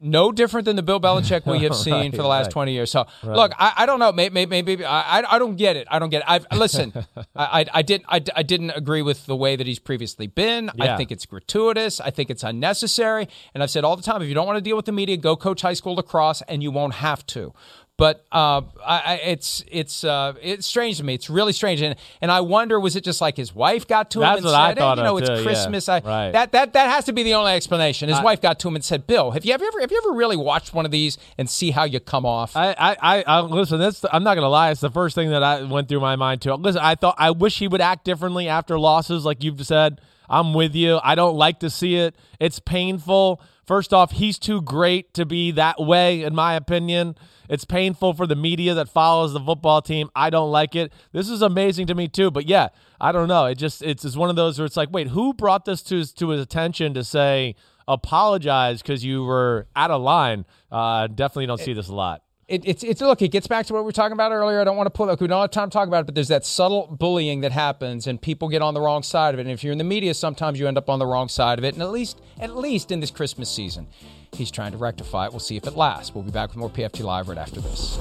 no 0.00 0.32
different 0.32 0.64
than 0.64 0.76
the 0.76 0.82
Bill 0.82 1.00
Belichick 1.00 1.46
we 1.46 1.64
have 1.64 1.74
seen 1.76 1.92
right, 1.92 2.10
for 2.10 2.18
the 2.18 2.28
last 2.28 2.46
right. 2.46 2.52
20 2.52 2.72
years. 2.72 2.90
So, 2.90 3.06
right. 3.22 3.36
look, 3.36 3.52
I, 3.58 3.72
I, 3.78 3.86
don't 3.86 3.98
know. 3.98 4.12
Maybe, 4.12 4.32
maybe, 4.32 4.62
maybe 4.62 4.84
I, 4.84 5.22
I 5.28 5.38
don't 5.38 5.56
get 5.56 5.76
it. 5.76 5.86
I 5.90 5.98
don't 5.98 6.10
get 6.10 6.18
it. 6.18 6.24
I've, 6.28 6.46
listen, 6.52 6.92
I, 7.16 7.60
I, 7.60 7.66
I, 7.74 7.82
didn't, 7.82 8.06
I, 8.08 8.22
I 8.36 8.42
didn't 8.42 8.70
agree 8.70 9.02
with 9.02 9.26
the 9.26 9.36
way 9.36 9.56
that 9.56 9.66
he's 9.66 9.78
previously 9.78 10.26
been. 10.26 10.70
Yeah. 10.74 10.94
I 10.94 10.96
think 10.96 11.10
it's 11.10 11.26
gratuitous. 11.26 12.00
I 12.00 12.10
think 12.10 12.30
it's 12.30 12.42
unnecessary. 12.42 13.28
And 13.54 13.62
I've 13.62 13.70
said 13.70 13.84
all 13.84 13.96
the 13.96 14.02
time 14.02 14.22
if 14.22 14.28
you 14.28 14.34
don't 14.34 14.46
want 14.46 14.56
to 14.56 14.62
deal 14.62 14.76
with 14.76 14.86
the 14.86 14.92
media, 14.92 15.16
go 15.16 15.36
coach 15.36 15.62
high 15.62 15.74
school 15.74 15.94
lacrosse 15.94 16.42
and 16.42 16.62
you 16.62 16.70
won't 16.70 16.94
have 16.94 17.26
to. 17.28 17.52
But 17.98 18.24
uh, 18.30 18.62
I, 18.86 19.20
it's 19.24 19.64
it's 19.66 20.04
uh, 20.04 20.34
it's 20.40 20.68
strange 20.68 20.98
to 20.98 21.04
me. 21.04 21.14
It's 21.14 21.28
really 21.28 21.52
strange, 21.52 21.82
and 21.82 21.96
and 22.22 22.30
I 22.30 22.42
wonder 22.42 22.78
was 22.78 22.94
it 22.94 23.02
just 23.02 23.20
like 23.20 23.36
his 23.36 23.52
wife 23.52 23.88
got 23.88 24.12
to 24.12 24.20
him 24.20 24.22
That's 24.22 24.36
and 24.36 24.44
what 24.44 24.52
said, 24.52 24.60
I 24.60 24.74
thought 24.74 24.98
hey, 24.98 25.02
you 25.02 25.08
know, 25.08 25.16
it's 25.16 25.28
too, 25.28 25.42
Christmas. 25.42 25.88
Yeah. 25.88 25.94
I, 25.94 26.00
right. 26.00 26.30
That 26.30 26.52
that 26.52 26.74
that 26.74 26.90
has 26.90 27.06
to 27.06 27.12
be 27.12 27.24
the 27.24 27.34
only 27.34 27.50
explanation. 27.50 28.08
His 28.08 28.18
I, 28.18 28.22
wife 28.22 28.40
got 28.40 28.60
to 28.60 28.68
him 28.68 28.76
and 28.76 28.84
said, 28.84 29.08
"Bill, 29.08 29.32
have 29.32 29.44
you 29.44 29.52
ever 29.52 29.64
have 29.80 29.90
you 29.90 30.00
ever 30.06 30.16
really 30.16 30.36
watched 30.36 30.72
one 30.72 30.84
of 30.84 30.92
these 30.92 31.18
and 31.38 31.50
see 31.50 31.72
how 31.72 31.82
you 31.82 31.98
come 31.98 32.24
off?" 32.24 32.54
I 32.54 32.72
I, 32.78 33.24
I 33.26 33.40
listen. 33.40 33.80
That's 33.80 34.04
I'm 34.12 34.22
not 34.22 34.36
gonna 34.36 34.48
lie. 34.48 34.70
It's 34.70 34.80
the 34.80 34.90
first 34.90 35.16
thing 35.16 35.30
that 35.30 35.42
I 35.42 35.64
went 35.64 35.88
through 35.88 36.00
my 36.00 36.14
mind 36.14 36.40
too. 36.40 36.54
Listen, 36.54 36.80
I 36.80 36.94
thought 36.94 37.16
I 37.18 37.32
wish 37.32 37.58
he 37.58 37.66
would 37.66 37.80
act 37.80 38.04
differently 38.04 38.46
after 38.48 38.78
losses, 38.78 39.24
like 39.24 39.42
you've 39.42 39.66
said. 39.66 40.00
I'm 40.30 40.54
with 40.54 40.76
you. 40.76 41.00
I 41.02 41.16
don't 41.16 41.36
like 41.36 41.60
to 41.60 41.70
see 41.70 41.96
it. 41.96 42.14
It's 42.38 42.60
painful. 42.60 43.40
First 43.68 43.92
off, 43.92 44.12
he's 44.12 44.38
too 44.38 44.62
great 44.62 45.12
to 45.12 45.26
be 45.26 45.50
that 45.50 45.78
way, 45.78 46.22
in 46.22 46.34
my 46.34 46.54
opinion. 46.54 47.16
It's 47.50 47.66
painful 47.66 48.14
for 48.14 48.26
the 48.26 48.34
media 48.34 48.72
that 48.72 48.88
follows 48.88 49.34
the 49.34 49.40
football 49.40 49.82
team. 49.82 50.08
I 50.16 50.30
don't 50.30 50.50
like 50.50 50.74
it. 50.74 50.90
This 51.12 51.28
is 51.28 51.42
amazing 51.42 51.86
to 51.88 51.94
me 51.94 52.08
too. 52.08 52.30
But 52.30 52.48
yeah, 52.48 52.68
I 52.98 53.12
don't 53.12 53.28
know. 53.28 53.44
It 53.44 53.56
just 53.56 53.82
it's, 53.82 54.06
it's 54.06 54.16
one 54.16 54.30
of 54.30 54.36
those 54.36 54.58
where 54.58 54.64
it's 54.64 54.78
like, 54.78 54.88
wait, 54.90 55.08
who 55.08 55.34
brought 55.34 55.66
this 55.66 55.82
to 55.82 55.96
his, 55.96 56.14
to 56.14 56.30
his 56.30 56.40
attention 56.40 56.94
to 56.94 57.04
say 57.04 57.56
apologize 57.86 58.80
because 58.80 59.04
you 59.04 59.22
were 59.22 59.66
out 59.76 59.90
of 59.90 60.00
line? 60.00 60.46
Uh, 60.72 61.06
definitely 61.06 61.44
don't 61.44 61.60
see 61.60 61.74
this 61.74 61.88
a 61.88 61.94
lot 61.94 62.22
it, 62.48 62.62
it's 62.64 62.82
it's 62.82 63.00
look. 63.02 63.20
It 63.20 63.28
gets 63.28 63.46
back 63.46 63.66
to 63.66 63.74
what 63.74 63.80
we 63.80 63.84
were 63.84 63.92
talking 63.92 64.14
about 64.14 64.32
earlier. 64.32 64.60
I 64.60 64.64
don't 64.64 64.76
want 64.76 64.86
to 64.86 64.90
pull. 64.90 65.06
Look, 65.06 65.20
we 65.20 65.26
don't 65.26 65.40
have 65.40 65.50
time 65.50 65.68
to 65.68 65.72
talk 65.72 65.86
about 65.86 66.00
it, 66.00 66.06
but 66.06 66.14
there's 66.14 66.28
that 66.28 66.46
subtle 66.46 66.86
bullying 66.86 67.42
that 67.42 67.52
happens, 67.52 68.06
and 68.06 68.20
people 68.20 68.48
get 68.48 68.62
on 68.62 68.72
the 68.72 68.80
wrong 68.80 69.02
side 69.02 69.34
of 69.34 69.38
it. 69.38 69.42
And 69.42 69.50
if 69.50 69.62
you're 69.62 69.72
in 69.72 69.78
the 69.78 69.84
media, 69.84 70.14
sometimes 70.14 70.58
you 70.58 70.66
end 70.66 70.78
up 70.78 70.88
on 70.88 70.98
the 70.98 71.06
wrong 71.06 71.28
side 71.28 71.58
of 71.58 71.64
it. 71.64 71.74
And 71.74 71.82
at 71.82 71.90
least, 71.90 72.20
at 72.40 72.56
least 72.56 72.90
in 72.90 73.00
this 73.00 73.10
Christmas 73.10 73.50
season, 73.50 73.86
he's 74.32 74.50
trying 74.50 74.72
to 74.72 74.78
rectify 74.78 75.26
it. 75.26 75.32
We'll 75.32 75.40
see 75.40 75.56
if 75.56 75.66
it 75.66 75.76
lasts. 75.76 76.14
We'll 76.14 76.24
be 76.24 76.30
back 76.30 76.48
with 76.48 76.56
more 76.56 76.70
PFT 76.70 77.04
Live 77.04 77.28
right 77.28 77.38
after 77.38 77.60
this. 77.60 77.98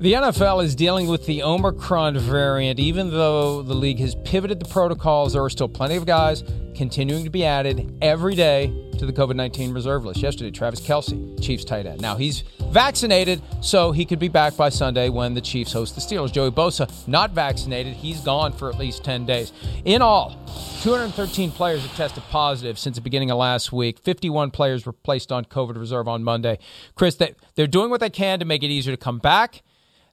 The 0.00 0.14
NFL 0.14 0.64
is 0.64 0.74
dealing 0.74 1.08
with 1.08 1.26
the 1.26 1.42
Omicron 1.42 2.16
variant, 2.20 2.80
even 2.80 3.10
though 3.10 3.60
the 3.60 3.74
league 3.74 3.98
has 3.98 4.14
pivoted 4.24 4.58
the 4.58 4.64
protocols. 4.64 5.34
There 5.34 5.44
are 5.44 5.50
still 5.50 5.68
plenty 5.68 5.96
of 5.96 6.06
guys 6.06 6.42
continuing 6.74 7.24
to 7.24 7.28
be 7.28 7.44
added 7.44 7.94
every 8.00 8.34
day 8.34 8.68
to 8.96 9.04
the 9.04 9.12
COVID 9.12 9.36
19 9.36 9.74
reserve 9.74 10.06
list. 10.06 10.22
Yesterday, 10.22 10.50
Travis 10.52 10.80
Kelce, 10.80 11.38
Chiefs 11.42 11.66
tight 11.66 11.84
end. 11.84 12.00
Now, 12.00 12.16
he's 12.16 12.44
vaccinated, 12.70 13.42
so 13.60 13.92
he 13.92 14.06
could 14.06 14.18
be 14.18 14.28
back 14.28 14.56
by 14.56 14.70
Sunday 14.70 15.10
when 15.10 15.34
the 15.34 15.40
Chiefs 15.42 15.74
host 15.74 15.94
the 15.96 16.00
Steelers. 16.00 16.32
Joey 16.32 16.50
Bosa, 16.50 16.90
not 17.06 17.32
vaccinated. 17.32 17.92
He's 17.92 18.22
gone 18.22 18.54
for 18.54 18.70
at 18.70 18.78
least 18.78 19.04
10 19.04 19.26
days. 19.26 19.52
In 19.84 20.00
all, 20.00 20.30
213 20.80 21.50
players 21.50 21.82
have 21.82 21.94
tested 21.94 22.22
positive 22.30 22.78
since 22.78 22.96
the 22.96 23.02
beginning 23.02 23.30
of 23.30 23.36
last 23.36 23.70
week. 23.70 23.98
51 23.98 24.50
players 24.50 24.86
were 24.86 24.94
placed 24.94 25.30
on 25.30 25.44
COVID 25.44 25.76
reserve 25.76 26.08
on 26.08 26.24
Monday. 26.24 26.58
Chris, 26.94 27.16
they, 27.16 27.34
they're 27.54 27.66
doing 27.66 27.90
what 27.90 28.00
they 28.00 28.08
can 28.08 28.38
to 28.38 28.46
make 28.46 28.62
it 28.62 28.68
easier 28.68 28.96
to 28.96 29.02
come 29.02 29.18
back 29.18 29.60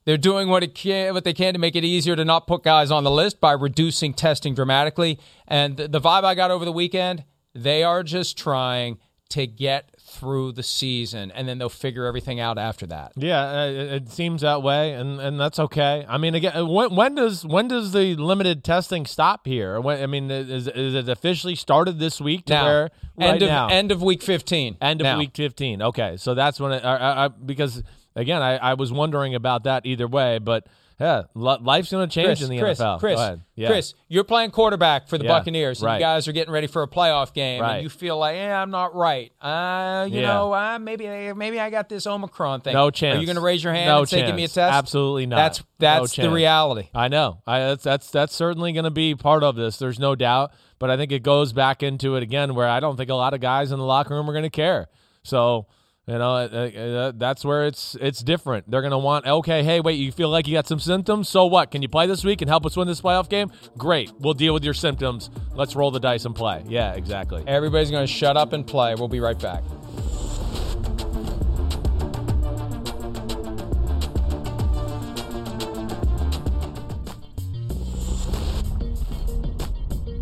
they're 0.08 0.16
doing 0.16 0.48
what, 0.48 0.74
can, 0.74 1.12
what 1.12 1.24
they 1.24 1.34
can 1.34 1.52
to 1.52 1.58
make 1.58 1.76
it 1.76 1.84
easier 1.84 2.16
to 2.16 2.24
not 2.24 2.46
put 2.46 2.62
guys 2.62 2.90
on 2.90 3.04
the 3.04 3.10
list 3.10 3.42
by 3.42 3.52
reducing 3.52 4.14
testing 4.14 4.54
dramatically. 4.54 5.18
And 5.46 5.76
the, 5.76 6.00
vibe 6.00 6.24
I 6.24 6.34
got 6.34 6.50
over 6.50 6.64
the 6.64 6.72
weekend, 6.72 7.24
they 7.54 7.82
are 7.82 8.02
just 8.02 8.38
trying 8.38 8.96
to 9.28 9.46
get 9.46 9.90
through 10.00 10.52
the 10.52 10.62
season, 10.62 11.30
and 11.32 11.46
then 11.46 11.58
they'll 11.58 11.68
figure 11.68 12.06
everything 12.06 12.40
out 12.40 12.56
after 12.56 12.86
that. 12.86 13.12
Yeah, 13.16 13.38
uh, 13.38 13.66
it 13.66 14.08
seems 14.08 14.40
that 14.40 14.62
way, 14.62 14.94
and, 14.94 15.20
and 15.20 15.38
that's 15.38 15.58
okay. 15.58 16.06
I 16.08 16.16
mean, 16.16 16.34
again, 16.34 16.66
when, 16.66 16.94
when 16.96 17.14
does 17.14 17.44
when 17.44 17.68
does 17.68 17.92
the 17.92 18.16
limited 18.16 18.64
testing 18.64 19.04
stop 19.04 19.46
here? 19.46 19.78
When, 19.78 20.02
I 20.02 20.06
mean, 20.06 20.30
is, 20.30 20.68
is 20.68 20.94
it 20.94 21.10
officially 21.10 21.54
started 21.54 21.98
this 21.98 22.18
week? 22.18 22.46
To 22.46 22.54
now, 22.54 22.64
where 22.64 22.90
right 23.18 23.26
end 23.28 23.42
of 23.42 23.48
now? 23.50 23.68
end 23.68 23.92
of 23.92 24.02
week 24.02 24.22
fifteen. 24.22 24.78
End 24.80 25.02
of 25.02 25.04
now. 25.04 25.18
week 25.18 25.36
fifteen. 25.36 25.82
Okay, 25.82 26.16
so 26.16 26.32
that's 26.32 26.58
when 26.58 26.72
it 26.72 26.82
uh, 26.82 26.88
uh, 26.88 27.28
because 27.28 27.82
again, 28.18 28.42
I, 28.42 28.56
I 28.56 28.74
was 28.74 28.92
wondering 28.92 29.34
about 29.34 29.64
that 29.64 29.86
either 29.86 30.06
way, 30.06 30.38
but 30.38 30.66
yeah, 31.00 31.22
life's 31.34 31.92
going 31.92 32.08
to 32.08 32.12
change 32.12 32.26
Chris, 32.26 32.42
in 32.42 32.50
the 32.50 32.58
Chris, 32.58 32.80
NFL. 32.80 32.98
Chris, 32.98 33.20
yeah. 33.54 33.68
Chris, 33.68 33.94
you're 34.08 34.24
playing 34.24 34.50
quarterback 34.50 35.06
for 35.06 35.16
the 35.16 35.24
yeah, 35.24 35.38
Buccaneers, 35.38 35.80
and 35.80 35.86
right. 35.86 35.94
you 35.94 36.00
guys 36.00 36.26
are 36.26 36.32
getting 36.32 36.52
ready 36.52 36.66
for 36.66 36.82
a 36.82 36.88
playoff 36.88 37.32
game, 37.32 37.62
right. 37.62 37.74
and 37.74 37.84
you 37.84 37.88
feel 37.88 38.18
like, 38.18 38.34
yeah, 38.34 38.60
I'm 38.60 38.70
not 38.70 38.96
right. 38.96 39.30
Uh, 39.40 40.08
you 40.10 40.20
yeah. 40.20 40.26
know, 40.26 40.52
uh, 40.52 40.78
maybe 40.80 41.32
maybe 41.34 41.60
I 41.60 41.70
got 41.70 41.88
this 41.88 42.04
Omicron 42.04 42.62
thing. 42.62 42.74
No 42.74 42.90
chance. 42.90 43.16
Are 43.16 43.20
you 43.20 43.26
going 43.26 43.36
to 43.36 43.42
raise 43.42 43.62
your 43.62 43.72
hand 43.72 43.86
no 43.86 44.00
and 44.00 44.08
say, 44.08 44.26
"Give 44.26 44.34
me 44.34 44.42
a 44.42 44.48
test"? 44.48 44.74
Absolutely 44.74 45.26
not. 45.26 45.36
That's 45.36 45.62
that's 45.78 46.18
no 46.18 46.24
the 46.24 46.30
reality. 46.30 46.88
I 46.92 47.06
know. 47.06 47.42
I, 47.46 47.60
that's 47.60 47.84
that's 47.84 48.10
that's 48.10 48.34
certainly 48.34 48.72
going 48.72 48.84
to 48.84 48.90
be 48.90 49.14
part 49.14 49.44
of 49.44 49.54
this. 49.54 49.78
There's 49.78 50.00
no 50.00 50.16
doubt. 50.16 50.52
But 50.80 50.90
I 50.90 50.96
think 50.96 51.12
it 51.12 51.22
goes 51.22 51.52
back 51.52 51.82
into 51.84 52.16
it 52.16 52.24
again, 52.24 52.56
where 52.56 52.68
I 52.68 52.80
don't 52.80 52.96
think 52.96 53.10
a 53.10 53.14
lot 53.14 53.34
of 53.34 53.40
guys 53.40 53.70
in 53.70 53.78
the 53.78 53.84
locker 53.84 54.14
room 54.14 54.28
are 54.28 54.32
going 54.32 54.44
to 54.44 54.50
care. 54.50 54.88
So 55.22 55.66
you 56.08 56.16
know, 56.16 56.36
uh, 56.36 56.46
uh, 56.46 57.12
that's 57.14 57.44
where 57.44 57.66
it's 57.66 57.94
it's 58.00 58.22
different. 58.22 58.70
They're 58.70 58.80
going 58.80 58.92
to 58.92 58.98
want, 58.98 59.26
okay, 59.26 59.62
hey, 59.62 59.80
wait, 59.80 59.94
you 59.94 60.10
feel 60.10 60.30
like 60.30 60.48
you 60.48 60.54
got 60.54 60.66
some 60.66 60.80
symptoms? 60.80 61.28
So 61.28 61.44
what? 61.44 61.70
Can 61.70 61.82
you 61.82 61.88
play 61.88 62.06
this 62.06 62.24
week 62.24 62.40
and 62.40 62.48
help 62.48 62.64
us 62.64 62.78
win 62.78 62.88
this 62.88 63.02
playoff 63.02 63.28
game? 63.28 63.52
Great. 63.76 64.10
We'll 64.18 64.32
deal 64.32 64.54
with 64.54 64.64
your 64.64 64.72
symptoms. 64.72 65.28
Let's 65.54 65.76
roll 65.76 65.90
the 65.90 66.00
dice 66.00 66.24
and 66.24 66.34
play. 66.34 66.64
Yeah, 66.66 66.94
exactly. 66.94 67.44
Everybody's 67.46 67.90
going 67.90 68.06
to 68.06 68.12
shut 68.12 68.38
up 68.38 68.54
and 68.54 68.66
play. 68.66 68.94
We'll 68.94 69.08
be 69.08 69.20
right 69.20 69.38
back. 69.38 69.62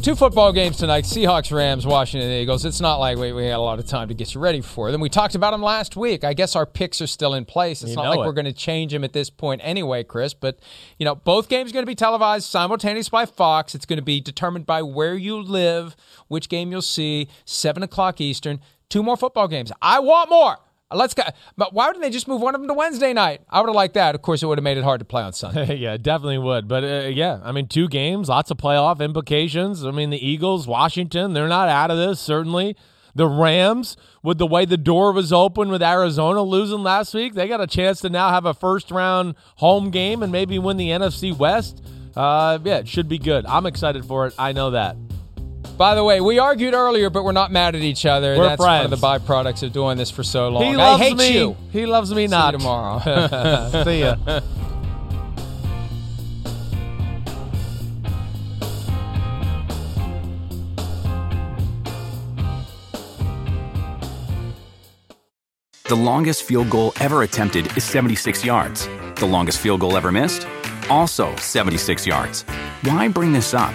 Two 0.06 0.14
football 0.14 0.52
games 0.52 0.76
tonight 0.76 1.02
Seahawks, 1.02 1.50
Rams, 1.50 1.84
Washington 1.84 2.30
Eagles. 2.30 2.64
It's 2.64 2.80
not 2.80 2.98
like 2.98 3.18
we, 3.18 3.32
we 3.32 3.46
had 3.46 3.56
a 3.56 3.58
lot 3.58 3.80
of 3.80 3.86
time 3.86 4.06
to 4.06 4.14
get 4.14 4.36
you 4.36 4.40
ready 4.40 4.60
for 4.60 4.92
them. 4.92 5.00
We 5.00 5.08
talked 5.08 5.34
about 5.34 5.50
them 5.50 5.64
last 5.64 5.96
week. 5.96 6.22
I 6.22 6.32
guess 6.32 6.54
our 6.54 6.64
picks 6.64 7.00
are 7.00 7.08
still 7.08 7.34
in 7.34 7.44
place. 7.44 7.82
It's 7.82 7.90
You 7.90 7.96
not 7.96 8.10
like 8.10 8.20
it. 8.20 8.24
we're 8.24 8.32
going 8.32 8.44
to 8.44 8.52
change 8.52 8.92
them 8.92 9.02
at 9.02 9.12
this 9.12 9.30
point 9.30 9.62
anyway, 9.64 10.04
Chris. 10.04 10.32
But, 10.32 10.60
you 10.96 11.04
know, 11.04 11.16
both 11.16 11.48
games 11.48 11.72
are 11.72 11.72
going 11.72 11.82
to 11.82 11.90
be 11.90 11.96
televised 11.96 12.48
simultaneously 12.48 13.10
by 13.10 13.26
Fox. 13.26 13.74
It's 13.74 13.84
going 13.84 13.96
to 13.96 14.04
be 14.04 14.20
determined 14.20 14.64
by 14.64 14.80
where 14.80 15.16
you 15.16 15.42
live, 15.42 15.96
which 16.28 16.48
game 16.48 16.70
you'll 16.70 16.82
see, 16.82 17.26
7 17.44 17.82
o'clock 17.82 18.20
Eastern. 18.20 18.60
Two 18.88 19.02
more 19.02 19.16
football 19.16 19.48
games. 19.48 19.72
I 19.82 19.98
want 19.98 20.30
more. 20.30 20.58
Let's 20.92 21.14
go. 21.14 21.24
But 21.56 21.74
why 21.74 21.88
didn't 21.88 22.02
they 22.02 22.10
just 22.10 22.28
move 22.28 22.40
one 22.40 22.54
of 22.54 22.60
them 22.60 22.68
to 22.68 22.74
Wednesday 22.74 23.12
night? 23.12 23.40
I 23.50 23.60
would 23.60 23.68
have 23.68 23.74
liked 23.74 23.94
that. 23.94 24.14
Of 24.14 24.22
course, 24.22 24.42
it 24.42 24.46
would 24.46 24.58
have 24.58 24.62
made 24.62 24.78
it 24.78 24.84
hard 24.84 25.00
to 25.00 25.04
play 25.04 25.22
on 25.22 25.32
Sunday. 25.32 25.74
yeah, 25.78 25.96
definitely 25.96 26.38
would. 26.38 26.68
But 26.68 26.84
uh, 26.84 27.08
yeah, 27.08 27.40
I 27.42 27.50
mean, 27.50 27.66
two 27.66 27.88
games, 27.88 28.28
lots 28.28 28.52
of 28.52 28.56
playoff 28.56 29.00
implications. 29.00 29.84
I 29.84 29.90
mean, 29.90 30.10
the 30.10 30.24
Eagles, 30.24 30.68
Washington, 30.68 31.32
they're 31.32 31.48
not 31.48 31.68
out 31.68 31.90
of 31.90 31.98
this, 31.98 32.20
certainly. 32.20 32.76
The 33.16 33.26
Rams, 33.26 33.96
with 34.22 34.38
the 34.38 34.46
way 34.46 34.64
the 34.64 34.76
door 34.76 35.10
was 35.10 35.32
open 35.32 35.70
with 35.70 35.82
Arizona 35.82 36.42
losing 36.42 36.82
last 36.82 37.14
week, 37.14 37.34
they 37.34 37.48
got 37.48 37.62
a 37.62 37.66
chance 37.66 38.00
to 38.02 38.10
now 38.10 38.28
have 38.28 38.44
a 38.44 38.54
first 38.54 38.90
round 38.90 39.34
home 39.56 39.90
game 39.90 40.22
and 40.22 40.30
maybe 40.30 40.58
win 40.58 40.76
the 40.76 40.90
NFC 40.90 41.36
West. 41.36 41.82
Uh, 42.14 42.58
yeah, 42.62 42.78
it 42.78 42.88
should 42.88 43.08
be 43.08 43.18
good. 43.18 43.44
I'm 43.46 43.66
excited 43.66 44.04
for 44.04 44.26
it. 44.26 44.34
I 44.38 44.52
know 44.52 44.70
that. 44.70 44.96
By 45.76 45.94
the 45.94 46.02
way, 46.02 46.20
we 46.22 46.38
argued 46.38 46.72
earlier, 46.72 47.10
but 47.10 47.22
we're 47.22 47.32
not 47.32 47.52
mad 47.52 47.74
at 47.76 47.82
each 47.82 48.06
other. 48.06 48.36
We're 48.38 48.44
That's 48.48 48.60
one 48.60 48.84
of 48.84 48.90
the 48.90 48.96
byproducts 48.96 49.62
of 49.62 49.72
doing 49.72 49.98
this 49.98 50.10
for 50.10 50.22
so 50.22 50.48
long. 50.48 50.62
He 50.64 50.70
I 50.70 50.74
loves 50.76 51.02
hate 51.02 51.16
me. 51.18 51.34
you. 51.38 51.56
He 51.70 51.84
loves 51.84 52.14
me 52.14 52.26
See 52.26 52.30
not. 52.30 52.54
you 52.54 52.58
tomorrow. 52.58 52.98
See 53.84 54.00
ya. 54.00 54.16
The 65.84 65.94
longest 65.94 66.42
field 66.42 66.68
goal 66.68 66.92
ever 67.00 67.22
attempted 67.22 67.76
is 67.76 67.84
76 67.84 68.44
yards. 68.44 68.88
The 69.16 69.26
longest 69.26 69.58
field 69.60 69.80
goal 69.80 69.96
ever 69.96 70.10
missed? 70.10 70.46
Also 70.90 71.34
76 71.36 72.06
yards. 72.06 72.42
Why 72.82 73.08
bring 73.08 73.32
this 73.32 73.54
up? 73.54 73.74